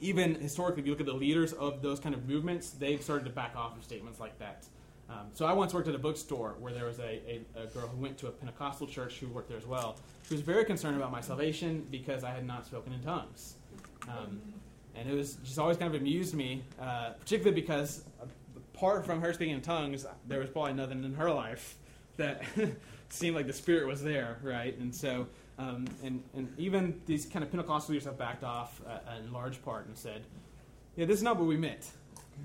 even 0.00 0.34
historically, 0.34 0.80
if 0.80 0.86
you 0.86 0.92
look 0.92 1.00
at 1.00 1.06
the 1.06 1.12
leaders 1.12 1.52
of 1.52 1.82
those 1.82 2.00
kind 2.00 2.14
of 2.14 2.28
movements, 2.28 2.70
they've 2.70 3.02
started 3.02 3.24
to 3.24 3.30
back 3.30 3.56
off 3.56 3.76
of 3.76 3.84
statements 3.84 4.20
like 4.20 4.38
that. 4.38 4.66
Um, 5.08 5.26
so 5.32 5.44
I 5.44 5.52
once 5.52 5.74
worked 5.74 5.88
at 5.88 5.94
a 5.94 5.98
bookstore 5.98 6.56
where 6.58 6.72
there 6.72 6.86
was 6.86 6.98
a, 6.98 7.20
a, 7.28 7.40
a, 7.62 7.66
girl 7.66 7.86
who 7.88 8.00
went 8.00 8.16
to 8.18 8.28
a 8.28 8.30
Pentecostal 8.30 8.86
church 8.86 9.18
who 9.18 9.28
worked 9.28 9.48
there 9.48 9.58
as 9.58 9.66
well. 9.66 9.96
She 10.26 10.34
was 10.34 10.40
very 10.40 10.64
concerned 10.64 10.96
about 10.96 11.12
my 11.12 11.20
salvation 11.20 11.86
because 11.90 12.24
I 12.24 12.30
had 12.30 12.46
not 12.46 12.64
spoken 12.64 12.92
in 12.94 13.02
tongues. 13.02 13.56
Um, 14.08 14.40
and 14.94 15.08
it 15.08 15.14
was 15.14 15.34
just 15.44 15.58
always 15.58 15.76
kind 15.76 15.94
of 15.94 16.00
amused 16.00 16.34
me, 16.34 16.62
uh, 16.80 17.10
particularly 17.20 17.60
because 17.60 18.04
apart 18.74 19.04
from 19.04 19.20
her 19.20 19.32
speaking 19.32 19.54
in 19.54 19.60
tongues, 19.60 20.06
there 20.26 20.40
was 20.40 20.48
probably 20.48 20.72
nothing 20.72 21.04
in 21.04 21.14
her 21.14 21.30
life 21.30 21.76
that 22.16 22.42
seemed 23.08 23.36
like 23.36 23.46
the 23.46 23.52
Spirit 23.52 23.86
was 23.86 24.02
there, 24.02 24.38
right? 24.42 24.76
And 24.78 24.94
so, 24.94 25.26
um, 25.58 25.86
and, 26.02 26.22
and 26.34 26.52
even 26.58 27.00
these 27.06 27.26
kind 27.26 27.44
of 27.44 27.50
Pentecostal 27.50 27.92
leaders 27.92 28.06
have 28.06 28.18
backed 28.18 28.44
off 28.44 28.80
uh, 28.86 28.98
in 29.18 29.32
large 29.32 29.62
part 29.62 29.86
and 29.86 29.96
said, 29.96 30.22
yeah, 30.96 31.04
this 31.04 31.16
is 31.16 31.22
not 31.22 31.36
what 31.36 31.46
we 31.46 31.56
meant. 31.56 31.90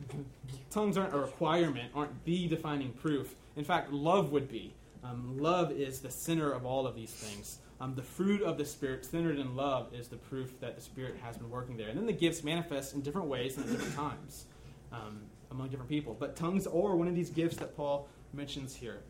Tongues 0.69 0.97
aren't 0.97 1.13
a 1.13 1.17
requirement, 1.17 1.91
aren't 1.95 2.23
the 2.25 2.47
defining 2.47 2.91
proof. 2.93 3.35
In 3.55 3.63
fact, 3.63 3.91
love 3.91 4.31
would 4.31 4.49
be. 4.49 4.73
Um, 5.03 5.37
love 5.39 5.71
is 5.71 6.01
the 6.01 6.11
center 6.11 6.51
of 6.51 6.65
all 6.65 6.85
of 6.85 6.95
these 6.95 7.11
things. 7.11 7.59
Um, 7.81 7.95
the 7.95 8.03
fruit 8.03 8.41
of 8.41 8.57
the 8.57 8.65
Spirit, 8.65 9.05
centered 9.05 9.39
in 9.39 9.55
love, 9.55 9.93
is 9.93 10.09
the 10.09 10.17
proof 10.17 10.59
that 10.59 10.75
the 10.75 10.81
Spirit 10.81 11.15
has 11.23 11.37
been 11.37 11.49
working 11.49 11.77
there. 11.77 11.87
And 11.87 11.97
then 11.97 12.05
the 12.05 12.13
gifts 12.13 12.43
manifest 12.43 12.93
in 12.93 13.01
different 13.01 13.27
ways 13.27 13.57
and 13.57 13.65
at 13.65 13.71
different 13.71 13.95
times 13.95 14.45
um, 14.91 15.21
among 15.49 15.69
different 15.69 15.89
people. 15.89 16.15
But 16.19 16.35
tongues 16.35 16.67
are 16.67 16.95
one 16.95 17.07
of 17.07 17.15
these 17.15 17.29
gifts 17.29 17.55
that 17.57 17.75
Paul 17.77 18.09
mentions 18.33 18.75
here. 18.75 19.01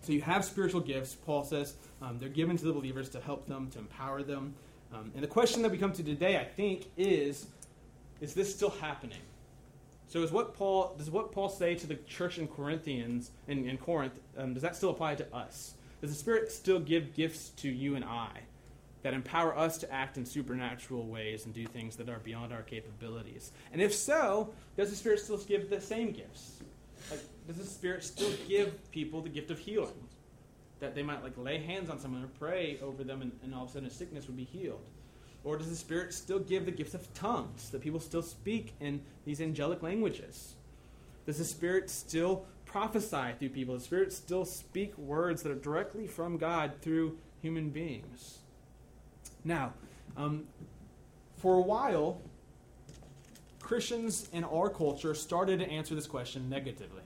So 0.00 0.12
you 0.12 0.22
have 0.22 0.44
spiritual 0.44 0.80
gifts, 0.80 1.14
Paul 1.14 1.44
says. 1.44 1.74
Um, 2.00 2.18
they're 2.18 2.28
given 2.28 2.56
to 2.56 2.64
the 2.64 2.72
believers 2.72 3.08
to 3.10 3.20
help 3.20 3.46
them, 3.46 3.70
to 3.70 3.78
empower 3.78 4.22
them. 4.22 4.54
Um, 4.92 5.10
and 5.14 5.22
the 5.22 5.28
question 5.28 5.62
that 5.62 5.70
we 5.70 5.78
come 5.78 5.92
to 5.92 6.02
today, 6.02 6.38
I 6.38 6.44
think, 6.44 6.86
is 6.96 7.46
is 8.20 8.34
this 8.34 8.52
still 8.52 8.70
happening? 8.70 9.18
So 10.08 10.22
is 10.22 10.32
what 10.32 10.54
Paul 10.54 10.94
does 10.96 11.10
what 11.10 11.32
Paul 11.32 11.48
say 11.48 11.74
to 11.74 11.86
the 11.86 11.96
church 11.96 12.38
in 12.38 12.48
Corinthians 12.48 13.30
in, 13.46 13.68
in 13.68 13.76
Corinth? 13.76 14.18
Um, 14.36 14.54
does 14.54 14.62
that 14.62 14.74
still 14.74 14.90
apply 14.90 15.16
to 15.16 15.34
us? 15.34 15.74
Does 16.00 16.10
the 16.10 16.16
Spirit 16.16 16.50
still 16.50 16.80
give 16.80 17.14
gifts 17.14 17.50
to 17.50 17.68
you 17.68 17.94
and 17.94 18.04
I 18.04 18.30
that 19.02 19.14
empower 19.14 19.56
us 19.56 19.78
to 19.78 19.92
act 19.92 20.16
in 20.16 20.24
supernatural 20.24 21.06
ways 21.06 21.44
and 21.44 21.54
do 21.54 21.66
things 21.66 21.96
that 21.96 22.08
are 22.08 22.20
beyond 22.20 22.52
our 22.52 22.62
capabilities? 22.62 23.52
And 23.72 23.82
if 23.82 23.94
so, 23.94 24.54
does 24.76 24.90
the 24.90 24.96
Spirit 24.96 25.20
still 25.20 25.36
give 25.38 25.68
the 25.68 25.80
same 25.80 26.12
gifts? 26.12 26.62
Like, 27.10 27.20
does 27.48 27.56
the 27.56 27.64
Spirit 27.64 28.04
still 28.04 28.30
give 28.46 28.90
people 28.92 29.22
the 29.22 29.28
gift 29.30 29.50
of 29.50 29.58
healing? 29.58 30.06
That 30.80 30.94
they 30.94 31.02
might 31.02 31.24
like 31.24 31.36
lay 31.36 31.58
hands 31.58 31.88
on 31.88 31.98
someone 31.98 32.22
or 32.22 32.28
pray 32.38 32.78
over 32.82 33.02
them, 33.02 33.22
and, 33.22 33.32
and 33.42 33.54
all 33.54 33.64
of 33.64 33.70
a 33.70 33.72
sudden 33.72 33.88
a 33.88 33.90
sickness 33.90 34.26
would 34.26 34.36
be 34.36 34.44
healed. 34.44 34.86
Or 35.44 35.56
does 35.56 35.70
the 35.70 35.76
Spirit 35.76 36.12
still 36.12 36.38
give 36.38 36.66
the 36.66 36.70
gifts 36.70 36.92
of 36.92 37.12
tongues 37.14 37.70
that 37.70 37.80
people 37.80 38.00
still 38.00 38.22
speak 38.22 38.74
in 38.80 39.00
these 39.24 39.40
angelic 39.40 39.82
languages? 39.82 40.56
Does 41.24 41.38
the 41.38 41.44
Spirit 41.44 41.88
still 41.88 42.44
prophesy 42.66 43.32
through 43.38 43.48
people? 43.48 43.74
Does 43.74 43.84
the 43.84 43.86
Spirit 43.86 44.12
still 44.12 44.44
speak 44.44 44.96
words 44.98 45.42
that 45.42 45.50
are 45.50 45.56
directly 45.56 46.06
from 46.06 46.36
God 46.36 46.72
through 46.82 47.16
human 47.40 47.70
beings? 47.70 48.40
Now, 49.42 49.72
um, 50.18 50.44
for 51.38 51.54
a 51.54 51.62
while, 51.62 52.20
Christians 53.58 54.28
in 54.34 54.44
our 54.44 54.68
culture 54.68 55.14
started 55.14 55.60
to 55.60 55.70
answer 55.70 55.94
this 55.94 56.06
question 56.06 56.50
negatively. 56.50 57.02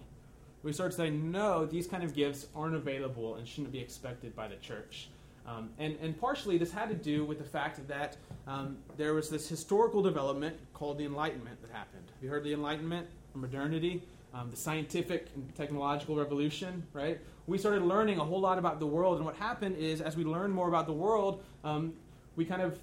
We 0.62 0.72
started 0.72 0.94
saying, 0.94 1.30
no, 1.30 1.66
these 1.66 1.86
kind 1.86 2.04
of 2.04 2.14
gifts 2.14 2.46
aren't 2.54 2.76
available 2.76 3.34
and 3.34 3.46
shouldn't 3.46 3.72
be 3.72 3.80
expected 3.80 4.36
by 4.36 4.48
the 4.48 4.56
church. 4.56 5.08
Um, 5.46 5.70
and, 5.78 5.96
and 6.00 6.18
partially 6.18 6.56
this 6.56 6.70
had 6.70 6.88
to 6.88 6.94
do 6.94 7.24
with 7.24 7.38
the 7.38 7.44
fact 7.44 7.86
that 7.88 8.16
um, 8.46 8.78
there 8.96 9.12
was 9.14 9.28
this 9.28 9.48
historical 9.48 10.00
development 10.02 10.56
called 10.72 10.98
the 10.98 11.04
Enlightenment 11.04 11.60
that 11.62 11.70
happened. 11.72 12.04
Have 12.14 12.22
you 12.22 12.30
heard 12.30 12.44
the 12.44 12.52
Enlightenment, 12.52 13.08
modernity, 13.34 14.02
um, 14.34 14.50
the 14.50 14.56
scientific 14.56 15.28
and 15.34 15.54
technological 15.56 16.16
revolution, 16.16 16.82
right? 16.92 17.20
We 17.46 17.58
started 17.58 17.82
learning 17.82 18.18
a 18.18 18.24
whole 18.24 18.40
lot 18.40 18.58
about 18.58 18.78
the 18.78 18.86
world, 18.86 19.16
and 19.16 19.26
what 19.26 19.36
happened 19.36 19.76
is 19.76 20.00
as 20.00 20.16
we 20.16 20.24
learned 20.24 20.54
more 20.54 20.68
about 20.68 20.86
the 20.86 20.92
world, 20.92 21.42
um, 21.64 21.92
we 22.36 22.44
kind 22.44 22.62
of 22.62 22.78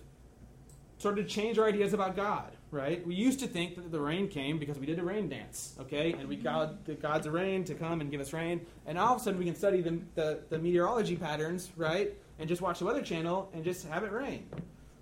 started 0.98 1.24
to 1.24 1.34
change 1.34 1.58
our 1.58 1.66
ideas 1.66 1.94
about 1.94 2.16
God, 2.16 2.52
right? 2.72 3.06
We 3.06 3.16
used 3.16 3.40
to 3.40 3.48
think 3.48 3.76
that 3.76 3.92
the 3.92 4.00
rain 4.00 4.28
came 4.28 4.60
because 4.60 4.78
we 4.78 4.86
did 4.86 5.00
a 5.00 5.04
rain 5.04 5.30
dance, 5.30 5.76
okay? 5.80 6.14
And 6.14 6.28
we 6.28 6.36
got 6.36 6.86
the 6.86 6.94
gods 6.94 7.26
of 7.26 7.34
rain 7.34 7.64
to 7.66 7.74
come 7.74 8.02
and 8.02 8.12
give 8.12 8.22
us 8.22 8.32
rain. 8.32 8.66
And 8.86 8.98
all 8.98 9.16
of 9.16 9.22
a 9.22 9.24
sudden 9.24 9.40
we 9.40 9.46
can 9.46 9.56
study 9.56 9.82
the, 9.82 10.00
the, 10.16 10.40
the 10.50 10.60
meteorology 10.60 11.16
patterns, 11.16 11.70
right? 11.76 12.14
and 12.40 12.48
just 12.48 12.62
watch 12.62 12.80
the 12.80 12.86
Weather 12.86 13.02
Channel 13.02 13.50
and 13.54 13.64
just 13.64 13.86
have 13.88 14.04
it 14.04 14.12
rain. 14.12 14.48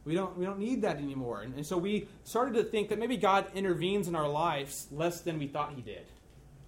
We 0.03 0.15
don't, 0.15 0.36
we 0.38 0.45
don't 0.45 0.60
need 0.60 0.82
that 0.82 0.97
anymore. 0.97 1.41
And, 1.41 1.53
and 1.56 1.65
so 1.65 1.77
we 1.77 2.08
started 2.23 2.56
to 2.56 2.63
think 2.63 2.89
that 2.89 2.99
maybe 2.99 3.15
God 3.15 3.45
intervenes 3.53 4.08
in 4.08 4.15
our 4.15 4.27
lives 4.27 4.88
less 4.91 5.21
than 5.21 5.38
we 5.38 5.47
thought 5.47 5.73
He 5.75 5.82
did. 5.82 6.06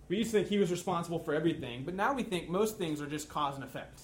We 0.07 0.17
used 0.17 0.31
to 0.31 0.37
think 0.37 0.49
He 0.49 0.57
was 0.57 0.71
responsible 0.71 1.19
for 1.19 1.33
everything, 1.33 1.83
but 1.83 1.95
now 1.95 2.13
we 2.13 2.23
think 2.23 2.49
most 2.49 2.77
things 2.77 3.01
are 3.01 3.07
just 3.07 3.29
cause 3.29 3.55
and 3.55 3.63
effect. 3.63 4.01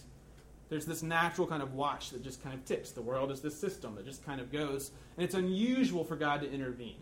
There's 0.69 0.85
this 0.85 1.03
natural 1.03 1.47
kind 1.47 1.61
of 1.61 1.73
watch 1.73 2.09
that 2.11 2.23
just 2.23 2.43
kind 2.43 2.55
of 2.55 2.65
ticks. 2.65 2.91
The 2.91 3.01
world 3.01 3.31
is 3.31 3.41
this 3.41 3.57
system 3.57 3.95
that 3.95 4.05
just 4.05 4.25
kind 4.25 4.41
of 4.41 4.51
goes, 4.51 4.91
and 5.17 5.23
it's 5.23 5.35
unusual 5.35 6.03
for 6.03 6.15
God 6.15 6.41
to 6.41 6.51
intervene. 6.51 6.97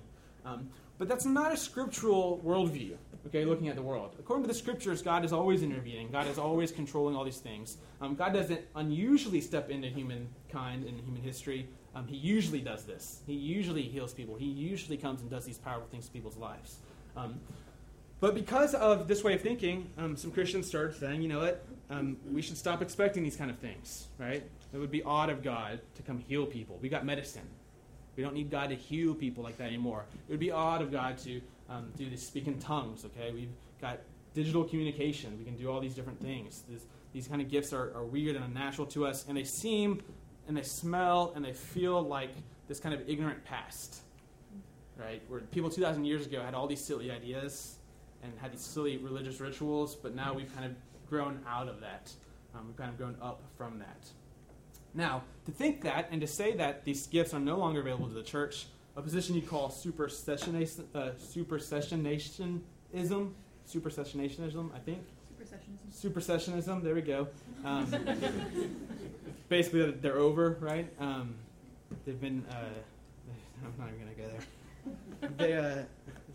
Um, 0.46 0.70
but 0.98 1.08
that's 1.08 1.26
not 1.26 1.54
a 1.54 1.58
scriptural 1.58 2.42
worldview 2.46 2.98
okay, 3.28 3.46
looking 3.46 3.70
at 3.70 3.76
the 3.76 3.82
world. 3.82 4.16
According 4.20 4.44
to 4.44 4.48
the 4.48 4.54
scriptures, 4.54 5.02
God 5.02 5.24
is 5.24 5.32
always 5.32 5.64
intervening. 5.64 6.10
God 6.12 6.28
is 6.28 6.38
always 6.38 6.72
controlling 6.72 7.16
all 7.16 7.24
these 7.24 7.40
things. 7.40 7.78
Um, 8.02 8.16
God 8.16 8.34
doesn't 8.34 8.62
unusually 8.76 9.42
step 9.42 9.70
into 9.70 9.88
humankind 9.88 10.86
and 10.86 11.00
human 11.00 11.22
history. 11.22 11.68
Um, 11.96 12.08
he 12.08 12.18
usually 12.18 12.60
does 12.60 12.84
this. 12.84 13.22
He 13.26 13.34
usually 13.34 13.84
heals 13.84 14.14
people. 14.14 14.36
He 14.36 14.46
usually 14.48 14.98
comes 14.98 15.22
and 15.22 15.30
does 15.30 15.46
these 15.46 15.58
powerful 15.58 15.88
things 15.90 16.08
to 16.08 16.12
people's 16.12 16.38
lives. 16.38 16.78
Um, 17.16 17.40
but 18.20 18.36
because 18.36 18.74
of 18.74 19.08
this 19.08 19.24
way 19.24 19.34
of 19.36 19.42
thinking, 19.42 19.90
um, 19.98 20.16
some 20.16 20.32
Christians 20.32 20.68
started 20.68 20.96
saying, 20.96 21.22
you 21.22 21.28
know 21.28 21.40
what, 21.40 21.64
um, 21.94 22.18
we 22.32 22.42
should 22.42 22.58
stop 22.58 22.82
expecting 22.82 23.24
these 23.24 23.36
kind 23.36 23.52
of 23.52 23.58
things, 23.60 24.08
right? 24.18 24.44
It 24.74 24.78
would 24.78 24.92
be 24.92 25.04
odd 25.04 25.30
of 25.30 25.44
God 25.44 25.80
to 25.96 26.02
come 26.02 26.20
heal 26.20 26.46
people. 26.46 26.80
We 26.82 26.90
got 26.90 27.06
medicine. 27.06 27.48
We 28.16 28.24
don't 28.24 28.34
need 28.34 28.50
God 28.50 28.70
to 28.70 28.76
heal 28.76 29.14
people 29.14 29.44
like 29.44 29.58
that 29.58 29.68
anymore. 29.68 30.06
It 30.28 30.32
would 30.32 30.40
be 30.40 30.52
odd 30.52 30.82
of 30.82 30.92
God 30.92 31.18
to 31.20 31.42
um, 31.70 31.92
do 31.98 32.10
this 32.10 32.26
speak 32.26 32.48
in 32.48 32.60
tongues, 32.60 33.06
okay? 33.06 33.32
We've 33.32 33.50
got 33.82 34.00
digital 34.34 34.64
communication. 34.64 35.38
We 35.38 35.46
can 35.46 35.56
do 35.56 35.70
all 35.70 35.80
these 35.80 35.94
different 35.94 36.20
things. 36.20 36.64
This, 36.70 36.86
these 37.12 37.28
kind 37.28 37.42
of 37.42 37.50
gifts 37.50 37.74
are, 37.74 37.96
are 37.96 38.04
weird 38.04 38.36
and 38.36 38.46
unnatural 38.46 38.88
to 38.88 39.06
us, 39.06 39.26
and 39.28 39.38
they 39.38 39.44
seem 39.44 40.02
and 40.48 40.58
they 40.58 40.64
smell 40.64 41.32
and 41.36 41.46
they 41.46 41.54
feel 41.54 42.02
like 42.02 42.32
this 42.68 42.80
kind 42.80 42.94
of 42.94 43.08
ignorant 43.08 43.44
past, 43.46 44.02
right? 44.98 45.22
Where 45.28 45.40
people 45.40 45.70
2,000 45.70 46.04
years 46.06 46.26
ago 46.26 46.42
had 46.42 46.54
all 46.54 46.68
these 46.68 46.84
silly 46.84 47.12
ideas 47.12 47.78
and 48.24 48.34
had 48.40 48.52
these 48.52 48.62
silly 48.62 48.98
religious 48.98 49.40
rituals, 49.40 49.96
but 49.96 50.16
now 50.16 50.34
we've 50.34 50.54
kind 50.54 50.66
of 50.66 50.76
grown 51.14 51.40
out 51.48 51.68
of 51.68 51.80
that. 51.82 52.12
Um, 52.56 52.66
we've 52.66 52.76
kind 52.76 52.90
of 52.90 52.98
grown 52.98 53.16
up 53.22 53.44
from 53.56 53.78
that. 53.78 54.10
Now, 54.96 55.22
to 55.46 55.52
think 55.52 55.82
that 55.84 56.08
and 56.10 56.20
to 56.22 56.28
say 56.28 56.56
that 56.56 56.86
these 56.86 57.06
gifts 57.06 57.36
are 57.36 57.40
no 57.40 57.56
longer 57.56 57.82
available 57.82 58.08
to 58.08 58.16
the 58.16 58.24
church 58.24 58.66
a 58.96 59.02
position 59.02 59.36
you 59.36 59.44
call 59.44 59.70
supersessionism, 59.70 60.86
uh, 60.96 61.12
supersessionism, 61.20 62.62
supersessionism, 62.96 64.72
I 64.74 64.80
think. 64.80 65.04
Supersessionism. 65.40 66.04
Supersessionism. 66.04 66.84
There 66.84 66.96
we 66.96 67.02
go. 67.02 67.28
Um, 67.66 67.88
basically, 69.48 69.92
they're 69.92 70.18
over, 70.18 70.58
right? 70.60 70.92
Um, 71.00 71.36
they've 72.06 72.20
been. 72.20 72.44
Uh, 72.52 72.56
I'm 73.64 73.74
not 73.80 73.88
even 73.88 74.02
going 74.02 74.14
to 74.14 74.22
go 74.22 74.28
there. 74.28 75.30
They, 75.38 75.54
uh, 75.54 75.84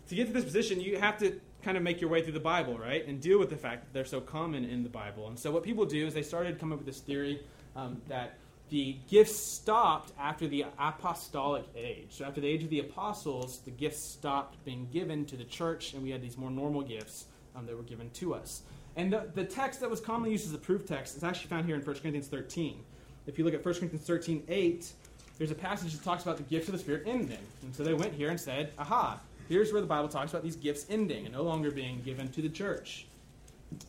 to 0.07 0.15
get 0.15 0.25
to 0.25 0.33
this 0.33 0.43
position, 0.43 0.81
you 0.81 0.97
have 0.97 1.19
to 1.19 1.39
kind 1.69 1.77
of 1.77 1.83
make 1.83 2.01
your 2.01 2.09
way 2.09 2.23
through 2.23 2.33
the 2.33 2.39
Bible, 2.39 2.79
right, 2.79 3.07
and 3.07 3.21
deal 3.21 3.37
with 3.37 3.51
the 3.51 3.55
fact 3.55 3.83
that 3.83 3.93
they're 3.93 4.03
so 4.03 4.19
common 4.19 4.65
in 4.65 4.81
the 4.81 4.89
Bible. 4.89 5.27
And 5.27 5.37
so, 5.37 5.51
what 5.51 5.61
people 5.61 5.85
do 5.85 6.07
is 6.07 6.15
they 6.15 6.23
started 6.23 6.59
come 6.59 6.73
up 6.73 6.79
with 6.79 6.87
this 6.87 6.99
theory 6.99 7.43
um, 7.75 8.01
that 8.07 8.39
the 8.69 8.97
gifts 9.07 9.37
stopped 9.37 10.11
after 10.19 10.47
the 10.47 10.65
apostolic 10.79 11.65
age. 11.75 12.07
So, 12.09 12.25
after 12.25 12.41
the 12.41 12.47
age 12.47 12.63
of 12.63 12.71
the 12.71 12.79
apostles, 12.79 13.59
the 13.65 13.69
gifts 13.69 14.03
stopped 14.03 14.65
being 14.65 14.87
given 14.91 15.25
to 15.25 15.37
the 15.37 15.43
church, 15.43 15.93
and 15.93 16.01
we 16.01 16.09
had 16.09 16.23
these 16.23 16.39
more 16.39 16.49
normal 16.49 16.81
gifts 16.81 17.25
um, 17.55 17.67
that 17.67 17.77
were 17.77 17.83
given 17.83 18.09
to 18.15 18.33
us. 18.33 18.63
And 18.95 19.13
the, 19.13 19.29
the, 19.35 19.45
text 19.45 19.79
that 19.81 19.91
was 19.91 19.99
commonly 19.99 20.31
used 20.31 20.47
as 20.47 20.53
a 20.55 20.57
proof 20.57 20.87
text 20.87 21.17
is 21.17 21.23
actually 21.23 21.49
found 21.49 21.67
here 21.67 21.75
in 21.75 21.83
1 21.83 21.95
Corinthians 21.97 22.29
13. 22.29 22.79
If 23.27 23.37
you 23.37 23.45
look 23.45 23.53
at 23.53 23.63
1 23.63 23.75
Corinthians 23.75 24.07
13 24.07 24.43
8, 24.47 24.91
there's 25.37 25.51
a 25.51 25.55
passage 25.55 25.93
that 25.93 26.03
talks 26.03 26.23
about 26.23 26.37
the 26.37 26.43
gifts 26.43 26.67
of 26.67 26.71
the 26.71 26.79
Spirit 26.79 27.03
ending. 27.05 27.37
And 27.61 27.75
so 27.75 27.83
they 27.83 27.93
went 27.93 28.15
here 28.15 28.31
and 28.31 28.39
said, 28.39 28.73
aha, 28.79 29.19
here's 29.49 29.73
where 29.73 29.81
the 29.81 29.87
Bible 29.87 30.07
talks 30.07 30.31
about 30.31 30.43
these 30.43 30.55
gifts 30.55 30.85
ending 30.89 31.25
and 31.25 31.33
no 31.33 31.43
longer 31.43 31.71
being 31.71 32.01
given 32.01 32.29
to 32.29 32.41
the 32.41 32.49
church. 32.49 33.07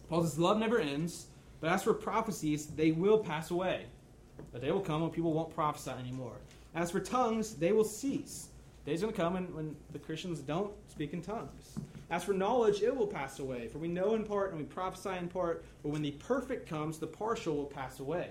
Paul 0.08 0.22
says, 0.22 0.38
Love 0.38 0.58
never 0.58 0.80
ends, 0.80 1.26
but 1.60 1.70
as 1.70 1.84
for 1.84 1.94
prophecies, 1.94 2.66
they 2.66 2.90
will 2.90 3.18
pass 3.18 3.50
away. 3.50 3.84
The 4.52 4.58
day 4.58 4.72
will 4.72 4.80
come 4.80 5.02
when 5.02 5.10
people 5.10 5.32
won't 5.32 5.54
prophesy 5.54 5.90
anymore. 5.90 6.36
As 6.74 6.90
for 6.90 7.00
tongues, 7.00 7.54
they 7.54 7.72
will 7.72 7.84
cease. 7.84 8.48
The 8.84 8.90
day's 8.90 9.02
going 9.02 9.12
to 9.12 9.20
come 9.20 9.34
when, 9.34 9.54
when 9.54 9.76
the 9.92 9.98
Christians 9.98 10.40
don't 10.40 10.72
speak 10.88 11.12
in 11.12 11.20
tongues. 11.20 11.78
As 12.10 12.24
for 12.24 12.32
knowledge, 12.32 12.82
it 12.82 12.96
will 12.96 13.06
pass 13.06 13.38
away. 13.38 13.68
For 13.68 13.78
we 13.78 13.88
know 13.88 14.14
in 14.14 14.24
part 14.24 14.50
and 14.50 14.58
we 14.58 14.64
prophesy 14.64 15.16
in 15.16 15.28
part, 15.28 15.64
but 15.82 15.90
when 15.90 16.02
the 16.02 16.12
perfect 16.12 16.68
comes, 16.68 16.98
the 16.98 17.06
partial 17.06 17.56
will 17.56 17.66
pass 17.66 18.00
away. 18.00 18.30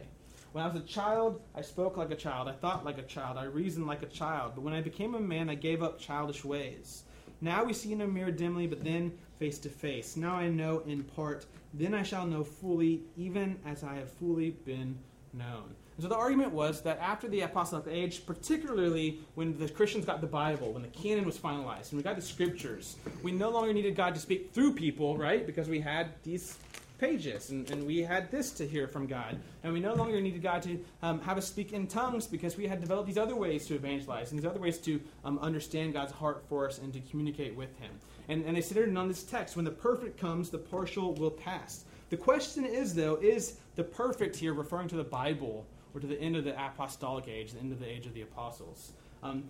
When 0.52 0.64
I 0.64 0.68
was 0.68 0.82
a 0.82 0.86
child, 0.86 1.42
I 1.56 1.62
spoke 1.62 1.96
like 1.96 2.10
a 2.10 2.16
child. 2.16 2.48
I 2.48 2.54
thought 2.54 2.84
like 2.84 2.98
a 2.98 3.04
child. 3.04 3.38
I 3.38 3.44
reasoned 3.44 3.86
like 3.86 4.02
a 4.02 4.08
child. 4.08 4.54
But 4.56 4.64
when 4.64 4.74
I 4.74 4.82
became 4.82 5.14
a 5.14 5.20
man, 5.20 5.50
I 5.50 5.56
gave 5.56 5.84
up 5.84 6.00
childish 6.00 6.44
ways. 6.44 7.04
Now 7.42 7.64
we 7.64 7.74
see 7.74 7.94
in 7.94 8.02
a 8.02 8.08
mirror 8.08 8.32
dimly, 8.32 8.68
but 8.68 8.84
then 8.84 9.12
face 9.38 9.60
to 9.60 9.70
face. 9.70 10.18
Now 10.18 10.36
I 10.36 10.50
know 10.50 10.80
in 10.86 11.04
part. 11.04 11.46
Then 11.74 11.94
I 11.94 12.04
shall 12.04 12.26
know 12.26 12.44
fully, 12.44 13.02
even 13.16 13.58
as 13.66 13.84
I 13.84 13.96
have 13.96 14.12
fully 14.12 14.52
been 14.66 14.98
known. 15.34 15.76
And 15.96 16.04
so 16.04 16.08
the 16.08 16.16
argument 16.16 16.52
was 16.52 16.82
that 16.84 16.98
after 17.00 17.28
the 17.28 17.42
apostolic 17.42 17.86
age, 17.88 18.26
particularly 18.26 19.20
when 19.36 19.58
the 19.58 19.68
Christians 19.68 20.06
got 20.06 20.22
the 20.22 20.28
Bible, 20.28 20.72
when 20.72 20.82
the 20.82 20.88
canon 20.90 21.26
was 21.26 21.38
finalized, 21.38 21.92
and 21.92 21.98
we 21.98 22.04
got 22.04 22.16
the 22.16 22.22
scriptures, 22.22 22.96
we 23.22 23.32
no 23.32 23.50
longer 23.50 23.74
needed 23.74 23.96
God 23.96 24.16
to 24.16 24.20
speak 24.20 24.54
through 24.54 24.74
people, 24.74 25.18
right? 25.18 25.46
Because 25.46 25.68
we 25.68 25.80
had 25.80 26.12
these 26.24 26.58
pages, 27.00 27.50
and, 27.50 27.70
and 27.72 27.86
we 27.86 28.00
had 28.00 28.30
this 28.30 28.52
to 28.52 28.68
hear 28.68 28.88
from 28.88 29.08
God. 29.08 29.40
And 29.64 29.74
we 29.74 29.80
no 29.80 29.94
longer 29.94 30.20
needed 30.20 30.42
God 30.42 30.62
to 30.64 30.80
um, 31.02 31.22
have 31.22 31.38
us 31.38 31.48
speak 31.48 31.74
in 31.74 31.88
tongues 31.88 32.28
because 32.28 32.58
we 32.58 32.68
had 32.68 32.82
developed 32.82 33.08
these 33.08 33.18
other 33.18 33.36
ways 33.36 33.66
to 33.68 33.76
evangelize 33.76 34.32
and 34.32 34.40
these 34.40 34.50
other 34.50 34.60
ways 34.60 34.78
to 34.80 35.00
um, 35.24 35.40
understand 35.40 35.94
God's 35.94 36.12
heart 36.12 36.44
for 36.50 36.68
us 36.68 36.78
and 36.78 36.94
to 36.94 37.00
communicate 37.02 37.56
with 37.56 37.78
Him. 37.80 37.92
And, 38.28 38.46
and 38.46 38.56
they 38.56 38.62
centered 38.62 38.96
on 38.96 39.08
this 39.08 39.24
text 39.24 39.56
when 39.56 39.66
the 39.66 39.72
perfect 39.72 40.20
comes, 40.20 40.50
the 40.50 40.58
partial 40.58 41.14
will 41.16 41.32
pass. 41.32 41.86
The 42.10 42.18
question 42.18 42.66
is, 42.66 42.94
though, 42.94 43.16
is 43.16 43.56
the 43.76 43.84
perfect 43.84 44.36
here 44.36 44.54
referring 44.54 44.88
to 44.90 44.96
the 44.96 45.04
Bible 45.04 45.66
or 45.94 46.00
to 46.00 46.08
the 46.08 46.20
end 46.20 46.36
of 46.36 46.44
the 46.44 46.54
apostolic 46.54 47.28
age, 47.28 47.54
the 47.54 47.60
end 47.60 47.72
of 47.72 47.80
the 47.80 47.90
age 47.90 48.06
of 48.06 48.14
the 48.14 48.22
apostles? 48.22 48.92
Um, 49.24 49.46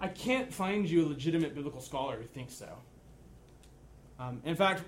I 0.00 0.08
can't 0.08 0.52
find 0.52 0.88
you 0.88 1.06
a 1.06 1.08
legitimate 1.08 1.54
biblical 1.54 1.80
scholar 1.80 2.16
who 2.16 2.24
thinks 2.24 2.54
so. 2.54 2.68
Um, 4.18 4.40
in 4.44 4.54
fact, 4.54 4.82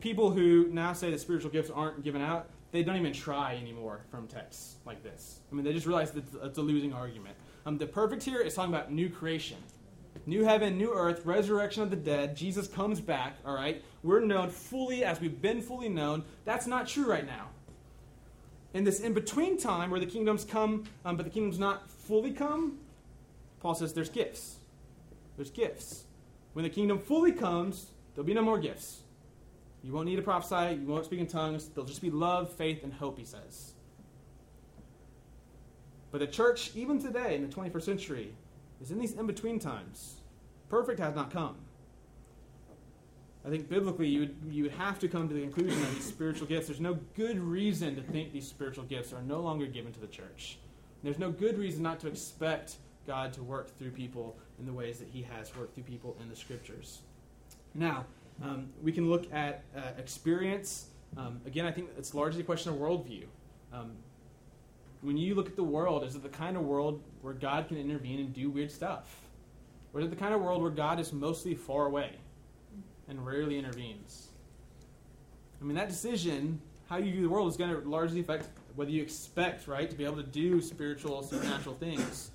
people 0.00 0.30
who 0.30 0.68
now 0.68 0.92
say 0.92 1.10
that 1.10 1.20
spiritual 1.20 1.50
gifts 1.50 1.70
aren't 1.70 2.02
given 2.02 2.22
out, 2.22 2.48
they 2.72 2.82
don't 2.82 2.96
even 2.96 3.12
try 3.12 3.56
anymore 3.56 4.00
from 4.10 4.26
texts 4.26 4.76
like 4.84 5.02
this. 5.02 5.40
I 5.50 5.54
mean, 5.54 5.64
they 5.64 5.72
just 5.72 5.86
realize 5.86 6.10
that 6.12 6.24
it's 6.42 6.58
a 6.58 6.62
losing 6.62 6.92
argument. 6.92 7.36
Um, 7.64 7.78
the 7.78 7.86
perfect 7.86 8.22
here 8.22 8.40
is 8.40 8.54
talking 8.54 8.72
about 8.72 8.92
new 8.92 9.08
creation. 9.08 9.58
New 10.24 10.44
heaven, 10.44 10.76
new 10.76 10.92
earth, 10.92 11.24
resurrection 11.24 11.82
of 11.82 11.90
the 11.90 11.96
dead. 11.96 12.36
Jesus 12.36 12.66
comes 12.66 13.00
back, 13.00 13.36
all 13.44 13.54
right? 13.54 13.82
We're 14.02 14.20
known 14.20 14.50
fully 14.50 15.04
as 15.04 15.20
we've 15.20 15.40
been 15.40 15.60
fully 15.60 15.88
known. 15.88 16.24
That's 16.44 16.66
not 16.66 16.88
true 16.88 17.06
right 17.06 17.24
now. 17.24 17.48
In 18.74 18.84
this 18.84 19.00
in 19.00 19.14
between 19.14 19.56
time 19.56 19.90
where 19.90 20.00
the 20.00 20.06
kingdoms 20.06 20.44
come, 20.44 20.84
um, 21.04 21.16
but 21.16 21.24
the 21.24 21.30
kingdom's 21.30 21.58
not 21.58 21.88
fully 21.90 22.32
come, 22.32 22.78
Paul 23.60 23.74
says 23.74 23.92
there's 23.92 24.10
gifts. 24.10 24.56
There's 25.36 25.50
gifts. 25.50 26.04
When 26.52 26.62
the 26.62 26.70
kingdom 26.70 26.98
fully 26.98 27.32
comes, 27.32 27.86
there'll 28.14 28.26
be 28.26 28.34
no 28.34 28.42
more 28.42 28.58
gifts. 28.58 29.02
You 29.82 29.92
won't 29.92 30.06
need 30.06 30.16
to 30.16 30.22
prophesy. 30.22 30.80
You 30.80 30.86
won't 30.86 31.04
speak 31.04 31.20
in 31.20 31.26
tongues. 31.26 31.68
There'll 31.68 31.86
just 31.86 32.02
be 32.02 32.10
love, 32.10 32.52
faith, 32.52 32.82
and 32.82 32.92
hope, 32.92 33.18
he 33.18 33.24
says. 33.24 33.74
But 36.10 36.18
the 36.18 36.26
church, 36.26 36.72
even 36.74 37.00
today 37.00 37.34
in 37.34 37.48
the 37.48 37.54
21st 37.54 37.82
century, 37.82 38.34
is 38.80 38.90
in 38.90 38.98
these 38.98 39.12
in 39.12 39.26
between 39.26 39.58
times. 39.58 40.16
Perfect 40.68 40.98
has 40.98 41.14
not 41.14 41.30
come. 41.30 41.56
I 43.46 43.48
think 43.48 43.68
biblically 43.68 44.08
you 44.08 44.20
would, 44.20 44.36
you 44.50 44.62
would 44.64 44.72
have 44.72 44.98
to 44.98 45.08
come 45.08 45.28
to 45.28 45.34
the 45.34 45.40
conclusion 45.42 45.80
that 45.80 45.94
these 45.94 46.04
spiritual 46.04 46.48
gifts, 46.48 46.66
there's 46.66 46.80
no 46.80 46.98
good 47.14 47.38
reason 47.38 47.94
to 47.94 48.02
think 48.02 48.32
these 48.32 48.48
spiritual 48.48 48.84
gifts 48.84 49.12
are 49.12 49.22
no 49.22 49.40
longer 49.40 49.66
given 49.66 49.92
to 49.92 50.00
the 50.00 50.08
church. 50.08 50.58
There's 51.04 51.18
no 51.20 51.30
good 51.30 51.56
reason 51.56 51.84
not 51.84 52.00
to 52.00 52.08
expect 52.08 52.76
God 53.06 53.32
to 53.34 53.44
work 53.44 53.78
through 53.78 53.90
people 53.90 54.36
in 54.58 54.66
the 54.66 54.72
ways 54.72 54.98
that 54.98 55.06
He 55.08 55.22
has 55.22 55.54
worked 55.54 55.74
through 55.74 55.84
people 55.84 56.16
in 56.20 56.28
the 56.28 56.34
scriptures. 56.34 57.02
Now, 57.74 58.06
um, 58.42 58.68
we 58.82 58.92
can 58.92 59.08
look 59.08 59.32
at 59.32 59.64
uh, 59.76 59.80
experience. 59.98 60.86
Um, 61.16 61.40
again, 61.46 61.64
I 61.64 61.72
think 61.72 61.90
it's 61.96 62.14
largely 62.14 62.42
a 62.42 62.44
question 62.44 62.72
of 62.72 62.78
worldview. 62.78 63.24
Um, 63.72 63.92
when 65.02 65.16
you 65.16 65.34
look 65.34 65.46
at 65.46 65.56
the 65.56 65.64
world, 65.64 66.04
is 66.04 66.14
it 66.14 66.22
the 66.22 66.28
kind 66.28 66.56
of 66.56 66.62
world 66.64 67.02
where 67.22 67.34
God 67.34 67.68
can 67.68 67.76
intervene 67.76 68.18
and 68.18 68.34
do 68.34 68.50
weird 68.50 68.70
stuff? 68.70 69.20
Or 69.92 70.00
is 70.00 70.06
it 70.06 70.10
the 70.10 70.16
kind 70.16 70.34
of 70.34 70.40
world 70.40 70.62
where 70.62 70.70
God 70.70 71.00
is 71.00 71.12
mostly 71.12 71.54
far 71.54 71.86
away 71.86 72.16
and 73.08 73.24
rarely 73.24 73.58
intervenes? 73.58 74.28
I 75.60 75.64
mean, 75.64 75.76
that 75.76 75.88
decision, 75.88 76.60
how 76.88 76.98
you 76.98 77.12
view 77.12 77.22
the 77.22 77.28
world, 77.28 77.48
is 77.48 77.56
going 77.56 77.70
to 77.70 77.88
largely 77.88 78.20
affect 78.20 78.48
whether 78.74 78.90
you 78.90 79.00
expect, 79.00 79.66
right, 79.66 79.88
to 79.88 79.96
be 79.96 80.04
able 80.04 80.16
to 80.16 80.22
do 80.22 80.60
spiritual, 80.60 81.22
supernatural 81.22 81.76
things, 81.76 82.30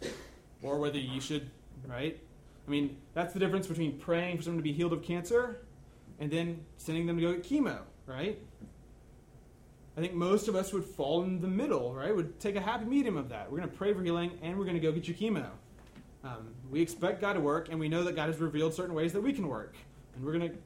or 0.64 0.80
whether 0.80 0.98
you 0.98 1.22
should, 1.22 1.52
right? 1.88 2.20
I 2.68 2.72
mean, 2.72 2.98
that's 3.14 3.34
the 3.34 3.40
difference 3.40 3.68
between 3.68 4.00
praying 4.00 4.38
for 4.38 4.44
someone 4.44 4.58
to 4.58 4.64
be 4.64 4.74
healed 4.74 4.94
of 4.94 5.04
cancer 5.04 5.62
and 6.22 6.30
then 6.30 6.64
sending 6.78 7.08
them 7.08 7.18
to 7.18 7.22
go 7.22 7.34
get 7.34 7.44
chemo, 7.44 7.80
right? 8.06 8.40
I 9.98 10.00
think 10.00 10.14
most 10.14 10.48
of 10.48 10.56
us 10.56 10.72
would 10.72 10.86
fall 10.86 11.24
in 11.24 11.42
the 11.42 11.48
middle, 11.48 11.94
right? 11.94 12.16
Would 12.16 12.40
take 12.40 12.56
a 12.56 12.62
happy 12.62 12.86
medium 12.86 13.18
of 13.18 13.28
that. 13.30 13.52
We're 13.52 13.58
going 13.58 13.70
to 13.70 13.76
pray 13.76 13.92
for 13.92 14.04
healing 14.04 14.38
and 14.42 14.58
we're 14.58 14.64
going 14.64 14.76
to 14.76 14.80
go 14.80 14.92
get 14.92 15.08
your 15.08 15.18
chemo. 15.18 15.48
Um, 16.24 16.54
we 16.70 16.80
expect 16.80 17.22
God 17.22 17.34
to 17.34 17.42
work 17.42 17.70
and 17.70 17.80
we 17.80 17.90
know 17.90 18.04
that 18.04 18.16
God 18.16 18.30
has 18.30 18.38
revealed 18.38 18.74
certain 18.76 18.94
ways 18.94 19.12
that 19.14 19.22
we 19.22 19.34
can 19.34 19.48
work. 19.48 19.76
And 20.16 20.24
we're 20.24 20.34
going 20.34 20.52
to 20.52 20.58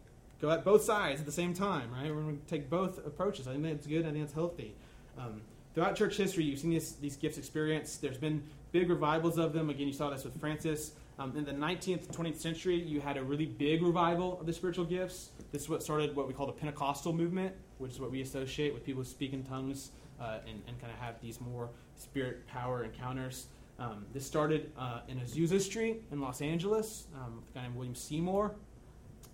go 0.41 0.51
at 0.51 0.65
both 0.65 0.83
sides 0.83 1.21
at 1.21 1.25
the 1.25 1.31
same 1.31 1.53
time, 1.53 1.89
right? 1.89 2.13
We're 2.13 2.21
going 2.21 2.39
to 2.39 2.47
take 2.47 2.69
both 2.69 2.97
approaches. 3.07 3.47
I 3.47 3.53
think 3.53 3.63
that's 3.63 3.87
good. 3.87 4.05
I 4.05 4.11
think 4.11 4.25
that's 4.25 4.33
healthy. 4.33 4.75
Um, 5.17 5.41
throughout 5.73 5.95
church 5.95 6.17
history, 6.17 6.43
you've 6.43 6.59
seen 6.59 6.71
these, 6.71 6.91
these 6.93 7.15
gifts 7.15 7.37
experienced. 7.37 8.01
There's 8.01 8.17
been 8.17 8.43
big 8.73 8.89
revivals 8.89 9.37
of 9.37 9.53
them. 9.53 9.69
Again, 9.69 9.87
you 9.87 9.93
saw 9.93 10.09
this 10.09 10.25
with 10.25 10.37
Francis. 10.37 10.91
Um, 11.17 11.35
in 11.37 11.45
the 11.45 11.53
19th, 11.53 12.07
20th 12.07 12.37
century, 12.37 12.75
you 12.75 12.99
had 12.99 13.15
a 13.15 13.23
really 13.23 13.45
big 13.45 13.81
revival 13.81 14.37
of 14.39 14.45
the 14.45 14.51
spiritual 14.51 14.83
gifts. 14.83 15.31
This 15.51 15.63
is 15.63 15.69
what 15.69 15.81
started 15.81 16.13
what 16.13 16.27
we 16.27 16.33
call 16.33 16.45
the 16.45 16.51
Pentecostal 16.51 17.13
movement, 17.13 17.55
which 17.77 17.91
is 17.91 17.99
what 18.01 18.11
we 18.11 18.21
associate 18.21 18.73
with 18.73 18.83
people 18.83 19.01
who 19.01 19.09
speak 19.09 19.31
in 19.31 19.43
tongues 19.43 19.91
uh, 20.19 20.39
and, 20.47 20.61
and 20.67 20.79
kind 20.81 20.91
of 20.91 20.99
have 20.99 21.21
these 21.21 21.39
more 21.39 21.69
spirit 21.95 22.45
power 22.47 22.83
encounters. 22.83 23.47
Um, 23.79 24.05
this 24.13 24.25
started 24.25 24.71
uh, 24.77 25.01
in 25.07 25.19
Azusa 25.19 25.59
Street 25.61 26.03
in 26.11 26.19
Los 26.19 26.41
Angeles 26.41 27.07
um, 27.15 27.37
with 27.37 27.49
a 27.49 27.53
guy 27.53 27.61
named 27.63 27.75
William 27.75 27.95
Seymour. 27.95 28.53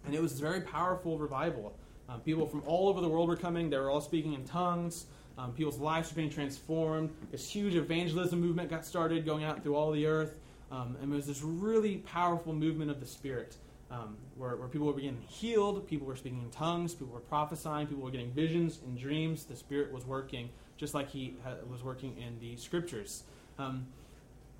And 0.05 0.13
it 0.13 0.21
was 0.21 0.37
a 0.37 0.41
very 0.41 0.61
powerful 0.61 1.17
revival. 1.17 1.75
Um, 2.09 2.19
people 2.21 2.45
from 2.45 2.61
all 2.65 2.89
over 2.89 3.01
the 3.01 3.09
world 3.09 3.27
were 3.27 3.35
coming, 3.35 3.69
they 3.69 3.77
were 3.77 3.89
all 3.89 4.01
speaking 4.01 4.33
in 4.33 4.43
tongues. 4.43 5.05
Um, 5.37 5.53
people's 5.53 5.79
lives 5.79 6.11
were 6.11 6.17
being 6.17 6.29
transformed. 6.29 7.09
This 7.31 7.49
huge 7.49 7.75
evangelism 7.75 8.39
movement 8.39 8.69
got 8.69 8.85
started 8.85 9.25
going 9.25 9.43
out 9.43 9.63
through 9.63 9.75
all 9.75 9.91
the 9.91 10.05
earth. 10.05 10.37
Um, 10.71 10.97
and 11.01 11.11
it 11.11 11.15
was 11.15 11.27
this 11.27 11.41
really 11.41 11.97
powerful 11.97 12.53
movement 12.53 12.89
of 12.89 12.99
the 12.99 13.05
Spirit 13.05 13.57
um, 13.91 14.15
where, 14.37 14.55
where 14.55 14.69
people 14.69 14.87
were 14.87 14.93
being 14.93 15.21
healed, 15.27 15.85
people 15.87 16.07
were 16.07 16.15
speaking 16.15 16.41
in 16.41 16.49
tongues, 16.49 16.93
people 16.93 17.13
were 17.13 17.19
prophesying, 17.19 17.87
people 17.87 18.03
were 18.03 18.11
getting 18.11 18.31
visions 18.31 18.79
and 18.85 18.97
dreams. 18.97 19.43
The 19.43 19.55
Spirit 19.55 19.91
was 19.91 20.05
working 20.05 20.49
just 20.77 20.93
like 20.93 21.09
He 21.09 21.35
was 21.69 21.83
working 21.83 22.17
in 22.17 22.39
the 22.39 22.55
Scriptures. 22.55 23.23
Um, 23.59 23.85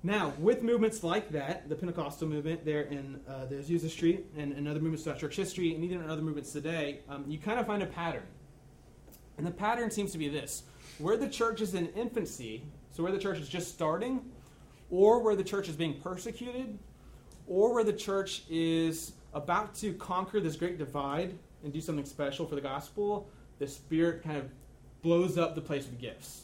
now, 0.04 0.32
with 0.38 0.62
movements 0.62 1.04
like 1.04 1.30
that, 1.30 1.68
the 1.68 1.76
Pentecostal 1.76 2.28
movement 2.28 2.64
there 2.64 2.82
in 2.82 3.20
uh, 3.28 3.46
the 3.46 3.56
Azusa 3.56 3.88
Street 3.88 4.26
and, 4.36 4.52
and 4.52 4.66
other 4.66 4.80
movements 4.80 5.04
throughout 5.04 5.20
church 5.20 5.36
history, 5.36 5.74
and 5.74 5.84
even 5.84 6.02
in 6.02 6.10
other 6.10 6.22
movements 6.22 6.52
today, 6.52 7.00
um, 7.08 7.24
you 7.28 7.38
kind 7.38 7.60
of 7.60 7.66
find 7.66 7.82
a 7.82 7.86
pattern. 7.86 8.24
And 9.38 9.46
the 9.46 9.52
pattern 9.52 9.90
seems 9.90 10.12
to 10.12 10.18
be 10.18 10.28
this 10.28 10.64
where 10.98 11.16
the 11.16 11.28
church 11.28 11.60
is 11.60 11.74
in 11.74 11.88
infancy, 11.90 12.64
so 12.90 13.02
where 13.02 13.12
the 13.12 13.18
church 13.18 13.38
is 13.38 13.48
just 13.48 13.72
starting, 13.72 14.20
or 14.92 15.20
where 15.20 15.34
the 15.34 15.42
church 15.42 15.68
is 15.68 15.74
being 15.74 15.94
persecuted, 15.94 16.78
or 17.48 17.74
where 17.74 17.82
the 17.82 17.92
church 17.92 18.42
is 18.48 19.12
about 19.32 19.74
to 19.74 19.94
conquer 19.94 20.38
this 20.38 20.54
great 20.54 20.78
divide 20.78 21.36
and 21.64 21.72
do 21.72 21.80
something 21.80 22.04
special 22.04 22.46
for 22.46 22.54
the 22.54 22.60
gospel, 22.60 23.26
the 23.58 23.66
Spirit 23.66 24.22
kind 24.22 24.36
of 24.36 24.50
blows 25.00 25.38
up 25.38 25.54
the 25.54 25.60
place 25.60 25.86
of 25.86 25.98
gifts. 25.98 26.42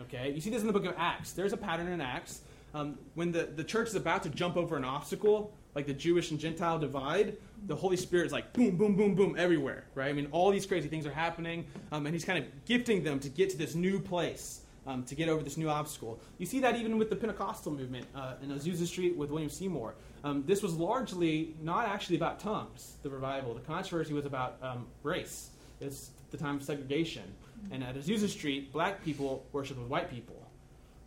Okay? 0.00 0.32
You 0.32 0.40
see 0.40 0.48
this 0.48 0.62
in 0.62 0.66
the 0.66 0.72
book 0.72 0.86
of 0.86 0.94
Acts. 0.96 1.32
There's 1.32 1.52
a 1.52 1.58
pattern 1.58 1.88
in 1.88 2.00
Acts. 2.00 2.40
Um, 2.72 2.98
when 3.14 3.32
the, 3.32 3.44
the 3.44 3.64
church 3.64 3.88
is 3.88 3.96
about 3.96 4.22
to 4.22 4.30
jump 4.30 4.56
over 4.56 4.76
an 4.76 4.84
obstacle, 4.84 5.52
like 5.74 5.86
the 5.86 5.92
Jewish 5.92 6.30
and 6.30 6.40
Gentile 6.40 6.78
divide, 6.78 7.36
the 7.66 7.76
Holy 7.76 7.98
Spirit 7.98 8.26
is 8.26 8.32
like 8.32 8.52
boom, 8.54 8.76
boom, 8.76 8.96
boom, 8.96 9.14
boom 9.14 9.34
everywhere, 9.36 9.84
right? 9.94 10.08
I 10.08 10.12
mean, 10.14 10.28
all 10.32 10.50
these 10.50 10.64
crazy 10.64 10.88
things 10.88 11.06
are 11.06 11.12
happening, 11.12 11.66
um, 11.92 12.06
and 12.06 12.14
He's 12.14 12.24
kind 12.24 12.42
of 12.42 12.64
gifting 12.64 13.04
them 13.04 13.20
to 13.20 13.28
get 13.28 13.50
to 13.50 13.58
this 13.58 13.74
new 13.74 14.00
place 14.00 14.59
um, 14.86 15.04
to 15.04 15.14
get 15.14 15.28
over 15.28 15.42
this 15.42 15.56
new 15.56 15.68
obstacle. 15.68 16.20
You 16.38 16.46
see 16.46 16.60
that 16.60 16.76
even 16.76 16.98
with 16.98 17.10
the 17.10 17.16
Pentecostal 17.16 17.72
movement 17.72 18.06
uh, 18.14 18.34
in 18.42 18.50
Azusa 18.50 18.86
Street 18.86 19.16
with 19.16 19.30
William 19.30 19.50
Seymour. 19.50 19.94
Um, 20.24 20.44
this 20.46 20.62
was 20.62 20.74
largely 20.74 21.54
not 21.62 21.86
actually 21.88 22.16
about 22.16 22.40
tongues, 22.40 22.94
the 23.02 23.10
revival. 23.10 23.54
The 23.54 23.60
controversy 23.60 24.12
was 24.12 24.26
about 24.26 24.58
um, 24.62 24.86
race. 25.02 25.50
It's 25.80 26.10
the 26.30 26.36
time 26.36 26.56
of 26.56 26.62
segregation. 26.62 27.24
And 27.70 27.84
at 27.84 27.94
Azusa 27.94 28.28
Street, 28.28 28.72
black 28.72 29.04
people 29.04 29.44
worshiped 29.52 29.78
with 29.78 29.88
white 29.88 30.10
people 30.10 30.46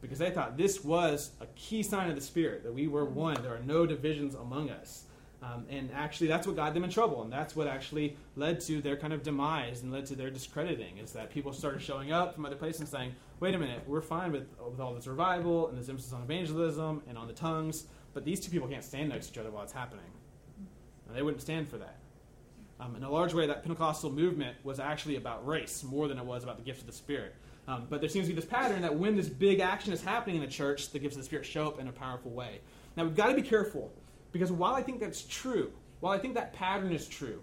because 0.01 0.19
they 0.19 0.30
thought 0.30 0.57
this 0.57 0.84
was 0.84 1.32
a 1.39 1.45
key 1.55 1.82
sign 1.82 2.09
of 2.09 2.15
the 2.15 2.21
Spirit, 2.21 2.63
that 2.63 2.74
we 2.74 2.88
were 2.88 3.05
one. 3.05 3.41
There 3.41 3.53
are 3.53 3.63
no 3.65 3.86
divisions 3.86 4.36
among 4.36 4.69
us. 4.69 5.05
Um, 5.44 5.66
and 5.70 5.91
actually, 5.94 6.28
that's 6.28 6.48
what 6.48 6.56
got 6.56 6.74
them 6.74 6.86
in 6.86 6.89
trouble, 6.89 7.22
and 7.24 7.32
that's 7.32 7.54
what 7.54 7.68
actually 7.68 8.16
led 8.38 8.62
to 8.62 8.82
their 8.82 8.96
kind 8.96 9.12
of 9.12 9.24
demise 9.24 9.84
and 9.84 9.91
led 9.91 10.06
to 10.06 10.16
their 10.16 10.30
discrediting. 10.30 11.00
Is 11.00 11.12
that 11.14 11.32
people 11.32 11.52
started 11.52 11.82
showing 11.82 12.14
up 12.14 12.34
from 12.34 12.46
other 12.46 12.56
places 12.56 12.82
and 12.82 12.89
saying, 12.89 13.16
"Wait 13.41 13.54
a 13.54 13.58
minute, 13.58 13.82
we're 13.86 14.02
fine 14.02 14.32
with, 14.32 14.48
with 14.72 14.80
all 14.80 14.94
this 14.94 15.06
revival 15.06 15.68
and 15.68 15.78
this 15.78 15.89
emphasis 15.89 16.14
on 16.14 16.22
evangelism 16.22 17.02
and 17.10 17.18
on 17.18 17.28
the 17.28 17.34
tongues, 17.34 17.88
but 18.14 18.24
these 18.24 18.39
two 18.39 18.52
people 18.52 18.70
can't 18.70 18.86
stand 18.86 19.10
next 19.10 19.28
to 19.28 19.34
each 19.34 19.38
other 19.39 19.52
while 19.52 19.64
it's 19.64 19.74
happening." 19.74 20.06
And 21.08 21.18
they 21.18 21.22
wouldn't 21.22 21.41
stand 21.41 21.68
for 21.68 21.78
that. 21.78 21.98
Um, 22.80 22.96
in 22.96 23.04
a 23.04 23.12
large 23.12 23.34
way, 23.34 23.46
that 23.48 23.64
Pentecostal 23.64 24.12
movement 24.12 24.56
was 24.64 24.80
actually 24.80 25.18
about 25.18 25.46
race 25.46 25.84
more 25.84 26.08
than 26.08 26.18
it 26.18 26.26
was 26.26 26.44
about 26.44 26.58
the 26.58 26.64
gift 26.64 26.80
of 26.82 26.88
the 26.88 26.94
Spirit. 26.94 27.36
Um, 27.68 27.88
but 27.89 28.00
there 28.00 28.10
seems 28.10 28.28
to 28.28 28.34
be 28.34 28.36
this 28.39 28.50
pattern 28.50 28.82
that 28.82 28.96
when 28.96 29.16
this 29.16 29.30
big 29.30 29.60
action 29.60 29.94
is 29.94 30.04
happening 30.04 30.38
in 30.38 30.41
the 30.41 30.52
church, 30.52 30.89
the 30.91 31.00
gifts 31.00 31.16
of 31.16 31.22
the 31.22 31.26
Spirit 31.26 31.46
show 31.46 31.68
up 31.68 31.80
in 31.80 31.88
a 31.88 31.91
powerful 31.91 32.32
way. 32.32 32.60
Now, 32.96 33.04
we've 33.04 33.16
got 33.16 33.28
to 33.28 33.36
be 33.36 33.41
careful 33.41 33.91
because 34.34 34.51
while 34.51 34.73
I 34.73 34.81
think 34.81 34.99
that's 34.99 35.21
true, 35.21 35.71
while 36.01 36.11
I 36.11 36.17
think 36.17 36.34
that 36.34 36.51
pattern 36.51 36.91
is 36.91 37.07
true, 37.07 37.41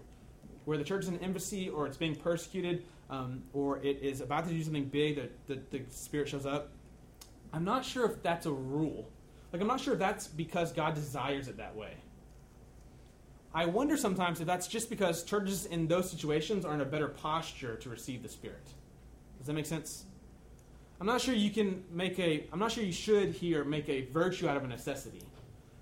where 0.65 0.77
the 0.77 0.83
church 0.83 1.03
is 1.03 1.09
an 1.09 1.17
embassy 1.19 1.69
or 1.69 1.87
it's 1.87 1.97
being 1.97 2.15
persecuted 2.15 2.85
um, 3.09 3.41
or 3.53 3.79
it 3.79 3.99
is 4.03 4.21
about 4.21 4.47
to 4.47 4.51
do 4.51 4.61
something 4.61 4.85
big 4.85 5.15
that, 5.15 5.47
that 5.47 5.71
the 5.71 5.81
Spirit 5.89 6.29
shows 6.29 6.45
up, 6.45 6.69
I'm 7.51 7.63
not 7.63 7.83
sure 7.83 8.05
if 8.05 8.21
that's 8.21 8.45
a 8.45 8.51
rule. 8.51 9.09
Like, 9.51 9.61
I'm 9.61 9.67
not 9.67 9.81
sure 9.81 9.93
if 9.93 9.99
that's 9.99 10.27
because 10.27 10.71
God 10.71 10.93
desires 10.93 11.47
it 11.47 11.57
that 11.57 11.75
way. 11.75 11.95
I 13.53 13.65
wonder 13.65 13.97
sometimes 13.97 14.39
if 14.39 14.47
that's 14.47 14.67
just 14.67 14.89
because 14.89 15.23
churches 15.23 15.65
in 15.65 15.87
those 15.87 16.09
situations 16.09 16.63
are 16.63 16.73
in 16.73 16.79
a 16.79 16.85
better 16.85 17.09
posture 17.09 17.75
to 17.77 17.89
receive 17.89 18.23
the 18.23 18.29
Spirit. 18.29 18.65
Does 19.39 19.47
that 19.47 19.53
make 19.53 19.65
sense? 19.65 20.05
I'm 21.01 21.07
not 21.07 21.19
sure 21.19 21.33
you 21.33 21.49
can 21.49 21.83
make 21.91 22.17
a, 22.19 22.45
I'm 22.53 22.59
not 22.59 22.71
sure 22.71 22.83
you 22.83 22.93
should 22.93 23.33
here 23.33 23.63
make 23.65 23.89
a 23.89 24.05
virtue 24.05 24.47
out 24.47 24.55
of 24.55 24.63
a 24.63 24.67
necessity. 24.67 25.23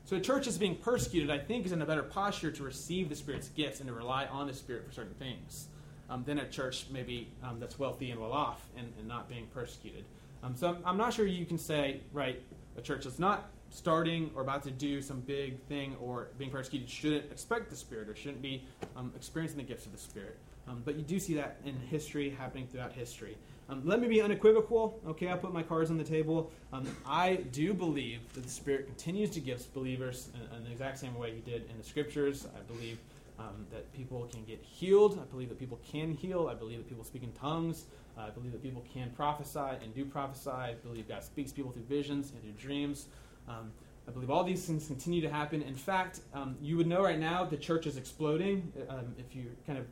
So 0.09 0.15
a 0.15 0.19
church 0.19 0.45
that's 0.45 0.57
being 0.57 0.75
persecuted, 0.75 1.29
I 1.29 1.37
think, 1.37 1.67
is 1.67 1.71
in 1.71 1.83
a 1.83 1.85
better 1.85 2.01
posture 2.01 2.49
to 2.49 2.63
receive 2.63 3.09
the 3.09 3.15
Spirit's 3.15 3.49
gifts 3.49 3.79
and 3.79 3.87
to 3.89 3.93
rely 3.93 4.25
on 4.25 4.47
the 4.47 4.53
Spirit 4.55 4.87
for 4.87 4.91
certain 4.91 5.13
things 5.13 5.67
um, 6.09 6.23
than 6.23 6.39
a 6.39 6.49
church 6.49 6.87
maybe 6.89 7.27
um, 7.43 7.59
that's 7.59 7.77
wealthy 7.77 8.09
and 8.09 8.19
well 8.19 8.31
off 8.31 8.59
and, 8.75 8.91
and 8.97 9.07
not 9.07 9.29
being 9.29 9.45
persecuted. 9.53 10.05
Um, 10.41 10.55
so 10.55 10.69
I'm, 10.69 10.77
I'm 10.83 10.97
not 10.97 11.13
sure 11.13 11.27
you 11.27 11.45
can 11.45 11.59
say, 11.59 11.99
right, 12.11 12.41
a 12.75 12.81
church 12.81 13.03
that's 13.03 13.19
not 13.19 13.51
starting 13.69 14.31
or 14.33 14.41
about 14.41 14.63
to 14.63 14.71
do 14.71 14.99
some 14.99 15.19
big 15.19 15.61
thing 15.65 15.95
or 16.01 16.29
being 16.39 16.49
persecuted 16.49 16.89
shouldn't 16.89 17.31
expect 17.31 17.69
the 17.69 17.75
Spirit 17.75 18.09
or 18.09 18.15
shouldn't 18.15 18.41
be 18.41 18.63
um, 18.95 19.13
experiencing 19.15 19.57
the 19.59 19.63
gifts 19.63 19.85
of 19.85 19.91
the 19.91 19.99
Spirit. 19.99 20.39
Um, 20.67 20.81
but 20.85 20.95
you 20.95 21.03
do 21.03 21.19
see 21.19 21.35
that 21.35 21.57
in 21.65 21.75
history 21.75 22.31
happening 22.31 22.65
throughout 22.65 22.93
history. 22.93 23.37
Um, 23.69 23.83
let 23.85 24.01
me 24.01 24.07
be 24.07 24.19
unequivocal. 24.19 24.99
Okay, 25.09 25.31
I 25.31 25.35
put 25.35 25.53
my 25.53 25.61
cards 25.61 25.91
on 25.91 25.97
the 25.97 26.03
table. 26.03 26.51
Um, 26.73 26.87
I 27.05 27.35
do 27.35 27.71
believe 27.73 28.21
that 28.33 28.43
the 28.43 28.49
Spirit 28.49 28.87
continues 28.87 29.29
to 29.31 29.39
give 29.39 29.71
believers 29.75 30.29
in, 30.33 30.57
in, 30.57 30.63
the 30.63 30.71
exact 30.71 30.97
same 30.97 31.15
way 31.15 31.35
He 31.35 31.41
did 31.41 31.69
in 31.69 31.77
the 31.77 31.83
Scriptures. 31.83 32.47
I 32.55 32.61
believe 32.61 32.97
um, 33.37 33.67
that 33.71 33.91
people 33.93 34.27
can 34.31 34.43
get 34.43 34.59
healed. 34.63 35.19
I 35.21 35.25
believe 35.25 35.49
that 35.49 35.59
people 35.59 35.79
can 35.87 36.13
heal. 36.13 36.47
I 36.51 36.55
believe 36.55 36.79
that 36.79 36.89
people 36.89 37.03
speak 37.03 37.21
in 37.21 37.31
tongues. 37.33 37.85
Uh, 38.17 38.21
I 38.21 38.29
believe 38.31 38.51
that 38.53 38.63
people 38.63 38.83
can 38.91 39.11
prophesy 39.11 39.77
and 39.83 39.93
do 39.93 40.03
prophesy. 40.03 40.49
I 40.49 40.73
believe 40.83 41.07
God 41.07 41.23
speaks 41.23 41.51
people 41.51 41.71
through 41.71 41.83
visions 41.83 42.31
and 42.31 42.41
through 42.41 42.53
dreams. 42.53 43.05
Um, 43.47 43.71
I 44.07 44.11
believe 44.11 44.31
all 44.31 44.43
these 44.43 44.65
things 44.65 44.87
continue 44.87 45.21
to 45.21 45.29
happen. 45.29 45.61
In 45.61 45.75
fact, 45.75 46.21
um, 46.33 46.57
you 46.59 46.75
would 46.77 46.87
know 46.87 47.03
right 47.03 47.19
now 47.19 47.45
the 47.45 47.57
church 47.57 47.85
is 47.85 47.97
exploding. 47.97 48.73
Um, 48.89 49.13
if 49.19 49.35
you 49.35 49.51
kind 49.67 49.77
of 49.77 49.85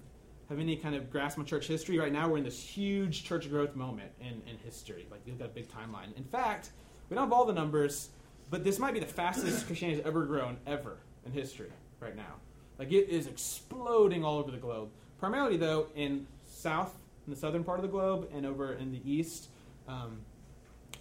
have 0.49 0.59
any 0.59 0.75
kind 0.75 0.95
of 0.95 1.11
grasp 1.11 1.37
on 1.37 1.45
church 1.45 1.67
history, 1.67 1.99
right 1.99 2.11
now 2.11 2.29
we're 2.29 2.37
in 2.37 2.43
this 2.43 2.61
huge 2.61 3.23
church 3.23 3.49
growth 3.49 3.75
moment 3.75 4.11
in, 4.21 4.41
in 4.49 4.57
history. 4.63 5.05
Like, 5.11 5.21
you've 5.25 5.39
got 5.39 5.45
a 5.45 5.49
big 5.49 5.67
timeline. 5.67 6.15
In 6.15 6.23
fact, 6.23 6.69
we 7.09 7.15
don't 7.15 7.25
have 7.25 7.33
all 7.33 7.45
the 7.45 7.53
numbers, 7.53 8.09
but 8.49 8.63
this 8.63 8.79
might 8.79 8.93
be 8.93 8.99
the 8.99 9.05
fastest 9.05 9.65
Christianity 9.67 9.99
has 9.99 10.07
ever 10.07 10.25
grown, 10.25 10.57
ever, 10.65 10.97
in 11.25 11.31
history 11.31 11.71
right 11.99 12.15
now. 12.15 12.35
Like, 12.79 12.91
it 12.91 13.09
is 13.09 13.27
exploding 13.27 14.23
all 14.23 14.37
over 14.37 14.51
the 14.51 14.57
globe. 14.57 14.89
Primarily, 15.19 15.57
though, 15.57 15.87
in 15.95 16.27
South, 16.45 16.95
in 17.25 17.33
the 17.33 17.39
southern 17.39 17.63
part 17.63 17.79
of 17.79 17.83
the 17.83 17.91
globe, 17.91 18.29
and 18.33 18.45
over 18.45 18.73
in 18.73 18.91
the 18.91 19.01
East. 19.09 19.49
Um, 19.87 20.19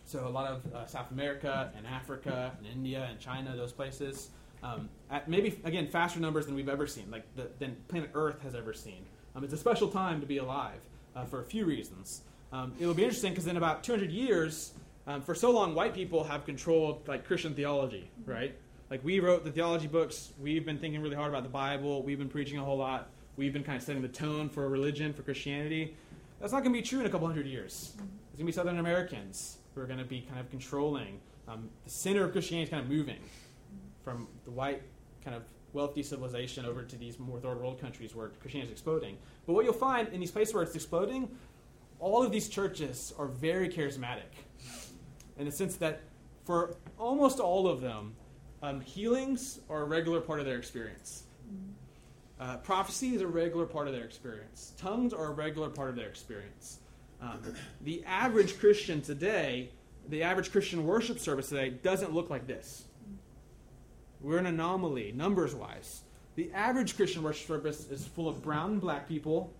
so 0.06 0.26
a 0.26 0.30
lot 0.30 0.50
of 0.50 0.74
uh, 0.74 0.86
South 0.86 1.10
America 1.10 1.72
and 1.76 1.86
Africa 1.86 2.52
and 2.58 2.66
India 2.66 3.06
and 3.10 3.20
China, 3.20 3.54
those 3.56 3.72
places. 3.72 4.30
Um, 4.62 4.88
at 5.10 5.28
maybe 5.28 5.60
again 5.64 5.86
faster 5.88 6.18
numbers 6.18 6.46
than 6.46 6.54
we've 6.54 6.68
ever 6.68 6.86
seen, 6.86 7.10
like 7.10 7.24
the, 7.36 7.50
than 7.58 7.76
planet 7.88 8.10
Earth 8.14 8.40
has 8.42 8.54
ever 8.54 8.72
seen. 8.72 9.04
Um, 9.36 9.44
it's 9.44 9.52
a 9.52 9.58
special 9.58 9.88
time 9.88 10.20
to 10.20 10.26
be 10.26 10.38
alive 10.38 10.80
uh, 11.14 11.24
for 11.26 11.40
a 11.40 11.44
few 11.44 11.66
reasons. 11.66 12.22
Um, 12.52 12.72
it'll 12.80 12.94
be 12.94 13.02
interesting 13.04 13.32
because 13.32 13.46
in 13.46 13.58
about 13.58 13.84
200 13.84 14.10
years, 14.10 14.72
um, 15.06 15.20
for 15.20 15.34
so 15.34 15.50
long, 15.50 15.74
white 15.74 15.94
people 15.94 16.24
have 16.24 16.46
controlled 16.46 17.06
like 17.06 17.26
Christian 17.26 17.54
theology, 17.54 18.10
right? 18.24 18.56
Like 18.90 19.04
we 19.04 19.20
wrote 19.20 19.44
the 19.44 19.50
theology 19.50 19.88
books. 19.88 20.32
We've 20.40 20.64
been 20.64 20.78
thinking 20.78 21.02
really 21.02 21.16
hard 21.16 21.28
about 21.28 21.42
the 21.42 21.50
Bible. 21.50 22.02
We've 22.02 22.18
been 22.18 22.30
preaching 22.30 22.58
a 22.58 22.64
whole 22.64 22.78
lot. 22.78 23.10
We've 23.36 23.52
been 23.52 23.62
kind 23.62 23.76
of 23.76 23.82
setting 23.82 24.00
the 24.00 24.08
tone 24.08 24.48
for 24.48 24.66
religion, 24.70 25.12
for 25.12 25.22
Christianity. 25.22 25.94
That's 26.40 26.52
not 26.52 26.62
going 26.62 26.72
to 26.72 26.80
be 26.80 26.86
true 26.86 27.00
in 27.00 27.06
a 27.06 27.10
couple 27.10 27.26
hundred 27.26 27.46
years. 27.46 27.92
It's 27.92 28.38
going 28.38 28.38
to 28.38 28.44
be 28.44 28.52
Southern 28.52 28.78
Americans 28.78 29.58
who 29.74 29.82
are 29.82 29.86
going 29.86 29.98
to 29.98 30.04
be 30.04 30.22
kind 30.22 30.40
of 30.40 30.48
controlling. 30.48 31.20
Um, 31.46 31.68
the 31.84 31.90
center 31.90 32.24
of 32.24 32.32
Christianity 32.32 32.64
is 32.64 32.70
kind 32.70 32.82
of 32.82 32.90
moving 32.90 33.20
from 34.02 34.28
the 34.46 34.50
white 34.50 34.82
kind 35.22 35.36
of 35.36 35.42
wealthy 35.76 36.02
civilization 36.02 36.64
over 36.64 36.82
to 36.82 36.96
these 36.96 37.18
more 37.18 37.38
third 37.38 37.60
world 37.60 37.80
countries 37.80 38.16
where 38.16 38.28
Christianity 38.40 38.72
is 38.72 38.78
exploding. 38.78 39.18
But 39.46 39.52
what 39.52 39.64
you'll 39.64 39.74
find 39.74 40.08
in 40.08 40.18
these 40.18 40.32
places 40.32 40.54
where 40.54 40.62
it's 40.64 40.74
exploding, 40.74 41.28
all 42.00 42.24
of 42.24 42.32
these 42.32 42.48
churches 42.48 43.14
are 43.18 43.26
very 43.26 43.68
charismatic 43.68 44.32
in 45.38 45.44
the 45.44 45.52
sense 45.52 45.76
that 45.76 46.00
for 46.44 46.76
almost 46.98 47.40
all 47.40 47.68
of 47.68 47.80
them, 47.80 48.14
um, 48.62 48.80
healings 48.80 49.60
are 49.68 49.82
a 49.82 49.84
regular 49.84 50.20
part 50.20 50.40
of 50.40 50.46
their 50.46 50.56
experience. 50.56 51.24
Uh, 52.38 52.56
prophecy 52.58 53.14
is 53.14 53.22
a 53.22 53.26
regular 53.26 53.66
part 53.66 53.86
of 53.86 53.94
their 53.94 54.04
experience. 54.04 54.72
Tongues 54.78 55.12
are 55.12 55.26
a 55.26 55.30
regular 55.30 55.68
part 55.68 55.90
of 55.90 55.96
their 55.96 56.08
experience. 56.08 56.80
Um, 57.20 57.40
the 57.82 58.04
average 58.04 58.58
Christian 58.58 59.00
today, 59.00 59.70
the 60.08 60.22
average 60.22 60.52
Christian 60.52 60.86
worship 60.86 61.18
service 61.18 61.48
today, 61.48 61.70
doesn't 61.70 62.12
look 62.12 62.28
like 62.28 62.46
this. 62.46 62.85
We're 64.20 64.38
an 64.38 64.46
anomaly, 64.46 65.12
numbers 65.12 65.54
wise. 65.54 66.02
The 66.36 66.52
average 66.52 66.96
Christian 66.96 67.22
worship 67.22 67.46
service 67.46 67.90
is 67.90 68.06
full 68.06 68.28
of 68.28 68.42
brown 68.42 68.72
and 68.72 68.80
black 68.80 69.08
people, 69.08 69.52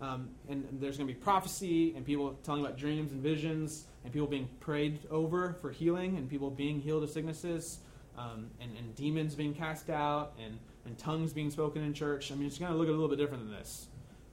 um, 0.00 0.28
and, 0.48 0.64
and, 0.64 0.80
there's 0.80 0.96
going 0.96 1.06
to 1.06 1.14
be 1.14 1.18
prophecy 1.18 1.94
and 1.94 2.04
people 2.04 2.36
telling 2.42 2.64
about 2.64 2.76
dreams 2.76 3.12
and 3.12 3.22
visions, 3.22 3.86
and 4.04 4.12
people 4.12 4.26
being 4.26 4.48
prayed 4.58 4.98
over 5.10 5.56
for 5.60 5.70
healing, 5.70 6.16
and 6.16 6.28
people 6.28 6.50
being 6.50 6.80
healed 6.80 7.04
of 7.04 7.10
sicknesses, 7.10 7.78
um, 8.18 8.50
and, 8.60 8.76
and, 8.76 8.94
demons 8.96 9.36
being 9.36 9.54
cast 9.54 9.90
out, 9.90 10.32
and, 10.44 10.58
and 10.86 10.98
tongues 10.98 11.32
being 11.32 11.50
spoken 11.50 11.82
in 11.84 11.94
church. 11.94 12.32
I 12.32 12.34
mean, 12.34 12.48
it's 12.48 12.58
going 12.58 12.72
to 12.72 12.76
look 12.76 12.88
a 12.88 12.90
little 12.90 13.08
bit 13.08 13.18
different 13.18 13.44
than 13.44 13.52
this. 13.52 13.86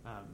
Um, 0.05 0.25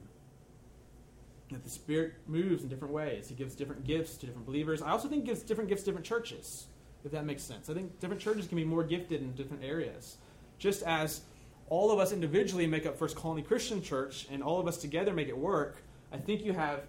that 1.50 1.62
the 1.62 1.70
Spirit 1.70 2.14
moves 2.26 2.62
in 2.62 2.68
different 2.68 2.92
ways. 2.92 3.28
He 3.28 3.34
gives 3.34 3.54
different 3.54 3.84
gifts 3.84 4.16
to 4.16 4.26
different 4.26 4.46
believers. 4.46 4.82
I 4.82 4.90
also 4.90 5.08
think 5.08 5.22
he 5.22 5.28
gives 5.28 5.42
different 5.42 5.68
gifts 5.68 5.82
to 5.82 5.86
different 5.86 6.06
churches, 6.06 6.66
if 7.04 7.12
that 7.12 7.24
makes 7.24 7.42
sense. 7.42 7.70
I 7.70 7.74
think 7.74 7.98
different 8.00 8.20
churches 8.20 8.46
can 8.46 8.56
be 8.56 8.64
more 8.64 8.84
gifted 8.84 9.22
in 9.22 9.32
different 9.32 9.64
areas. 9.64 10.16
Just 10.58 10.82
as 10.82 11.22
all 11.68 11.90
of 11.90 11.98
us 11.98 12.12
individually 12.12 12.66
make 12.66 12.86
up 12.86 12.98
First 12.98 13.16
Colony 13.16 13.42
Christian 13.42 13.82
Church 13.82 14.26
and 14.30 14.42
all 14.42 14.60
of 14.60 14.66
us 14.66 14.76
together 14.76 15.12
make 15.12 15.28
it 15.28 15.36
work, 15.36 15.82
I 16.12 16.16
think 16.16 16.44
you 16.44 16.52
have 16.52 16.82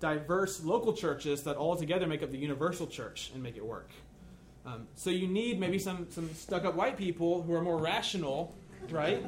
diverse 0.00 0.64
local 0.64 0.92
churches 0.92 1.42
that 1.42 1.56
all 1.56 1.76
together 1.76 2.06
make 2.06 2.22
up 2.22 2.30
the 2.30 2.38
universal 2.38 2.86
church 2.86 3.30
and 3.34 3.42
make 3.42 3.56
it 3.56 3.64
work. 3.64 3.90
Um, 4.64 4.86
so 4.94 5.10
you 5.10 5.26
need 5.26 5.58
maybe 5.58 5.78
some, 5.78 6.06
some 6.10 6.32
stuck 6.34 6.64
up 6.64 6.74
white 6.74 6.96
people 6.96 7.42
who 7.42 7.54
are 7.54 7.62
more 7.62 7.78
rational, 7.78 8.54
right? 8.90 9.24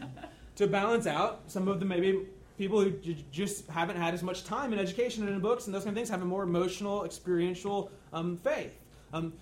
to 0.56 0.66
balance 0.66 1.06
out 1.06 1.42
some 1.46 1.68
of 1.68 1.80
the 1.80 1.86
maybe 1.86 2.26
people 2.58 2.80
who 2.80 2.90
j- 2.90 3.24
just 3.32 3.66
haven't 3.68 3.96
had 3.96 4.12
as 4.14 4.22
much 4.22 4.44
time 4.44 4.72
in 4.72 4.78
education 4.78 5.24
and 5.24 5.32
in 5.34 5.40
books 5.40 5.66
and 5.66 5.74
those 5.74 5.84
kind 5.84 5.96
of 5.96 5.98
things 5.98 6.08
have 6.08 6.22
a 6.22 6.24
more 6.24 6.42
emotional, 6.42 7.04
experiential 7.04 7.90
um, 8.12 8.36
faith. 8.36 8.72
Um, 9.12 9.32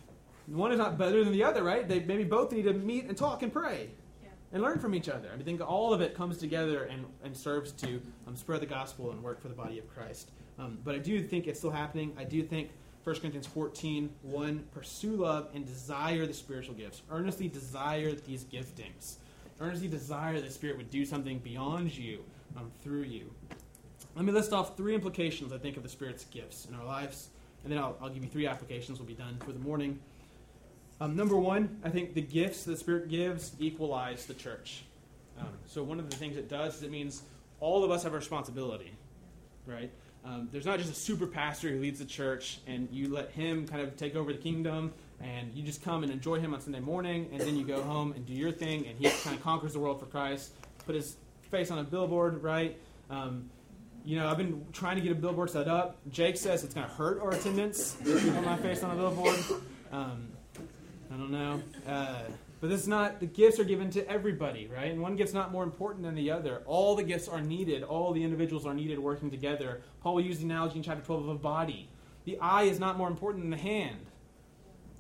one 0.51 0.73
is 0.73 0.79
not 0.79 0.99
better 0.99 1.23
than 1.23 1.33
the 1.33 1.45
other, 1.45 1.63
right? 1.63 1.87
They 1.87 2.01
maybe 2.01 2.25
both 2.25 2.53
need 2.53 2.63
to 2.63 2.73
meet 2.73 3.05
and 3.05 3.17
talk 3.17 3.43
and 3.43 3.53
pray 3.53 3.91
yeah. 4.23 4.31
and 4.53 4.63
learn 4.63 4.79
from 4.79 4.95
each 4.95 5.09
other. 5.09 5.31
I 5.33 5.43
think 5.43 5.61
all 5.61 5.95
of 5.95 6.01
it 6.01 6.15
comes 6.15 6.39
together 6.39 6.85
and, 6.85 7.05
and 7.25 7.37
serves 7.37 7.73
to 7.73 8.01
um, 8.27 8.37
spread 8.37 8.61
the 8.61 8.67
gospel 8.67 9.11
and 9.13 9.23
work 9.23 9.41
for 9.41 9.49
the 9.49 9.55
body 9.55 9.79
of 9.79 9.89
Christ. 9.89 10.31
Um, 10.59 10.79
but 10.85 10.95
I 10.95 10.99
do 10.99 11.23
think 11.23 11.47
it's 11.47 11.59
still 11.59 11.71
happening. 11.71 12.13
I 12.19 12.25
do 12.25 12.43
think 12.43 12.71
1 13.05 13.17
Corinthians 13.17 13.47
14, 13.47 14.11
1, 14.23 14.65
pursue 14.73 15.17
love 15.17 15.49
and 15.55 15.65
desire 15.65 16.27
the 16.27 16.35
spiritual 16.35 16.75
gifts. 16.75 17.03
Earnestly 17.11 17.49
desire 17.49 18.13
these 18.13 18.45
giftings. 18.45 19.17
Earnestly 19.61 19.89
desire 19.89 20.41
the 20.41 20.51
Spirit 20.51 20.77
would 20.77 20.91
do 20.91 21.05
something 21.05 21.39
beyond 21.39 21.97
you 21.97 22.25
um, 22.57 22.71
through 22.83 23.03
you. 23.03 23.31
Let 24.17 24.25
me 24.25 24.33
list 24.33 24.53
off 24.53 24.77
three 24.77 24.95
implications, 24.95 25.53
I 25.53 25.59
think, 25.59 25.77
of 25.77 25.83
the 25.83 25.89
Spirit's 25.89 26.25
gifts 26.25 26.67
in 26.67 26.75
our 26.75 26.85
lives, 26.85 27.29
and 27.63 27.73
then 27.73 27.79
I'll, 27.79 27.97
I'll 28.03 28.11
give 28.11 28.25
you 28.25 28.29
three 28.29 28.47
applications. 28.47 28.99
We'll 28.99 29.09
be 29.09 29.15
done 29.15 29.37
for 29.45 29.53
the 29.53 29.59
morning. 29.59 29.99
Um, 31.01 31.17
number 31.17 31.37
one, 31.37 31.81
I 31.83 31.89
think 31.89 32.15
the 32.15 32.21
gifts 32.21 32.65
the 32.65 32.77
Spirit 32.77 33.09
gives 33.09 33.53
equalize 33.59 34.27
the 34.27 34.35
church. 34.35 34.85
Um, 35.39 35.49
so, 35.67 35.83
one 35.83 35.99
of 35.99 36.11
the 36.11 36.17
things 36.17 36.37
it 36.37 36.49
does 36.49 36.77
is 36.77 36.83
it 36.83 36.91
means 36.91 37.23
all 37.59 37.85
of 37.85 37.91
us 37.91 38.03
have 38.03 38.13
a 38.13 38.17
responsibility, 38.17 38.93
right? 39.67 39.91
Um, 40.25 40.49
there's 40.53 40.67
not 40.67 40.79
just 40.79 40.91
a 40.91 40.95
super 40.95 41.27
pastor 41.27 41.71
who 41.71 41.81
leads 41.81 41.99
the 41.99 42.05
church 42.05 42.59
and 42.67 42.89
you 42.93 43.09
let 43.09 43.31
him 43.31 43.67
kind 43.67 43.81
of 43.81 43.97
take 43.97 44.17
over 44.17 44.33
the 44.33 44.39
kingdom 44.39 44.93
and 45.21 45.51
you 45.55 45.63
just 45.63 45.83
come 45.83 46.03
and 46.03 46.13
enjoy 46.13 46.39
him 46.39 46.53
on 46.53 46.61
Sunday 46.61 46.81
morning 46.81 47.31
and 47.33 47.41
then 47.41 47.57
you 47.57 47.65
go 47.65 47.81
home 47.83 48.13
and 48.13 48.27
do 48.27 48.35
your 48.35 48.53
thing 48.53 48.87
and 48.87 48.99
he 48.99 49.09
kind 49.09 49.35
of 49.35 49.43
conquers 49.43 49.73
the 49.73 49.79
world 49.79 49.99
for 49.99 50.05
Christ, 50.07 50.53
put 50.85 50.95
his 50.95 51.17
face 51.51 51.71
on 51.71 51.79
a 51.79 51.85
billboard, 51.85 52.43
right? 52.43 52.79
Um, 53.09 53.49
you 54.05 54.17
know, 54.17 54.29
I've 54.29 54.37
been 54.37 54.67
trying 54.73 54.97
to 54.97 55.03
get 55.03 55.13
a 55.13 55.15
billboard 55.15 55.51
set 55.51 55.69
up. 55.69 55.97
Jake 56.11 56.37
says 56.37 56.65
it's 56.65 56.75
going 56.75 56.87
to 56.87 56.93
hurt 56.93 57.21
our 57.23 57.31
attendance 57.31 57.97
if 58.01 58.25
you 58.25 58.33
put 58.33 58.45
my 58.45 58.57
face 58.57 58.83
on 58.83 58.91
a 58.91 58.97
billboard. 58.97 59.39
Um, 59.93 60.29
I 61.13 61.17
don't 61.17 61.31
know. 61.31 61.63
Uh, 61.87 62.23
but 62.61 62.69
this 62.69 62.83
is 62.83 62.89
not, 62.89 63.21
the 63.21 63.27
gifts 63.27 63.59
are 63.59 63.65
given 63.65 63.91
to 63.91 64.09
everybody, 64.09 64.69
right? 64.69 64.91
And 64.91 65.01
one 65.01 65.17
gift's 65.17 65.35
not 65.35 65.51
more 65.51 65.65
important 65.65 66.05
than 66.05 66.15
the 66.15 66.31
other. 66.31 66.63
All 66.67 66.95
the 66.95 67.03
gifts 67.03 67.27
are 67.27 67.41
needed. 67.41 67.83
All 67.83 68.13
the 68.13 68.23
individuals 68.23 68.67
are 68.67 68.75
needed 68.75 68.99
working 68.99 69.31
together. 69.31 69.81
Paul 70.03 70.21
used 70.21 70.41
the 70.41 70.45
analogy 70.45 70.77
in 70.77 70.83
chapter 70.83 71.03
12 71.03 71.23
of 71.23 71.29
a 71.29 71.39
body. 71.39 71.89
The 72.27 72.39
eye 72.39 72.65
is 72.65 72.79
not 72.79 72.99
more 72.99 73.09
important 73.09 73.45
than 73.45 73.51
the 73.51 73.57
hand. 73.57 74.07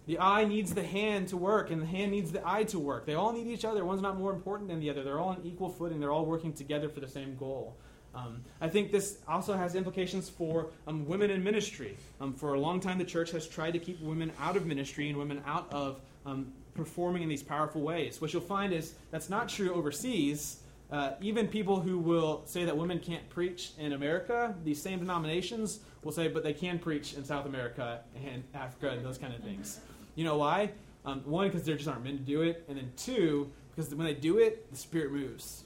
The 0.06 0.18
eye 0.18 0.44
needs 0.44 0.74
the 0.74 0.82
hand 0.82 1.28
to 1.28 1.36
work, 1.36 1.70
and 1.70 1.82
the 1.82 1.86
hand 1.86 2.10
needs 2.10 2.32
the 2.32 2.42
eye 2.48 2.64
to 2.64 2.78
work. 2.78 3.06
They 3.06 3.14
all 3.14 3.32
need 3.32 3.46
each 3.46 3.64
other. 3.64 3.84
One's 3.84 4.00
not 4.00 4.18
more 4.18 4.32
important 4.32 4.68
than 4.68 4.80
the 4.80 4.90
other. 4.90 5.04
They're 5.04 5.20
all 5.20 5.28
on 5.28 5.42
equal 5.44 5.68
footing. 5.68 6.00
They're 6.00 6.10
all 6.10 6.26
working 6.26 6.52
together 6.52 6.88
for 6.88 7.00
the 7.00 7.06
same 7.06 7.36
goal. 7.36 7.76
Um, 8.14 8.42
I 8.60 8.68
think 8.68 8.90
this 8.90 9.18
also 9.28 9.56
has 9.56 9.74
implications 9.74 10.28
for 10.28 10.68
um, 10.86 11.06
women 11.06 11.30
in 11.30 11.44
ministry. 11.44 11.96
Um, 12.20 12.34
for 12.34 12.54
a 12.54 12.60
long 12.60 12.80
time, 12.80 12.98
the 12.98 13.04
church 13.04 13.30
has 13.30 13.46
tried 13.46 13.72
to 13.72 13.78
keep 13.78 14.00
women 14.00 14.32
out 14.40 14.56
of 14.56 14.66
ministry 14.66 15.08
and 15.08 15.16
women 15.16 15.42
out 15.46 15.72
of 15.72 16.00
um, 16.26 16.52
performing 16.74 17.22
in 17.22 17.28
these 17.28 17.42
powerful 17.42 17.82
ways. 17.82 18.20
What 18.20 18.32
you'll 18.32 18.42
find 18.42 18.72
is 18.72 18.94
that's 19.10 19.30
not 19.30 19.48
true 19.48 19.72
overseas. 19.72 20.60
Uh, 20.90 21.12
even 21.20 21.46
people 21.46 21.80
who 21.80 21.98
will 21.98 22.42
say 22.46 22.64
that 22.64 22.76
women 22.76 22.98
can't 22.98 23.28
preach 23.30 23.70
in 23.78 23.92
America, 23.92 24.54
these 24.64 24.82
same 24.82 24.98
denominations 24.98 25.80
will 26.02 26.10
say, 26.10 26.26
but 26.26 26.42
they 26.42 26.52
can 26.52 26.80
preach 26.80 27.14
in 27.14 27.24
South 27.24 27.46
America 27.46 28.00
and 28.26 28.42
Africa 28.54 28.90
and 28.90 29.04
those 29.04 29.18
kind 29.18 29.32
of 29.32 29.40
things. 29.40 29.78
You 30.16 30.24
know 30.24 30.36
why? 30.36 30.72
Um, 31.04 31.20
one, 31.24 31.46
because 31.46 31.64
there 31.64 31.76
just 31.76 31.88
aren't 31.88 32.04
men 32.04 32.18
to 32.18 32.22
do 32.24 32.42
it, 32.42 32.64
and 32.68 32.76
then 32.76 32.92
two, 32.96 33.50
because 33.70 33.94
when 33.94 34.06
they 34.06 34.14
do 34.14 34.38
it, 34.38 34.70
the 34.70 34.76
Spirit 34.76 35.12
moves 35.12 35.62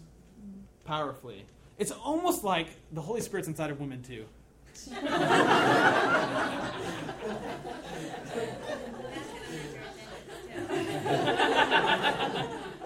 powerfully. 0.84 1.46
It's 1.78 1.90
almost 1.90 2.44
like 2.44 2.68
the 2.92 3.00
Holy 3.00 3.20
Spirit's 3.20 3.48
inside 3.48 3.70
of 3.70 3.80
women 3.80 4.02
too. 4.02 4.26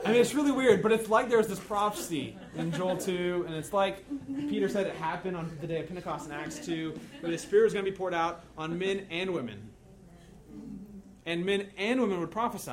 I 0.05 0.13
mean, 0.13 0.21
it's 0.23 0.35
really 0.35 0.53
weird, 0.53 0.83
but 0.83 0.91
it's 0.91 1.11
like 1.11 1.29
there's 1.29 1.49
this 1.49 1.61
prophecy 1.61 2.37
in 2.57 2.73
Joel 2.73 2.97
2, 2.97 3.45
and 3.47 3.55
it's 3.55 3.75
like 3.75 4.05
Peter 4.49 4.69
said 4.69 4.87
it 4.87 4.95
happened 4.95 5.37
on 5.37 5.55
the 5.61 5.67
day 5.67 5.81
of 5.81 5.87
Pentecost 5.87 6.27
in 6.27 6.33
Acts 6.33 6.65
2, 6.65 6.99
where 7.21 7.31
the 7.31 7.37
Spirit 7.37 7.65
was 7.65 7.75
going 7.75 7.85
to 7.85 7.91
be 7.91 7.97
poured 7.97 8.15
out 8.15 8.43
on 8.57 8.79
men 8.79 9.07
and 9.11 9.35
women. 9.35 9.69
And 11.27 11.45
men 11.45 11.67
and 11.77 12.01
women 12.01 12.21
would 12.21 12.31
prophesy. 12.31 12.73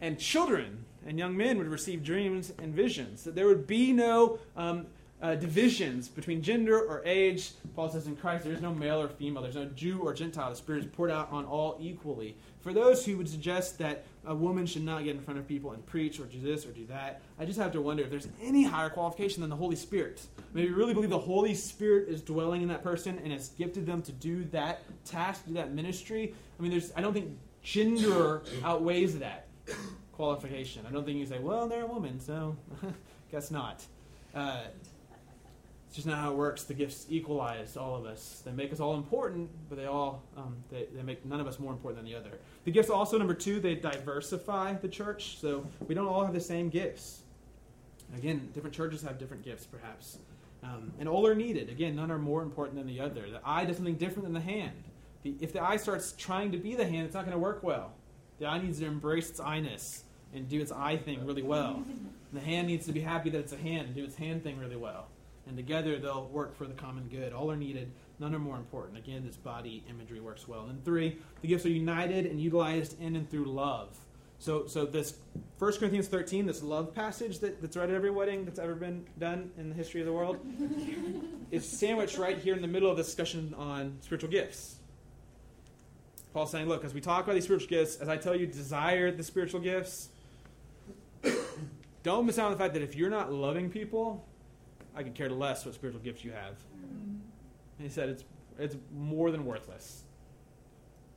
And 0.00 0.18
children 0.18 0.83
and 1.06 1.18
young 1.18 1.36
men 1.36 1.58
would 1.58 1.68
receive 1.68 2.02
dreams 2.02 2.52
and 2.58 2.74
visions. 2.74 3.24
That 3.24 3.34
there 3.34 3.46
would 3.46 3.66
be 3.66 3.92
no 3.92 4.38
um, 4.56 4.86
uh, 5.24 5.34
divisions 5.34 6.08
between 6.08 6.42
gender 6.42 6.78
or 6.78 7.02
age. 7.06 7.52
Paul 7.74 7.88
says 7.88 8.06
in 8.06 8.14
Christ 8.14 8.44
there 8.44 8.52
is 8.52 8.60
no 8.60 8.74
male 8.74 9.00
or 9.00 9.08
female, 9.08 9.42
there's 9.42 9.54
no 9.54 9.64
Jew 9.66 10.00
or 10.00 10.12
Gentile. 10.12 10.50
The 10.50 10.56
Spirit 10.56 10.84
is 10.84 10.90
poured 10.90 11.10
out 11.10 11.32
on 11.32 11.46
all 11.46 11.78
equally. 11.80 12.36
For 12.60 12.74
those 12.74 13.06
who 13.06 13.16
would 13.16 13.28
suggest 13.28 13.78
that 13.78 14.04
a 14.26 14.34
woman 14.34 14.66
should 14.66 14.84
not 14.84 15.04
get 15.04 15.16
in 15.16 15.22
front 15.22 15.38
of 15.38 15.48
people 15.48 15.72
and 15.72 15.84
preach 15.86 16.20
or 16.20 16.24
do 16.24 16.40
this 16.40 16.66
or 16.66 16.72
do 16.72 16.86
that, 16.86 17.22
I 17.38 17.46
just 17.46 17.58
have 17.58 17.72
to 17.72 17.80
wonder 17.80 18.02
if 18.02 18.10
there's 18.10 18.28
any 18.42 18.64
higher 18.64 18.90
qualification 18.90 19.40
than 19.40 19.50
the 19.50 19.56
Holy 19.56 19.76
Spirit. 19.76 20.20
Maybe 20.52 20.68
you 20.68 20.74
really 20.74 20.94
believe 20.94 21.10
the 21.10 21.18
Holy 21.18 21.54
Spirit 21.54 22.08
is 22.08 22.20
dwelling 22.20 22.60
in 22.60 22.68
that 22.68 22.82
person 22.82 23.18
and 23.22 23.32
has 23.32 23.48
gifted 23.48 23.86
them 23.86 24.02
to 24.02 24.12
do 24.12 24.44
that 24.46 24.82
task, 25.06 25.46
do 25.46 25.54
that 25.54 25.72
ministry. 25.72 26.34
I 26.58 26.62
mean, 26.62 26.70
there's 26.70 26.92
I 26.96 27.00
don't 27.00 27.14
think 27.14 27.36
gender 27.62 28.42
outweighs 28.62 29.18
that 29.18 29.46
qualification. 30.14 30.86
I 30.86 30.92
don't 30.92 31.04
think 31.04 31.18
you 31.18 31.26
say, 31.26 31.38
well, 31.38 31.68
they're 31.68 31.84
a 31.84 31.86
woman, 31.86 32.20
so 32.20 32.56
guess 33.30 33.50
not. 33.50 33.84
Uh, 34.34 34.62
it's 35.86 35.96
just 35.96 36.08
not 36.08 36.18
how 36.18 36.32
it 36.32 36.36
works. 36.36 36.64
The 36.64 36.74
gifts 36.74 37.06
equalize 37.08 37.76
all 37.76 37.94
of 37.94 38.04
us. 38.04 38.42
They 38.44 38.50
make 38.50 38.72
us 38.72 38.80
all 38.80 38.94
important, 38.94 39.50
but 39.68 39.78
they 39.78 39.86
all 39.86 40.24
um, 40.36 40.56
they, 40.70 40.86
they 40.94 41.02
make 41.02 41.24
none 41.24 41.40
of 41.40 41.46
us 41.46 41.58
more 41.58 41.72
important 41.72 42.02
than 42.02 42.12
the 42.12 42.18
other. 42.18 42.38
The 42.64 42.72
gifts 42.72 42.90
also 42.90 43.18
number 43.18 43.34
two, 43.34 43.60
they 43.60 43.74
diversify 43.74 44.74
the 44.74 44.88
church, 44.88 45.38
so 45.38 45.66
we 45.86 45.94
don't 45.94 46.08
all 46.08 46.24
have 46.24 46.34
the 46.34 46.40
same 46.40 46.68
gifts. 46.68 47.20
Again, 48.16 48.48
different 48.54 48.74
churches 48.74 49.02
have 49.02 49.18
different 49.18 49.44
gifts, 49.44 49.66
perhaps, 49.66 50.18
um, 50.62 50.92
and 50.98 51.08
all 51.08 51.26
are 51.26 51.34
needed. 51.34 51.68
Again, 51.68 51.96
none 51.96 52.10
are 52.10 52.18
more 52.18 52.42
important 52.42 52.76
than 52.76 52.86
the 52.86 53.00
other. 53.00 53.28
The 53.30 53.40
eye 53.44 53.64
does 53.64 53.76
something 53.76 53.96
different 53.96 54.24
than 54.24 54.32
the 54.32 54.40
hand. 54.40 54.82
The, 55.22 55.34
if 55.40 55.52
the 55.52 55.62
eye 55.62 55.76
starts 55.76 56.12
trying 56.12 56.52
to 56.52 56.58
be 56.58 56.74
the 56.74 56.86
hand, 56.86 57.06
it's 57.06 57.14
not 57.14 57.24
going 57.24 57.36
to 57.36 57.38
work 57.38 57.62
well. 57.62 57.92
The 58.38 58.46
eye 58.46 58.60
needs 58.60 58.80
to 58.80 58.86
embrace 58.86 59.30
its 59.30 59.40
eyeness 59.40 60.03
and 60.34 60.48
do 60.48 60.60
its 60.60 60.72
eye 60.72 60.96
thing 60.96 61.24
really 61.24 61.42
well. 61.42 61.82
The 62.32 62.40
hand 62.40 62.66
needs 62.66 62.86
to 62.86 62.92
be 62.92 63.00
happy 63.00 63.30
that 63.30 63.38
it's 63.38 63.52
a 63.52 63.56
hand 63.56 63.86
and 63.86 63.94
do 63.94 64.04
its 64.04 64.16
hand 64.16 64.42
thing 64.42 64.58
really 64.58 64.76
well. 64.76 65.06
And 65.46 65.56
together 65.56 65.98
they'll 65.98 66.26
work 66.26 66.56
for 66.56 66.66
the 66.66 66.74
common 66.74 67.08
good. 67.08 67.32
All 67.32 67.50
are 67.50 67.56
needed, 67.56 67.92
none 68.18 68.34
are 68.34 68.38
more 68.38 68.56
important. 68.56 68.98
Again, 68.98 69.24
this 69.24 69.36
body 69.36 69.84
imagery 69.88 70.20
works 70.20 70.48
well. 70.48 70.66
And 70.66 70.84
three, 70.84 71.18
the 71.42 71.48
gifts 71.48 71.66
are 71.66 71.70
united 71.70 72.26
and 72.26 72.40
utilized 72.40 73.00
in 73.00 73.16
and 73.16 73.30
through 73.30 73.46
love. 73.46 73.96
So, 74.38 74.66
so 74.66 74.84
this 74.84 75.16
1 75.58 75.72
Corinthians 75.74 76.08
13, 76.08 76.46
this 76.46 76.62
love 76.62 76.94
passage 76.94 77.38
that, 77.38 77.62
that's 77.62 77.76
read 77.76 77.90
at 77.90 77.94
every 77.94 78.10
wedding 78.10 78.44
that's 78.44 78.58
ever 78.58 78.74
been 78.74 79.06
done 79.18 79.50
in 79.56 79.68
the 79.68 79.74
history 79.74 80.00
of 80.00 80.06
the 80.06 80.12
world, 80.12 80.38
is 81.50 81.66
sandwiched 81.66 82.18
right 82.18 82.36
here 82.36 82.54
in 82.54 82.60
the 82.60 82.68
middle 82.68 82.90
of 82.90 82.96
the 82.96 83.02
discussion 83.02 83.54
on 83.56 83.96
spiritual 84.00 84.30
gifts. 84.30 84.76
Paul's 86.32 86.50
saying, 86.50 86.68
look, 86.68 86.84
as 86.84 86.92
we 86.92 87.00
talk 87.00 87.24
about 87.24 87.34
these 87.34 87.44
spiritual 87.44 87.68
gifts, 87.68 87.96
as 87.96 88.08
I 88.08 88.16
tell 88.16 88.34
you, 88.34 88.46
desire 88.46 89.12
the 89.12 89.22
spiritual 89.22 89.60
gifts, 89.60 90.08
don't 92.04 92.26
miss 92.26 92.38
out 92.38 92.46
on 92.46 92.52
the 92.52 92.58
fact 92.58 92.74
that 92.74 92.82
if 92.82 92.94
you're 92.94 93.10
not 93.10 93.32
loving 93.32 93.68
people, 93.68 94.24
I 94.94 95.02
could 95.02 95.14
care 95.14 95.28
less 95.28 95.64
what 95.64 95.74
spiritual 95.74 96.00
gifts 96.02 96.24
you 96.24 96.30
have. 96.30 96.54
And 96.82 97.22
he 97.80 97.88
said 97.88 98.08
it's 98.08 98.24
it's 98.56 98.76
more 98.96 99.32
than 99.32 99.44
worthless. 99.44 100.04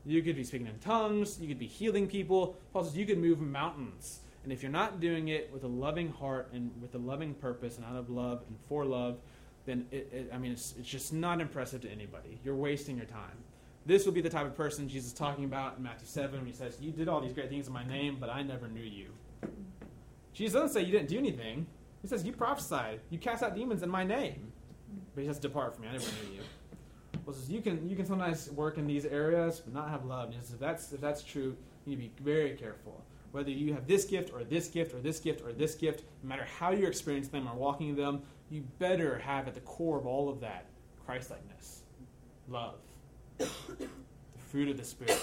You 0.06 0.24
could 0.24 0.36
be 0.36 0.44
speaking 0.44 0.68
in 0.68 0.80
tongues, 0.80 1.40
you 1.40 1.48
could 1.48 1.60
be 1.60 1.68
healing 1.68 2.08
people. 2.08 2.58
Paul 2.74 2.86
says 2.86 2.98
you 2.98 3.06
could 3.06 3.20
move 3.20 3.40
mountains. 3.40 4.22
And 4.44 4.54
if 4.54 4.64
you're 4.64 4.72
not 4.72 5.02
doing 5.02 5.28
it 5.28 5.52
with 5.52 5.66
a 5.66 5.68
loving 5.68 6.10
heart 6.10 6.50
and 6.54 6.72
with 6.82 6.96
a 6.96 6.98
loving 6.98 7.34
purpose 7.34 7.76
and 7.76 7.86
out 7.86 7.98
of 7.98 8.10
love 8.10 8.44
and 8.48 8.58
for 8.70 8.86
love, 8.86 9.20
then 9.66 9.86
it, 9.92 10.10
it, 10.14 10.32
I 10.34 10.38
mean, 10.38 10.54
it's, 10.54 10.74
it's 10.80 10.88
just 10.88 11.12
not 11.12 11.42
impressive 11.42 11.82
to 11.82 11.92
anybody. 11.92 12.40
You're 12.46 12.56
wasting 12.56 12.96
your 12.96 13.06
time. 13.06 13.44
This 13.86 14.06
will 14.06 14.14
be 14.14 14.22
the 14.22 14.30
type 14.30 14.46
of 14.46 14.56
person 14.56 14.88
Jesus 14.88 15.12
is 15.12 15.14
talking 15.14 15.44
about 15.44 15.78
in 15.78 15.84
Matthew 15.84 16.08
7 16.08 16.38
when 16.38 16.46
he 16.46 16.54
says, 16.54 16.78
You 16.80 16.92
did 16.92 17.10
all 17.10 17.20
these 17.20 17.34
great 17.34 17.50
things 17.50 17.68
in 17.68 17.74
my 17.74 17.86
name, 17.86 18.18
but 18.20 18.30
I 18.30 18.42
never 18.42 18.70
knew 18.70 18.82
you. 18.82 19.08
Jesus 20.38 20.54
doesn't 20.54 20.70
say 20.70 20.86
you 20.86 20.92
didn't 20.92 21.10
do 21.10 21.18
anything. 21.18 21.66
He 22.04 22.08
says 22.08 22.24
you 22.24 22.32
prophesied, 22.32 23.00
you 23.10 23.18
cast 23.18 23.42
out 23.42 23.56
demons 23.56 23.82
in 23.82 23.90
my 23.90 24.04
name. 24.04 24.52
But 25.16 25.22
he 25.22 25.28
says, 25.28 25.40
"Depart 25.40 25.74
from 25.74 25.86
me, 25.86 25.90
I 25.90 25.94
never 25.94 26.06
knew 26.06 26.36
you." 26.36 26.42
Well, 27.26 27.36
says 27.36 27.50
you 27.50 27.60
can 27.60 27.90
you 27.90 27.96
can 27.96 28.06
sometimes 28.06 28.52
work 28.52 28.78
in 28.78 28.86
these 28.86 29.06
areas 29.06 29.60
but 29.60 29.74
not 29.74 29.90
have 29.90 30.06
love. 30.06 30.26
And 30.26 30.36
he 30.36 30.40
says 30.40 30.54
if 30.54 30.60
that's 30.60 30.94
if 30.94 31.02
that's 31.02 31.24
true, 31.24 31.58
you 31.86 31.98
need 31.98 32.16
to 32.16 32.24
be 32.24 32.32
very 32.32 32.52
careful. 32.52 33.04
Whether 33.32 33.50
you 33.50 33.74
have 33.74 33.88
this 33.88 34.06
gift 34.06 34.32
or 34.32 34.44
this 34.44 34.68
gift 34.68 34.94
or 34.94 35.00
this 35.00 35.20
gift 35.20 35.42
or 35.42 35.52
this 35.52 35.74
gift, 35.74 36.04
no 36.22 36.30
matter 36.30 36.46
how 36.60 36.70
you 36.70 36.86
experience 36.86 37.30
them 37.30 37.48
or 37.48 37.56
walking 37.56 37.90
in 37.90 37.96
them, 37.96 38.22
you 38.52 38.62
better 38.78 39.18
have 39.18 39.48
at 39.48 39.56
the 39.56 39.62
core 39.62 39.98
of 39.98 40.06
all 40.06 40.30
of 40.30 40.40
that 40.42 40.68
Christlikeness, 41.04 41.82
love, 42.48 42.76
the 43.38 43.48
fruit 44.38 44.70
of 44.70 44.78
the 44.78 44.84
Spirit 44.84 45.20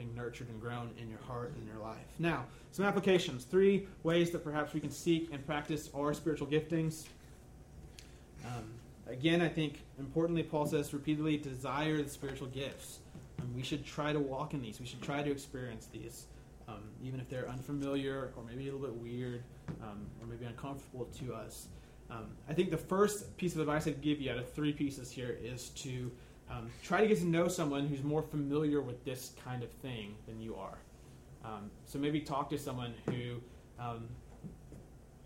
being 0.00 0.14
nurtured 0.14 0.48
and 0.48 0.58
grown 0.60 0.90
in 0.98 1.10
your 1.10 1.20
heart 1.20 1.52
and 1.56 1.66
your 1.66 1.76
life. 1.76 2.06
Now, 2.18 2.46
some 2.72 2.86
applications. 2.86 3.44
Three 3.44 3.86
ways 4.02 4.30
that 4.30 4.42
perhaps 4.42 4.72
we 4.72 4.80
can 4.80 4.90
seek 4.90 5.28
and 5.30 5.44
practice 5.44 5.90
our 5.94 6.14
spiritual 6.14 6.46
giftings. 6.46 7.04
Um, 8.46 8.64
again, 9.06 9.42
I 9.42 9.48
think 9.48 9.82
importantly, 9.98 10.42
Paul 10.42 10.64
says 10.64 10.94
repeatedly, 10.94 11.36
desire 11.36 12.02
the 12.02 12.08
spiritual 12.08 12.48
gifts. 12.48 13.00
We 13.54 13.62
should 13.62 13.84
try 13.84 14.12
to 14.12 14.20
walk 14.20 14.54
in 14.54 14.62
these. 14.62 14.80
We 14.80 14.86
should 14.86 15.02
try 15.02 15.22
to 15.22 15.30
experience 15.30 15.86
these, 15.92 16.26
um, 16.66 16.84
even 17.02 17.20
if 17.20 17.28
they're 17.28 17.48
unfamiliar 17.48 18.32
or 18.36 18.42
maybe 18.44 18.68
a 18.68 18.72
little 18.72 18.86
bit 18.86 18.96
weird 18.96 19.42
um, 19.82 20.06
or 20.20 20.26
maybe 20.26 20.46
uncomfortable 20.46 21.06
to 21.18 21.34
us. 21.34 21.68
Um, 22.10 22.28
I 22.48 22.54
think 22.54 22.70
the 22.70 22.78
first 22.78 23.36
piece 23.36 23.54
of 23.54 23.60
advice 23.60 23.86
I'd 23.86 24.00
give 24.00 24.20
you 24.20 24.30
out 24.30 24.38
of 24.38 24.50
three 24.50 24.72
pieces 24.72 25.10
here 25.10 25.36
is 25.42 25.68
to 25.70 26.10
um, 26.50 26.70
try 26.82 27.00
to 27.00 27.06
get 27.06 27.18
to 27.18 27.26
know 27.26 27.48
someone 27.48 27.86
who's 27.86 28.02
more 28.02 28.22
familiar 28.22 28.80
with 28.80 29.04
this 29.04 29.32
kind 29.44 29.62
of 29.62 29.70
thing 29.70 30.14
than 30.26 30.40
you 30.40 30.56
are. 30.56 30.78
Um, 31.44 31.70
so 31.86 31.98
maybe 31.98 32.20
talk 32.20 32.50
to 32.50 32.58
someone 32.58 32.94
who 33.06 33.40
um, 33.78 34.08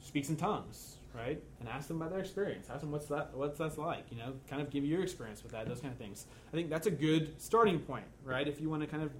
speaks 0.01 0.29
in 0.29 0.37
tongues, 0.37 0.97
right? 1.14 1.43
And 1.61 1.68
ask 1.68 1.89
them 1.89 1.97
about 1.97 2.11
their 2.11 2.20
experience. 2.20 2.68
Ask 2.70 2.81
them 2.81 2.93
what's 2.93 3.07
that 3.07 3.35
what's 3.35 3.59
that's 3.59 3.79
like. 3.79 4.05
You 4.11 4.18
know, 4.18 4.35
kind 4.49 4.62
of 4.62 4.70
give 4.70 4.85
your 4.85 5.03
experience 5.03 5.43
with 5.43 5.53
that. 5.53 5.66
Those 5.66 5.81
kind 5.81 5.93
of 5.93 5.99
things. 5.99 6.27
I 6.53 6.57
think 6.57 6.70
that's 6.70 6.87
a 6.87 6.91
good 6.91 7.41
starting 7.41 7.81
point, 7.81 8.07
right? 8.25 8.47
If 8.47 8.61
you 8.61 8.68
want 8.68 8.83
to 8.83 8.87
kind 8.87 9.03
of 9.03 9.11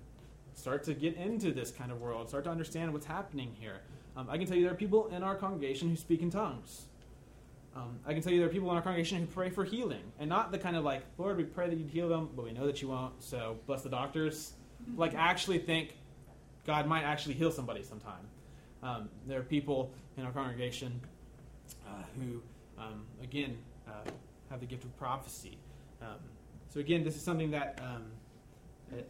start 0.55 0.85
to 0.85 0.95
get 0.95 1.17
into 1.17 1.53
this 1.53 1.71
kind 1.71 1.91
of 1.91 2.01
world, 2.01 2.29
start 2.29 2.45
to 2.45 2.51
understand 2.51 2.93
what's 2.93 3.07
happening 3.07 3.57
here. 3.59 3.81
Um, 4.17 4.29
I 4.31 4.39
can 4.39 4.47
tell 4.47 4.57
you 4.57 4.63
there 4.63 4.73
are 4.73 4.77
people 4.77 5.09
in 5.09 5.23
our 5.25 5.35
congregation 5.35 5.89
who 5.89 5.97
speak 5.97 6.23
in 6.23 6.31
tongues. 6.31 6.87
Um, 7.77 7.99
I 8.07 8.13
can 8.13 8.23
tell 8.23 8.33
you 8.33 8.39
there 8.39 8.49
are 8.49 8.53
people 8.53 8.71
in 8.71 8.77
our 8.77 8.83
congregation 8.83 9.19
who 9.19 9.27
pray 9.27 9.51
for 9.51 9.65
healing, 9.65 10.03
and 10.21 10.29
not 10.29 10.53
the 10.53 10.59
kind 10.59 10.77
of 10.77 10.85
like, 10.85 11.03
Lord, 11.19 11.37
we 11.37 11.45
pray 11.45 11.69
that 11.69 11.77
you'd 11.77 11.91
heal 11.91 12.09
them, 12.09 12.31
but 12.37 12.45
we 12.45 12.53
know 12.53 12.67
that 12.67 12.81
you 12.81 12.89
won't, 12.89 13.21
so 13.23 13.57
bless 13.67 13.83
the 13.83 13.89
doctors. 13.89 14.53
Like, 14.97 15.15
actually 15.15 15.59
think 15.59 15.97
God 16.67 16.87
might 16.87 17.03
actually 17.03 17.35
heal 17.35 17.51
somebody 17.51 17.83
sometime. 17.83 18.29
Um, 18.83 19.09
there 19.27 19.41
are 19.41 19.45
people 19.45 19.93
in 20.17 20.25
our 20.25 20.31
congregation 20.31 21.01
uh, 21.87 22.03
who, 22.17 22.43
um, 22.81 23.05
again, 23.23 23.57
uh, 23.89 24.09
have 24.51 24.61
the 24.61 24.67
gift 24.67 24.85
of 24.85 24.97
prophecy. 24.97 25.59
Um, 26.01 26.19
so, 26.69 26.79
again, 26.79 27.03
this 27.03 27.17
is 27.17 27.23
something 27.23 27.51
that 27.51 27.81
um, 27.83 28.05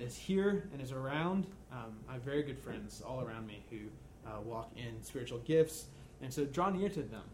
is 0.01 0.17
here 0.17 0.69
and 0.73 0.81
is 0.81 0.93
around. 0.93 1.47
Um, 1.71 1.97
I 2.09 2.15
have 2.15 2.23
very 2.23 2.43
good 2.43 2.59
friends 2.59 3.03
all 3.07 3.21
around 3.21 3.47
me 3.47 3.63
who 3.69 3.79
uh, 4.27 4.41
walk 4.41 4.71
in 4.77 5.03
spiritual 5.03 5.41
gifts, 5.41 5.87
and 6.23 6.33
so 6.33 6.47
draw 6.47 6.71
near 6.71 6.89
to 6.89 7.03
them 7.03 7.25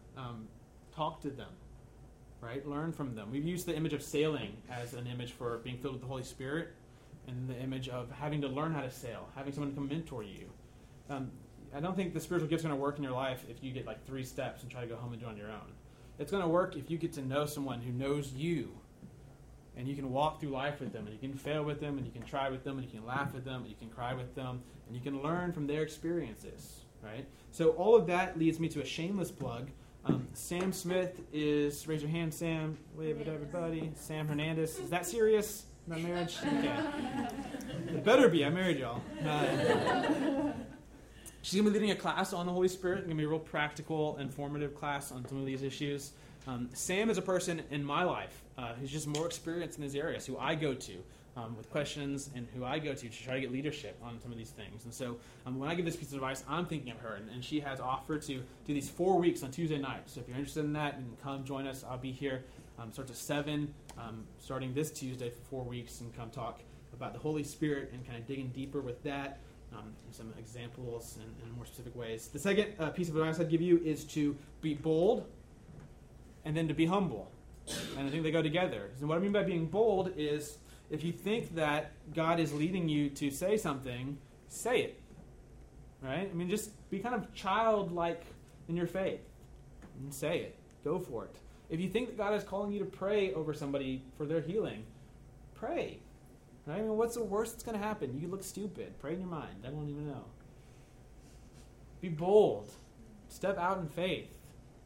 talk 0.95 1.21
to 1.21 1.29
them, 1.29 1.49
right? 2.41 2.65
Learn 2.67 2.91
from 2.91 3.15
them. 3.15 3.31
We've 3.31 3.45
used 3.45 3.65
the 3.65 3.75
image 3.75 3.93
of 3.93 4.01
sailing 4.01 4.57
as 4.69 4.93
an 4.93 5.07
image 5.07 5.31
for 5.31 5.57
being 5.59 5.77
filled 5.77 5.93
with 5.95 6.01
the 6.01 6.07
Holy 6.07 6.23
Spirit, 6.23 6.69
and 7.27 7.47
the 7.47 7.59
image 7.59 7.87
of 7.89 8.11
having 8.11 8.41
to 8.41 8.47
learn 8.47 8.73
how 8.73 8.81
to 8.81 8.91
sail, 8.91 9.27
having 9.35 9.53
someone 9.53 9.73
come 9.73 9.87
mentor 9.87 10.23
you. 10.23 10.49
Um, 11.09 11.31
I 11.75 11.79
don't 11.79 11.95
think 11.95 12.13
the 12.13 12.19
spiritual 12.19 12.49
gift's 12.49 12.63
going 12.63 12.75
to 12.75 12.81
work 12.81 12.97
in 12.97 13.03
your 13.03 13.13
life 13.13 13.45
if 13.49 13.63
you 13.63 13.71
get 13.71 13.85
like 13.85 14.05
three 14.05 14.23
steps 14.23 14.61
and 14.61 14.71
try 14.71 14.81
to 14.81 14.87
go 14.87 14.95
home 14.95 15.13
and 15.13 15.21
do 15.21 15.27
on 15.27 15.37
your 15.37 15.49
own. 15.49 15.71
it's 16.19 16.31
going 16.31 16.43
to 16.43 16.49
work 16.49 16.75
if 16.75 16.91
you 16.91 16.97
get 16.97 17.13
to 17.13 17.21
know 17.21 17.45
someone 17.45 17.81
who 17.81 17.91
knows 17.91 18.33
you. 18.33 18.69
And 19.77 19.87
you 19.87 19.95
can 19.95 20.11
walk 20.11 20.39
through 20.41 20.49
life 20.49 20.81
with 20.81 20.91
them, 20.91 21.07
and 21.07 21.13
you 21.13 21.19
can 21.19 21.37
fail 21.37 21.63
with 21.63 21.79
them, 21.79 21.97
and 21.97 22.05
you 22.05 22.11
can 22.11 22.23
try 22.23 22.49
with 22.49 22.63
them, 22.65 22.77
and 22.77 22.85
you 22.85 22.91
can 22.91 23.07
laugh 23.07 23.33
with 23.33 23.45
them, 23.45 23.61
and 23.61 23.69
you 23.69 23.75
can 23.75 23.89
cry 23.89 24.13
with 24.13 24.35
them, 24.35 24.61
and 24.87 24.95
you 24.95 25.01
can 25.01 25.23
learn 25.23 25.53
from 25.53 25.65
their 25.65 25.81
experiences, 25.81 26.81
right? 27.01 27.25
So 27.51 27.69
all 27.69 27.95
of 27.95 28.05
that 28.07 28.37
leads 28.37 28.59
me 28.59 28.67
to 28.69 28.81
a 28.81 28.85
shameless 28.85 29.31
plug. 29.31 29.69
Um, 30.05 30.27
Sam 30.33 30.73
Smith 30.73 31.21
is, 31.31 31.87
raise 31.87 32.01
your 32.01 32.09
hand, 32.09 32.33
Sam, 32.33 32.77
wave 32.95 33.21
at 33.21 33.27
everybody. 33.27 33.91
Sam 33.95 34.27
Hernandez, 34.27 34.79
is 34.79 34.89
that 34.89 35.05
serious? 35.05 35.65
My 35.87 35.97
marriage? 35.99 36.37
Okay. 36.45 36.75
It 37.87 38.03
better 38.03 38.29
be, 38.29 38.45
I 38.45 38.49
married 38.49 38.79
y'all. 38.79 39.01
Uh, 39.25 40.51
She's 41.41 41.59
going 41.59 41.65
to 41.65 41.71
be 41.71 41.79
leading 41.79 41.91
a 41.91 41.99
class 41.99 42.31
on 42.33 42.45
the 42.45 42.51
Holy 42.51 42.67
Spirit. 42.67 42.99
It's 42.99 43.07
going 43.07 43.17
to 43.17 43.21
be 43.21 43.25
a 43.25 43.27
real 43.27 43.39
practical, 43.39 44.17
informative 44.17 44.75
class 44.75 45.11
on 45.11 45.27
some 45.27 45.39
of 45.39 45.45
these 45.45 45.63
issues. 45.63 46.11
Um, 46.47 46.69
Sam 46.73 47.09
is 47.09 47.17
a 47.17 47.21
person 47.21 47.61
in 47.69 47.83
my 47.83 48.03
life 48.03 48.41
uh, 48.57 48.73
who's 48.73 48.91
just 48.91 49.07
more 49.07 49.25
experienced 49.25 49.77
in 49.77 49.83
these 49.83 49.95
areas, 49.95 50.25
who 50.25 50.37
I 50.37 50.55
go 50.55 50.73
to 50.73 50.93
um, 51.37 51.55
with 51.55 51.69
questions 51.69 52.29
and 52.35 52.47
who 52.53 52.65
I 52.65 52.79
go 52.79 52.93
to 52.93 53.09
to 53.09 53.23
try 53.23 53.35
to 53.35 53.41
get 53.41 53.51
leadership 53.51 53.97
on 54.03 54.19
some 54.19 54.31
of 54.31 54.37
these 54.37 54.49
things. 54.49 54.83
And 54.85 54.93
so 54.93 55.17
um, 55.45 55.59
when 55.59 55.69
I 55.69 55.75
give 55.75 55.85
this 55.85 55.95
piece 55.95 56.09
of 56.09 56.15
advice, 56.15 56.43
I'm 56.49 56.65
thinking 56.65 56.91
of 56.91 56.99
her. 56.99 57.15
And, 57.15 57.29
and, 57.29 57.43
she 57.43 57.59
has 57.59 57.79
offered 57.79 58.21
to 58.23 58.33
do 58.33 58.73
these 58.73 58.89
four 58.89 59.17
weeks 59.17 59.43
on 59.43 59.51
Tuesday 59.51 59.77
nights. 59.77 60.13
So 60.13 60.21
if 60.21 60.27
you're 60.27 60.37
interested 60.37 60.65
in 60.65 60.73
that, 60.73 60.95
can 60.95 61.17
come 61.23 61.43
join 61.45 61.67
us. 61.67 61.85
I'll 61.89 61.97
be 61.97 62.11
here. 62.11 62.43
Um, 62.79 62.91
starts 62.91 63.11
at 63.11 63.17
7, 63.17 63.73
um, 63.97 64.23
starting 64.39 64.73
this 64.73 64.91
Tuesday 64.91 65.29
for 65.29 65.41
four 65.49 65.63
weeks, 65.63 66.01
and 66.01 66.15
come 66.15 66.31
talk 66.31 66.61
about 66.93 67.13
the 67.13 67.19
Holy 67.19 67.43
Spirit 67.43 67.91
and 67.93 68.05
kind 68.05 68.17
of 68.17 68.27
digging 68.27 68.49
deeper 68.49 68.81
with 68.81 69.01
that 69.03 69.39
um, 69.73 69.93
some 70.11 70.33
examples 70.37 71.17
and, 71.21 71.33
in, 71.43 71.55
more 71.55 71.65
specific 71.65 71.95
ways. 71.95 72.27
The 72.27 72.39
second 72.39 72.73
uh, 72.79 72.89
piece 72.89 73.09
of 73.09 73.15
advice 73.15 73.39
I'd 73.39 73.49
give 73.49 73.61
you 73.61 73.79
is 73.83 74.03
to 74.05 74.35
be 74.61 74.73
bold 74.73 75.27
and 76.45 76.55
then 76.55 76.67
to 76.67 76.73
be 76.73 76.85
humble. 76.85 77.31
And 77.97 78.07
I 78.07 78.11
think 78.11 78.23
they 78.23 78.31
go 78.31 78.41
together. 78.41 78.89
And 78.99 79.07
what 79.07 79.17
I 79.17 79.21
mean 79.21 79.31
by 79.31 79.43
being 79.43 79.65
bold 79.65 80.13
is 80.17 80.57
if 80.89 81.03
you 81.03 81.11
think 81.11 81.55
that 81.55 81.91
God 82.13 82.39
is 82.39 82.53
leading 82.53 82.89
you 82.89 83.09
to 83.11 83.31
say 83.31 83.57
something, 83.57 84.17
say 84.47 84.81
it. 84.81 84.99
Right? 86.01 86.29
I 86.29 86.33
mean, 86.33 86.49
just 86.49 86.71
be 86.89 86.99
kind 86.99 87.15
of 87.15 87.33
childlike 87.33 88.25
in 88.67 88.75
your 88.75 88.87
faith 88.87 89.21
and 89.99 90.13
say 90.13 90.39
it. 90.39 90.59
Go 90.83 90.99
for 90.99 91.25
it. 91.25 91.35
If 91.69 91.79
you 91.79 91.87
think 91.87 92.09
that 92.09 92.17
God 92.17 92.33
is 92.33 92.43
calling 92.43 92.71
you 92.71 92.79
to 92.79 92.85
pray 92.85 93.33
over 93.33 93.53
somebody 93.53 94.03
for 94.17 94.25
their 94.25 94.41
healing, 94.41 94.83
pray. 95.55 95.99
Right? 96.65 96.79
I 96.79 96.81
mean, 96.81 96.97
what's 96.97 97.15
the 97.15 97.23
worst 97.23 97.53
that's 97.53 97.63
going 97.63 97.79
to 97.79 97.83
happen? 97.83 98.19
You 98.19 98.27
look 98.27 98.43
stupid. 98.43 98.99
Pray 98.99 99.13
in 99.13 99.19
your 99.19 99.29
mind. 99.29 99.63
I 99.65 99.69
won't 99.69 99.89
even 99.89 100.07
know. 100.07 100.25
Be 102.01 102.09
bold. 102.09 102.71
Step 103.29 103.57
out 103.57 103.77
in 103.79 103.87
faith. 103.87 104.37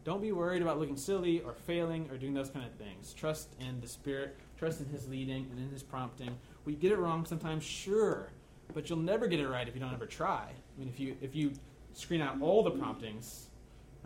Don't 0.05 0.21
be 0.21 0.31
worried 0.31 0.61
about 0.61 0.79
looking 0.79 0.95
silly 0.95 1.41
or 1.41 1.53
failing 1.53 2.07
or 2.11 2.17
doing 2.17 2.35
those 2.35 2.51
kind 2.51 2.63
of 2.63 2.71
things. 2.73 3.11
Trust 3.11 3.49
in 3.59 3.81
the 3.81 3.87
Spirit. 3.87 4.37
Trust 4.57 4.79
in 4.79 4.85
His 4.85 5.09
leading 5.09 5.47
and 5.51 5.59
in 5.59 5.69
His 5.71 5.81
prompting. 5.81 6.37
We 6.63 6.75
get 6.75 6.91
it 6.91 6.97
wrong 6.97 7.25
sometimes, 7.25 7.63
sure, 7.63 8.31
but 8.73 8.87
you'll 8.87 8.99
never 8.99 9.25
get 9.27 9.39
it 9.39 9.47
right 9.47 9.67
if 9.67 9.73
you 9.73 9.81
don't 9.81 9.93
ever 9.93 10.05
try. 10.05 10.49
I 10.51 10.79
mean, 10.79 10.87
if 10.87 10.99
you 10.99 11.17
if 11.21 11.35
you 11.35 11.53
screen 11.93 12.21
out 12.21 12.39
all 12.39 12.61
the 12.63 12.71
promptings, 12.71 13.47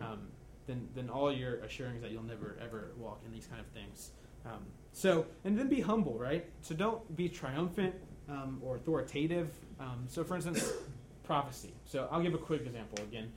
um, 0.00 0.20
then 0.66 0.88
then 0.94 1.10
all 1.10 1.30
you're 1.30 1.56
assuring 1.56 1.96
is 1.96 2.02
that 2.02 2.10
you'll 2.10 2.22
never 2.22 2.56
ever 2.62 2.92
walk 2.96 3.20
in 3.26 3.32
these 3.32 3.46
kind 3.46 3.60
of 3.60 3.66
things. 3.66 4.12
Um, 4.46 4.62
so, 4.92 5.26
and 5.44 5.58
then 5.58 5.68
be 5.68 5.80
humble, 5.80 6.18
right? 6.18 6.46
So 6.62 6.74
don't 6.74 7.14
be 7.14 7.28
triumphant 7.28 7.94
um, 8.28 8.58
or 8.64 8.76
authoritative. 8.76 9.50
Um, 9.78 10.04
so, 10.08 10.24
for 10.24 10.34
instance, 10.34 10.72
prophecy. 11.24 11.74
So 11.84 12.08
I'll 12.10 12.22
give 12.22 12.34
a 12.34 12.38
quick 12.38 12.62
example 12.62 13.04
again. 13.04 13.30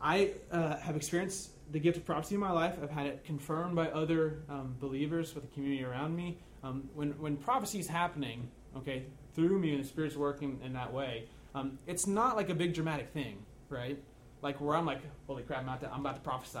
I 0.00 0.32
uh, 0.50 0.76
have 0.76 0.96
experienced 0.96 1.50
the 1.72 1.80
gift 1.80 1.96
of 1.96 2.04
prophecy 2.04 2.34
in 2.34 2.40
my 2.40 2.52
life. 2.52 2.76
I've 2.82 2.90
had 2.90 3.06
it 3.06 3.24
confirmed 3.24 3.74
by 3.74 3.88
other 3.88 4.38
um, 4.48 4.76
believers 4.80 5.34
with 5.34 5.48
the 5.48 5.54
community 5.54 5.84
around 5.84 6.14
me. 6.14 6.38
Um, 6.62 6.88
when 6.94 7.10
when 7.18 7.36
prophecy 7.36 7.78
is 7.78 7.86
happening, 7.86 8.48
okay, 8.76 9.04
through 9.34 9.58
me 9.58 9.74
and 9.74 9.84
the 9.84 9.88
Spirit's 9.88 10.16
working 10.16 10.60
in 10.64 10.72
that 10.74 10.92
way, 10.92 11.24
um, 11.54 11.78
it's 11.86 12.06
not 12.06 12.36
like 12.36 12.50
a 12.50 12.54
big 12.54 12.74
dramatic 12.74 13.10
thing, 13.10 13.38
right? 13.68 13.98
Like 14.42 14.60
where 14.60 14.76
I'm 14.76 14.86
like, 14.86 15.00
holy 15.26 15.42
crap, 15.42 15.60
I'm 15.60 15.68
about 15.68 15.80
to, 15.80 15.92
I'm 15.92 16.00
about 16.00 16.16
to 16.16 16.20
prophesy. 16.22 16.60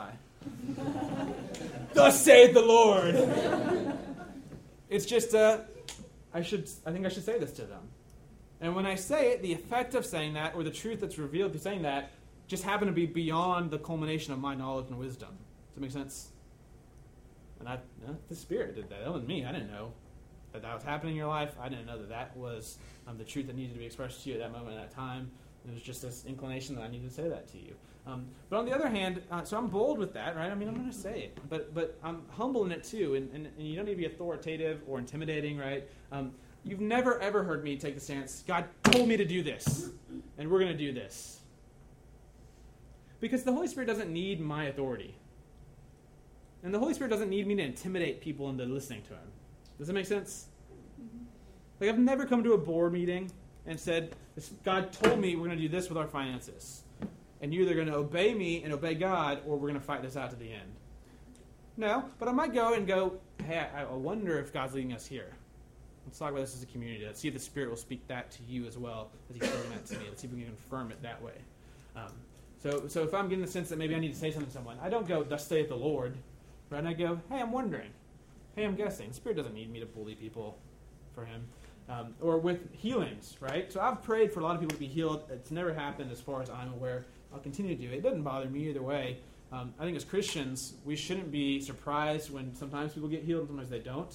Thus 1.94 2.24
saith 2.24 2.54
the 2.54 2.62
Lord. 2.62 3.14
It's 4.88 5.04
just, 5.04 5.34
uh, 5.34 5.60
I 6.32 6.42
should, 6.42 6.68
I 6.86 6.92
think 6.92 7.04
I 7.06 7.08
should 7.08 7.24
say 7.24 7.38
this 7.38 7.52
to 7.52 7.62
them. 7.62 7.82
And 8.60 8.74
when 8.74 8.86
I 8.86 8.94
say 8.94 9.32
it, 9.32 9.42
the 9.42 9.52
effect 9.52 9.94
of 9.94 10.06
saying 10.06 10.34
that, 10.34 10.54
or 10.54 10.62
the 10.62 10.70
truth 10.70 11.00
that's 11.00 11.18
revealed 11.18 11.52
through 11.52 11.60
saying 11.60 11.82
that, 11.82 12.10
just 12.46 12.62
happened 12.62 12.88
to 12.88 12.94
be 12.94 13.06
beyond 13.06 13.70
the 13.70 13.78
culmination 13.78 14.32
of 14.32 14.38
my 14.38 14.54
knowledge 14.54 14.86
and 14.88 14.98
wisdom. 14.98 15.30
Does 15.30 15.74
that 15.74 15.80
make 15.80 15.90
sense? 15.90 16.30
And 17.60 17.68
I, 17.68 17.78
the 18.28 18.36
Spirit 18.36 18.74
did 18.74 18.88
that. 18.90 19.00
That 19.00 19.10
wasn't 19.10 19.28
me. 19.28 19.44
I 19.44 19.52
didn't 19.52 19.70
know 19.70 19.92
that 20.52 20.62
that 20.62 20.74
was 20.74 20.82
happening 20.82 21.12
in 21.12 21.18
your 21.18 21.28
life. 21.28 21.54
I 21.60 21.68
didn't 21.68 21.86
know 21.86 21.98
that 21.98 22.08
that 22.08 22.36
was 22.36 22.78
um, 23.06 23.18
the 23.18 23.24
truth 23.24 23.46
that 23.46 23.56
needed 23.56 23.72
to 23.74 23.78
be 23.78 23.86
expressed 23.86 24.22
to 24.24 24.30
you 24.30 24.36
at 24.36 24.40
that 24.40 24.52
moment, 24.52 24.76
at 24.76 24.90
that 24.90 24.94
time. 24.94 25.30
It 25.66 25.74
was 25.74 25.82
just 25.82 26.02
this 26.02 26.24
inclination 26.26 26.76
that 26.76 26.82
I 26.82 26.88
needed 26.88 27.08
to 27.08 27.14
say 27.14 27.28
that 27.28 27.48
to 27.52 27.58
you. 27.58 27.74
Um, 28.06 28.26
but 28.48 28.58
on 28.58 28.66
the 28.66 28.72
other 28.72 28.88
hand, 28.88 29.20
uh, 29.32 29.42
so 29.42 29.58
I'm 29.58 29.66
bold 29.66 29.98
with 29.98 30.14
that, 30.14 30.36
right? 30.36 30.50
I 30.50 30.54
mean, 30.54 30.68
I'm 30.68 30.74
going 30.74 30.88
to 30.88 30.96
say 30.96 31.22
it, 31.22 31.38
but 31.50 31.74
but 31.74 31.98
I'm 32.04 32.22
humble 32.30 32.64
in 32.64 32.70
it 32.70 32.84
too, 32.84 33.16
and, 33.16 33.28
and, 33.34 33.46
and, 33.46 33.66
you 33.66 33.74
don't 33.74 33.84
need 33.84 33.92
to 33.92 33.96
be 33.96 34.06
authoritative 34.06 34.82
or 34.86 35.00
intimidating, 35.00 35.58
right? 35.58 35.88
Um, 36.12 36.30
you've 36.62 36.80
never 36.80 37.20
ever 37.20 37.42
heard 37.42 37.64
me 37.64 37.76
take 37.76 37.96
the 37.96 38.00
stance. 38.00 38.44
God 38.46 38.66
told 38.84 39.08
me 39.08 39.16
to 39.16 39.24
do 39.24 39.42
this, 39.42 39.90
and 40.38 40.48
we're 40.48 40.60
going 40.60 40.70
to 40.70 40.78
do 40.78 40.92
this, 40.92 41.40
because 43.20 43.44
the 43.44 43.52
Holy 43.52 43.68
Spirit 43.68 43.86
doesn't 43.86 44.12
need 44.12 44.40
my 44.40 44.64
authority, 44.64 45.14
and 46.62 46.72
the 46.72 46.78
Holy 46.78 46.94
Spirit 46.94 47.10
doesn't 47.10 47.30
need 47.30 47.46
me 47.46 47.54
to 47.56 47.62
intimidate 47.62 48.20
people 48.20 48.48
into 48.50 48.64
listening 48.64 49.02
to 49.02 49.10
Him. 49.10 49.28
Does 49.78 49.86
that 49.86 49.92
make 49.92 50.06
sense? 50.06 50.46
Like 51.80 51.90
I've 51.90 51.98
never 51.98 52.24
come 52.24 52.42
to 52.44 52.54
a 52.54 52.58
board 52.58 52.92
meeting 52.92 53.30
and 53.66 53.78
said, 53.78 54.14
God 54.64 54.92
told 54.92 55.20
me 55.20 55.36
we're 55.36 55.46
going 55.46 55.58
to 55.58 55.62
do 55.62 55.68
this 55.68 55.88
with 55.88 55.98
our 55.98 56.06
finances 56.06 56.82
and 57.40 57.52
you're 57.52 57.64
either 57.64 57.74
going 57.74 57.86
to 57.88 57.94
obey 57.94 58.34
me 58.34 58.62
and 58.62 58.72
obey 58.72 58.94
God, 58.94 59.40
or 59.46 59.56
we're 59.56 59.68
going 59.68 59.74
to 59.74 59.86
fight 59.86 60.02
this 60.02 60.16
out 60.16 60.30
to 60.30 60.36
the 60.36 60.50
end. 60.50 60.72
No, 61.76 62.06
but 62.18 62.28
I 62.28 62.32
might 62.32 62.54
go 62.54 62.72
and 62.72 62.86
go, 62.86 63.18
hey, 63.44 63.66
I, 63.74 63.84
wonder 63.84 64.38
if 64.38 64.52
God's 64.52 64.74
leading 64.74 64.94
us 64.94 65.06
here. 65.06 65.32
Let's 66.06 66.18
talk 66.18 66.30
about 66.30 66.40
this 66.40 66.54
as 66.54 66.62
a 66.62 66.66
community. 66.66 67.04
Let's 67.04 67.20
see 67.20 67.28
if 67.28 67.34
the 67.34 67.40
Spirit 67.40 67.68
will 67.68 67.76
speak 67.76 68.06
that 68.08 68.30
to 68.32 68.42
you 68.48 68.66
as 68.66 68.78
well 68.78 69.10
as 69.28 69.36
He's 69.36 69.50
saying 69.50 69.70
that 69.70 69.86
to 69.86 69.98
me. 69.98 70.06
Let's 70.08 70.22
see 70.22 70.28
if 70.28 70.32
we 70.32 70.40
can 70.40 70.48
confirm 70.48 70.90
it 70.90 71.02
that 71.02 71.20
way. 71.22 71.34
Um, 71.94 72.12
so, 72.62 72.88
so 72.88 73.02
if 73.02 73.14
I'm 73.14 73.28
getting 73.28 73.44
the 73.44 73.50
sense 73.50 73.68
that 73.68 73.78
maybe 73.78 73.94
I 73.94 73.98
need 73.98 74.12
to 74.12 74.18
say 74.18 74.30
something 74.30 74.48
to 74.48 74.52
someone, 74.52 74.78
I 74.82 74.88
don't 74.88 75.06
go, 75.06 75.22
thus 75.22 75.46
saith 75.46 75.68
the 75.68 75.76
Lord, 75.76 76.16
right? 76.70 76.84
I 76.84 76.92
go, 76.92 77.20
hey, 77.30 77.40
I'm 77.40 77.52
wondering. 77.52 77.90
Hey, 78.54 78.64
I'm 78.64 78.74
guessing. 78.74 79.12
Spirit 79.12 79.36
doesn't 79.36 79.54
need 79.54 79.70
me 79.70 79.80
to 79.80 79.86
bully 79.86 80.14
people 80.14 80.58
for 81.14 81.24
Him. 81.24 81.46
Um, 81.88 82.14
or 82.20 82.38
with 82.38 82.72
healings, 82.72 83.36
right? 83.38 83.72
So 83.72 83.80
I've 83.80 84.02
prayed 84.02 84.32
for 84.32 84.40
a 84.40 84.42
lot 84.42 84.56
of 84.56 84.60
people 84.60 84.74
to 84.74 84.80
be 84.80 84.88
healed. 84.88 85.22
It's 85.30 85.52
never 85.52 85.72
happened 85.72 86.10
as 86.10 86.20
far 86.20 86.42
as 86.42 86.50
I'm 86.50 86.72
aware. 86.72 87.04
I'll 87.32 87.38
continue 87.38 87.76
to 87.76 87.80
do 87.80 87.92
it. 87.92 87.98
It 87.98 88.02
doesn't 88.02 88.22
bother 88.22 88.48
me 88.48 88.68
either 88.68 88.82
way. 88.82 89.18
Um, 89.52 89.72
I 89.78 89.84
think 89.84 89.96
as 89.96 90.04
Christians, 90.04 90.74
we 90.84 90.96
shouldn't 90.96 91.30
be 91.30 91.60
surprised 91.60 92.32
when 92.32 92.52
sometimes 92.56 92.94
people 92.94 93.08
get 93.08 93.22
healed 93.22 93.42
and 93.42 93.50
sometimes 93.50 93.70
they 93.70 93.78
don't. 93.78 94.12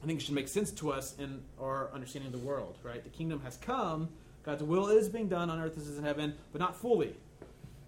I 0.00 0.06
think 0.06 0.20
it 0.20 0.24
should 0.24 0.34
make 0.34 0.46
sense 0.46 0.70
to 0.72 0.92
us 0.92 1.16
in 1.18 1.40
our 1.60 1.90
understanding 1.92 2.32
of 2.32 2.40
the 2.40 2.46
world, 2.46 2.78
right? 2.84 3.02
The 3.02 3.10
kingdom 3.10 3.40
has 3.40 3.56
come, 3.56 4.08
God's 4.44 4.62
will 4.62 4.86
is 4.86 5.08
being 5.08 5.28
done 5.28 5.50
on 5.50 5.60
earth 5.60 5.76
as 5.76 5.88
it 5.88 5.92
is 5.92 5.98
in 5.98 6.04
heaven, 6.04 6.34
but 6.52 6.60
not 6.60 6.76
fully. 6.76 7.16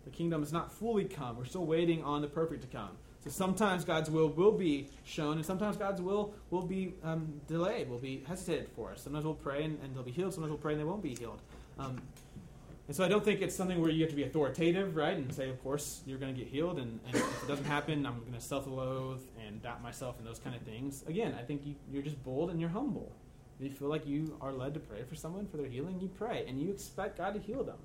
The 0.08 0.16
kingdom 0.16 0.40
has 0.40 0.54
not 0.54 0.72
fully 0.72 1.04
come. 1.04 1.36
We're 1.36 1.44
still 1.44 1.66
waiting 1.66 2.02
on 2.02 2.22
the 2.22 2.28
perfect 2.28 2.62
to 2.62 2.68
come. 2.68 2.92
So 3.24 3.28
sometimes 3.28 3.84
God's 3.84 4.08
will 4.08 4.30
will 4.30 4.52
be 4.52 4.88
shown, 5.04 5.36
and 5.36 5.44
sometimes 5.44 5.76
God's 5.76 6.00
will 6.00 6.32
will 6.48 6.62
be 6.62 6.94
um, 7.04 7.42
delayed, 7.46 7.90
will 7.90 7.98
be 7.98 8.24
hesitated 8.26 8.70
for 8.74 8.92
us. 8.92 9.02
Sometimes 9.02 9.26
we'll 9.26 9.34
pray 9.34 9.64
and, 9.64 9.78
and, 9.82 9.94
they'll 9.94 10.02
be 10.02 10.10
healed. 10.10 10.32
Sometimes 10.32 10.50
we'll 10.50 10.60
pray 10.60 10.72
and 10.72 10.80
they 10.80 10.86
won't 10.86 11.02
be 11.02 11.14
healed. 11.14 11.42
Um, 11.78 12.00
and 12.86 12.96
so 12.96 13.04
I 13.04 13.08
don't 13.08 13.22
think 13.22 13.42
it's 13.42 13.54
something 13.54 13.82
where 13.82 13.90
you 13.90 14.00
have 14.00 14.10
to 14.10 14.16
be 14.16 14.22
authoritative, 14.22 14.96
right? 14.96 15.14
And 15.14 15.34
say, 15.34 15.50
of 15.50 15.62
course, 15.62 16.00
you're 16.06 16.18
going 16.18 16.34
to 16.34 16.40
get 16.40 16.48
healed. 16.48 16.78
And, 16.78 17.00
and 17.06 17.16
if 17.16 17.42
it 17.42 17.46
doesn't 17.46 17.66
happen, 17.66 18.06
I'm 18.06 18.20
going 18.20 18.32
to 18.32 18.40
self 18.40 18.66
loathe 18.66 19.20
and 19.46 19.60
doubt 19.60 19.82
myself 19.82 20.16
and 20.16 20.26
those 20.26 20.38
kind 20.38 20.56
of 20.56 20.62
things. 20.62 21.04
Again, 21.06 21.36
I 21.38 21.42
think 21.42 21.66
you, 21.66 21.74
you're 21.92 22.02
just 22.02 22.22
bold 22.24 22.50
and 22.50 22.58
you're 22.58 22.70
humble. 22.70 23.12
If 23.60 23.64
you 23.66 23.70
feel 23.72 23.88
like 23.88 24.06
you 24.06 24.38
are 24.40 24.52
led 24.52 24.72
to 24.72 24.80
pray 24.80 25.02
for 25.02 25.16
someone 25.16 25.46
for 25.48 25.58
their 25.58 25.66
healing, 25.66 26.00
you 26.00 26.08
pray. 26.08 26.46
And 26.48 26.58
you 26.58 26.70
expect 26.70 27.18
God 27.18 27.34
to 27.34 27.40
heal 27.40 27.62
them. 27.62 27.78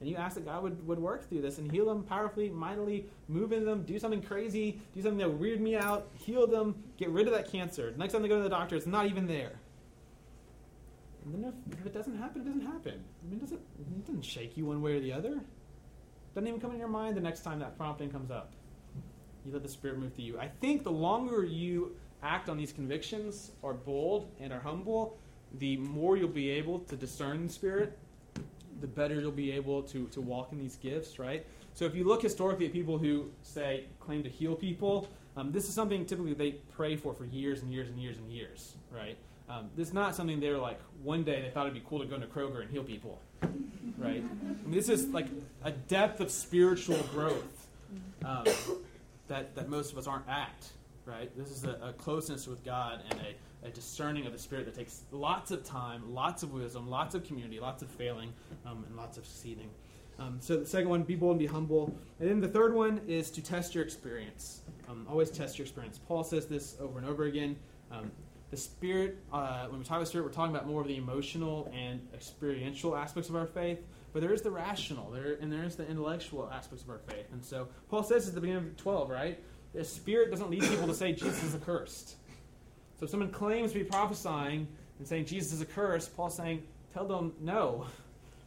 And 0.00 0.08
you 0.08 0.16
ask 0.16 0.34
that 0.34 0.46
God 0.46 0.62
would, 0.62 0.86
would 0.86 0.98
work 0.98 1.28
through 1.28 1.42
this 1.42 1.58
and 1.58 1.70
heal 1.70 1.84
them 1.84 2.02
powerfully, 2.02 2.48
mightily, 2.48 3.06
move 3.28 3.52
in 3.52 3.66
them, 3.66 3.82
do 3.82 3.98
something 3.98 4.22
crazy, 4.22 4.80
do 4.94 5.02
something 5.02 5.18
that 5.18 5.28
would 5.28 5.38
weird 5.38 5.60
me 5.60 5.76
out, 5.76 6.08
heal 6.14 6.46
them, 6.46 6.82
get 6.96 7.10
rid 7.10 7.26
of 7.26 7.34
that 7.34 7.52
cancer. 7.52 7.92
Next 7.98 8.14
time 8.14 8.22
they 8.22 8.28
go 8.28 8.38
to 8.38 8.42
the 8.42 8.48
doctor, 8.48 8.76
it's 8.76 8.86
not 8.86 9.06
even 9.06 9.26
there. 9.26 9.52
And 11.24 11.34
then 11.34 11.52
if, 11.52 11.78
if, 11.78 11.86
it 11.86 11.92
doesn't 11.92 12.16
happen, 12.16 12.40
it 12.40 12.44
doesn't 12.46 12.64
happen. 12.64 13.04
I 13.22 13.28
mean, 13.28 13.38
it 13.38 13.40
doesn't, 13.40 13.60
it 13.78 14.06
doesn't 14.06 14.24
shake 14.24 14.56
you 14.56 14.64
one 14.64 14.80
way 14.80 14.96
or 14.96 15.00
the 15.00 15.12
other. 15.12 15.32
It 15.32 16.34
doesn't 16.34 16.48
even 16.48 16.60
come 16.60 16.72
in 16.72 16.78
your 16.78 16.88
mind 16.88 17.14
the 17.14 17.20
next 17.20 17.42
time 17.42 17.58
that 17.58 17.76
prompting 17.76 18.10
comes 18.10 18.30
up. 18.30 18.52
You 19.44 19.52
let 19.52 19.62
the 19.62 19.68
Spirit 19.68 19.98
move 19.98 20.14
through 20.14 20.24
you. 20.24 20.38
I 20.38 20.48
think 20.48 20.82
the 20.82 20.92
longer 20.92 21.44
you 21.44 21.94
act 22.22 22.48
on 22.48 22.56
these 22.56 22.72
convictions, 22.72 23.50
are 23.62 23.74
bold 23.74 24.30
and 24.40 24.52
are 24.52 24.60
humble, 24.60 25.18
the 25.58 25.76
more 25.78 26.16
you'll 26.16 26.28
be 26.28 26.50
able 26.50 26.80
to 26.80 26.96
discern 26.96 27.46
the 27.46 27.52
Spirit, 27.52 27.98
the 28.80 28.86
better 28.86 29.20
you'll 29.20 29.32
be 29.32 29.52
able 29.52 29.82
to, 29.84 30.06
to 30.08 30.20
walk 30.20 30.52
in 30.52 30.58
these 30.58 30.76
gifts, 30.76 31.18
right? 31.18 31.44
So 31.74 31.84
if 31.84 31.94
you 31.94 32.04
look 32.04 32.22
historically 32.22 32.66
at 32.66 32.72
people 32.72 32.98
who 32.98 33.30
say 33.42 33.84
claim 34.00 34.22
to 34.22 34.28
heal 34.28 34.54
people, 34.54 35.08
um, 35.36 35.52
this 35.52 35.68
is 35.68 35.74
something 35.74 36.04
typically 36.04 36.34
they 36.34 36.52
pray 36.74 36.96
for 36.96 37.14
for 37.14 37.24
years 37.24 37.62
and 37.62 37.72
years 37.72 37.88
and 37.88 38.00
years 38.00 38.16
and 38.18 38.30
years, 38.30 38.74
right? 38.92 39.16
Um, 39.48 39.68
this 39.76 39.88
is 39.88 39.94
not 39.94 40.14
something 40.14 40.38
they're 40.40 40.58
like 40.58 40.80
one 41.02 41.24
day 41.24 41.42
they 41.42 41.50
thought 41.50 41.66
it'd 41.66 41.74
be 41.74 41.82
cool 41.88 42.00
to 42.00 42.06
go 42.06 42.14
into 42.14 42.26
Kroger 42.26 42.62
and 42.62 42.70
heal 42.70 42.84
people, 42.84 43.20
right? 43.98 44.22
I 44.22 44.68
mean, 44.68 44.70
this 44.70 44.88
is 44.88 45.08
like 45.08 45.26
a 45.64 45.72
depth 45.72 46.20
of 46.20 46.30
spiritual 46.30 46.98
growth 47.12 47.68
um, 48.24 48.44
that 49.28 49.54
that 49.56 49.68
most 49.68 49.92
of 49.92 49.98
us 49.98 50.06
aren't 50.06 50.28
at, 50.28 50.68
right? 51.06 51.30
This 51.36 51.50
is 51.50 51.64
a, 51.64 51.78
a 51.82 51.92
closeness 51.92 52.46
with 52.46 52.64
God 52.64 53.00
and 53.10 53.20
a, 53.20 53.68
a, 53.68 53.70
discerning 53.70 54.26
of 54.26 54.32
the 54.32 54.38
Spirit 54.38 54.66
that 54.66 54.74
takes 54.74 55.02
lots 55.10 55.50
of 55.50 55.64
time, 55.64 56.02
lots 56.12 56.42
of 56.42 56.52
wisdom, 56.52 56.88
lots 56.88 57.14
of 57.14 57.24
community, 57.24 57.60
lots 57.60 57.82
of 57.82 57.88
failing, 57.88 58.32
um, 58.66 58.84
and 58.86 58.96
lots 58.96 59.18
of 59.18 59.26
succeeding. 59.26 59.70
Um, 60.18 60.36
so 60.40 60.58
the 60.58 60.66
second 60.66 60.90
one, 60.90 61.02
be 61.02 61.16
bold 61.16 61.32
and 61.32 61.38
be 61.38 61.46
humble. 61.46 61.94
And 62.18 62.28
then 62.28 62.40
the 62.40 62.48
third 62.48 62.74
one 62.74 63.00
is 63.08 63.30
to 63.30 63.42
test 63.42 63.74
your 63.74 63.82
experience. 63.82 64.62
Um, 64.88 65.06
always 65.08 65.30
test 65.30 65.58
your 65.58 65.64
experience. 65.64 65.98
Paul 65.98 66.24
says 66.24 66.46
this 66.46 66.76
over 66.80 66.98
and 66.98 67.08
over 67.08 67.24
again. 67.24 67.56
Um, 67.90 68.10
the 68.50 68.56
spirit, 68.56 69.18
uh, 69.32 69.66
when 69.68 69.78
we 69.78 69.84
talk 69.84 69.96
about 69.96 70.08
spirit, 70.08 70.24
we're 70.24 70.32
talking 70.32 70.54
about 70.54 70.66
more 70.66 70.82
of 70.82 70.88
the 70.88 70.96
emotional 70.96 71.72
and 71.74 72.00
experiential 72.12 72.96
aspects 72.96 73.28
of 73.28 73.36
our 73.36 73.46
faith. 73.46 73.78
But 74.12 74.22
there 74.22 74.32
is 74.32 74.42
the 74.42 74.50
rational, 74.50 75.10
there 75.10 75.38
and 75.40 75.52
there 75.52 75.62
is 75.62 75.76
the 75.76 75.86
intellectual 75.86 76.50
aspects 76.52 76.82
of 76.82 76.90
our 76.90 76.98
faith. 76.98 77.26
And 77.32 77.44
so 77.44 77.68
Paul 77.88 78.02
says 78.02 78.28
at 78.28 78.34
the 78.34 78.40
beginning 78.40 78.70
of 78.70 78.76
12, 78.76 79.08
right? 79.08 79.38
The 79.74 79.84
spirit 79.84 80.30
doesn't 80.30 80.50
lead 80.50 80.62
people 80.62 80.86
to 80.86 80.94
say 80.94 81.12
Jesus 81.12 81.42
is 81.44 81.54
accursed. 81.54 82.16
So 82.98 83.04
if 83.04 83.10
someone 83.10 83.30
claims 83.30 83.72
to 83.72 83.78
be 83.78 83.84
prophesying 83.84 84.66
and 84.98 85.06
saying 85.06 85.26
Jesus 85.26 85.52
is 85.52 85.62
accursed, 85.62 86.16
Paul's 86.16 86.36
saying, 86.36 86.62
tell 86.92 87.06
them 87.06 87.32
no. 87.40 87.86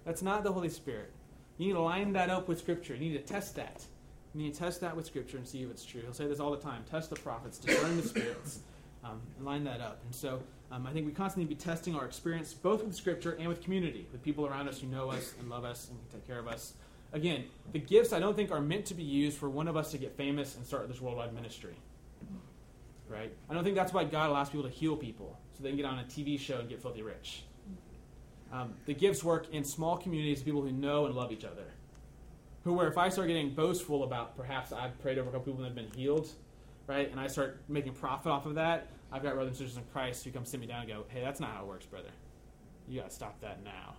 That's 0.06 0.22
not 0.22 0.44
the 0.44 0.52
Holy 0.52 0.70
Spirit. 0.70 1.12
You 1.58 1.68
need 1.68 1.74
to 1.74 1.82
line 1.82 2.14
that 2.14 2.30
up 2.30 2.48
with 2.48 2.60
Scripture. 2.60 2.94
You 2.94 3.12
need 3.12 3.26
to 3.26 3.34
test 3.34 3.56
that. 3.56 3.86
You 4.34 4.44
need 4.44 4.54
to 4.54 4.60
test 4.60 4.82
that 4.82 4.96
with 4.96 5.06
Scripture 5.06 5.38
and 5.38 5.48
see 5.48 5.64
if 5.64 5.70
it's 5.70 5.86
true. 5.86 6.02
He'll 6.02 6.14
say 6.14 6.28
this 6.28 6.40
all 6.40 6.52
the 6.52 6.58
time 6.58 6.84
test 6.90 7.10
the 7.10 7.16
prophets, 7.16 7.58
discern 7.58 7.98
the 7.98 8.04
spirits, 8.04 8.60
um, 9.04 9.22
and 9.38 9.46
line 9.46 9.64
that 9.64 9.80
up. 9.80 10.02
And 10.06 10.14
so 10.14 10.42
um, 10.72 10.88
I 10.88 10.92
think 10.92 11.06
we 11.06 11.12
constantly 11.12 11.54
be 11.54 11.60
testing 11.60 11.96
our 11.96 12.06
experience 12.06 12.54
both 12.54 12.84
with 12.84 12.96
Scripture 12.96 13.38
and 13.40 13.48
with 13.48 13.62
community, 13.62 14.08
with 14.12 14.24
people 14.24 14.46
around 14.46 14.68
us 14.68 14.82
who 14.82 14.88
know 14.88 15.10
us 15.10 15.36
and 15.40 15.50
love 15.50 15.64
us 15.64 15.90
and 15.90 16.00
can 16.00 16.20
take 16.20 16.28
care 16.28 16.40
of 16.40 16.48
us. 16.48 16.74
Again, 17.14 17.46
the 17.72 17.80
gifts 17.80 18.12
I 18.12 18.20
don't 18.20 18.36
think 18.36 18.52
are 18.52 18.60
meant 18.60 18.86
to 18.88 18.96
be 18.96 19.04
used 19.04 19.38
for 19.38 19.50
one 19.50 19.68
of 19.68 19.78
us 19.78 19.92
to 19.92 20.00
get 20.00 20.18
famous 20.18 20.56
and 20.56 20.66
start 20.66 20.88
this 20.88 21.00
worldwide 21.00 21.34
ministry. 21.34 21.76
Right? 23.08 23.32
I 23.50 23.54
don't 23.54 23.64
think 23.64 23.76
that's 23.76 23.94
why 23.94 24.04
God 24.04 24.32
allows 24.32 24.50
people 24.50 24.68
to 24.68 24.74
heal 24.74 24.96
people, 24.96 25.38
so 25.56 25.64
they 25.64 25.70
can 25.70 25.78
get 25.78 25.86
on 25.86 26.00
a 26.00 26.04
TV 26.04 26.40
show 26.40 26.60
and 26.60 26.68
get 26.68 26.82
filthy 26.82 27.04
rich. 27.04 27.44
Um, 28.52 28.74
the 28.86 28.94
gifts 28.94 29.24
work 29.24 29.48
in 29.52 29.64
small 29.64 29.98
communities 29.98 30.40
of 30.40 30.46
people 30.46 30.62
who 30.62 30.72
know 30.72 31.06
and 31.06 31.16
love 31.16 31.32
each 31.32 31.46
other. 31.46 31.66
Who, 32.64 32.74
where 32.74 32.88
if 32.88 32.98
I 32.98 33.10
start 33.10 33.28
getting 33.28 33.54
boastful 33.54 34.04
about 34.04 34.36
perhaps 34.36 34.72
I've 34.72 35.00
prayed 35.02 35.18
over 35.20 35.30
a 35.30 35.32
couple 35.34 35.54
people 35.54 35.66
and 35.66 35.78
they've 35.78 35.86
been 35.86 35.96
healed, 35.96 36.30
right, 36.88 37.10
and 37.12 37.20
I 37.20 37.28
start 37.28 37.62
making 37.68 37.94
profit 37.94 38.32
off 38.32 38.46
of 38.46 38.56
that, 38.56 38.88
I've 39.12 39.22
got 39.22 39.34
brothers 39.34 39.52
and 39.52 39.58
sisters 39.58 39.78
in 39.78 39.84
Christ 39.92 40.24
who 40.24 40.32
come 40.32 40.46
sit 40.46 40.60
me 40.60 40.66
down 40.66 40.82
and 40.82 40.90
go, 40.90 41.06
hey, 41.10 41.22
that's 41.22 41.40
not 41.40 41.52
how 41.52 41.62
it 41.64 41.68
works, 41.68 41.86
brother. 41.86 42.10
You 42.88 43.02
got 43.02 43.10
to 43.10 43.16
stop 43.16 43.40
that 43.42 43.64
now, 43.64 43.96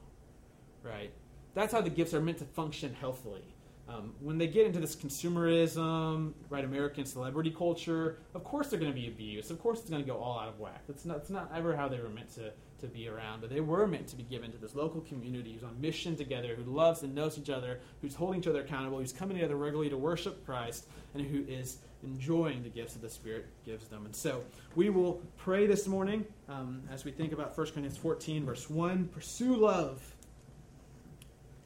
right? 0.82 1.12
That's 1.54 1.72
how 1.72 1.80
the 1.80 1.90
gifts 1.90 2.12
are 2.14 2.20
meant 2.20 2.38
to 2.38 2.44
function 2.44 2.94
healthily. 3.00 3.42
Um, 3.86 4.14
when 4.20 4.38
they 4.38 4.46
get 4.46 4.66
into 4.66 4.80
this 4.80 4.96
consumerism, 4.96 6.32
right, 6.48 6.64
American 6.64 7.04
celebrity 7.04 7.50
culture, 7.50 8.18
of 8.34 8.42
course 8.42 8.68
they're 8.68 8.80
going 8.80 8.92
to 8.92 8.98
be 8.98 9.08
abused. 9.08 9.50
Of 9.50 9.60
course 9.60 9.80
it's 9.80 9.90
going 9.90 10.02
to 10.02 10.10
go 10.10 10.16
all 10.16 10.38
out 10.38 10.48
of 10.48 10.58
whack. 10.58 10.82
That's 10.88 11.04
not, 11.04 11.18
that's 11.18 11.30
not 11.30 11.50
ever 11.54 11.76
how 11.76 11.88
they 11.88 12.00
were 12.00 12.08
meant 12.08 12.34
to, 12.36 12.50
to 12.80 12.86
be 12.86 13.08
around. 13.08 13.42
But 13.42 13.50
they 13.50 13.60
were 13.60 13.86
meant 13.86 14.08
to 14.08 14.16
be 14.16 14.22
given 14.22 14.50
to 14.52 14.58
this 14.58 14.74
local 14.74 15.02
community 15.02 15.52
who's 15.52 15.64
on 15.64 15.78
mission 15.80 16.16
together, 16.16 16.54
who 16.54 16.64
loves 16.64 17.02
and 17.02 17.14
knows 17.14 17.38
each 17.38 17.50
other, 17.50 17.80
who's 18.00 18.14
holding 18.14 18.40
each 18.40 18.46
other 18.46 18.60
accountable, 18.60 18.98
who's 18.98 19.12
coming 19.12 19.36
together 19.36 19.56
regularly 19.56 19.90
to 19.90 19.98
worship 19.98 20.46
Christ, 20.46 20.86
and 21.12 21.22
who 21.22 21.44
is 21.46 21.76
enjoying 22.02 22.62
the 22.62 22.70
gifts 22.70 22.94
that 22.94 23.02
the 23.02 23.10
Spirit 23.10 23.46
gives 23.66 23.86
them. 23.88 24.06
And 24.06 24.16
so 24.16 24.42
we 24.74 24.88
will 24.88 25.20
pray 25.36 25.66
this 25.66 25.86
morning 25.86 26.24
um, 26.48 26.82
as 26.90 27.04
we 27.04 27.10
think 27.10 27.32
about 27.32 27.56
1 27.56 27.66
Corinthians 27.66 27.98
14, 27.98 28.46
verse 28.46 28.70
1. 28.70 29.08
Pursue 29.08 29.56
love 29.56 30.13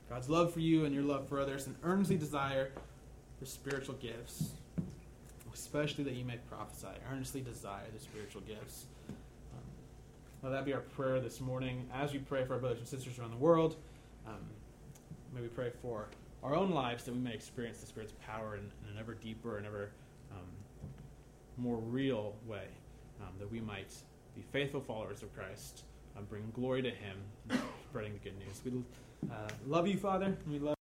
God's 0.09 0.29
love 0.31 0.53
for 0.55 0.61
you 0.61 0.87
and 0.87 0.95
your 0.95 1.05
love 1.05 1.29
for 1.29 1.39
others, 1.39 1.67
and 1.67 1.77
earnestly 1.83 2.17
desire 2.17 2.71
the 3.41 3.47
spiritual 3.47 3.95
gifts, 3.97 4.53
especially 5.53 6.03
that 6.05 6.15
you 6.15 6.25
may 6.25 6.39
prophesy. 6.51 6.89
Earnestly 7.13 7.43
desire 7.43 7.85
the 7.93 8.01
spiritual 8.01 8.41
gifts. 8.43 8.87
Um, 9.09 9.63
let 10.43 10.51
that 10.51 10.65
be 10.65 10.73
our 10.73 10.81
prayer 10.81 11.21
this 11.21 11.41
morning 11.41 11.87
as 11.93 12.13
we 12.13 12.21
pray 12.21 12.45
for 12.45 12.55
our 12.55 12.59
brothers 12.59 12.79
and 12.79 12.89
sisters 12.89 13.19
around 13.19 13.33
the 13.33 13.37
world. 13.37 13.77
Um, 14.27 14.41
may 15.35 15.43
we 15.43 15.49
pray 15.49 15.71
for 15.83 16.09
our 16.43 16.55
own 16.55 16.71
lives 16.71 17.05
that 17.05 17.13
we 17.13 17.21
may 17.21 17.35
experience 17.35 17.79
the 17.79 17.87
Spirit's 17.87 18.15
power 18.27 18.55
in, 18.55 18.63
in 18.63 18.95
an 18.95 18.99
ever 18.99 19.15
deeper 19.15 19.59
and 19.59 19.67
ever 19.67 19.91
um, 20.33 20.47
more 21.59 21.77
real 21.77 22.35
way, 22.47 22.67
um, 23.21 23.35
that 23.39 23.51
we 23.51 23.61
might 23.61 23.95
be 24.35 24.43
faithful 24.53 24.81
followers 24.81 25.23
of 25.23 25.35
Christ, 25.37 25.83
um, 26.17 26.25
bring 26.31 26.51
glory 26.55 26.81
to 26.81 26.91
Him, 26.91 27.19
spreading 27.91 28.15
the 28.15 28.19
good 28.21 28.39
news. 28.39 28.63
We, 28.65 28.73
uh, 29.31 29.49
love 29.67 29.87
you, 29.87 29.97
Father. 29.99 30.37
We 30.49 30.59
love 30.59 30.77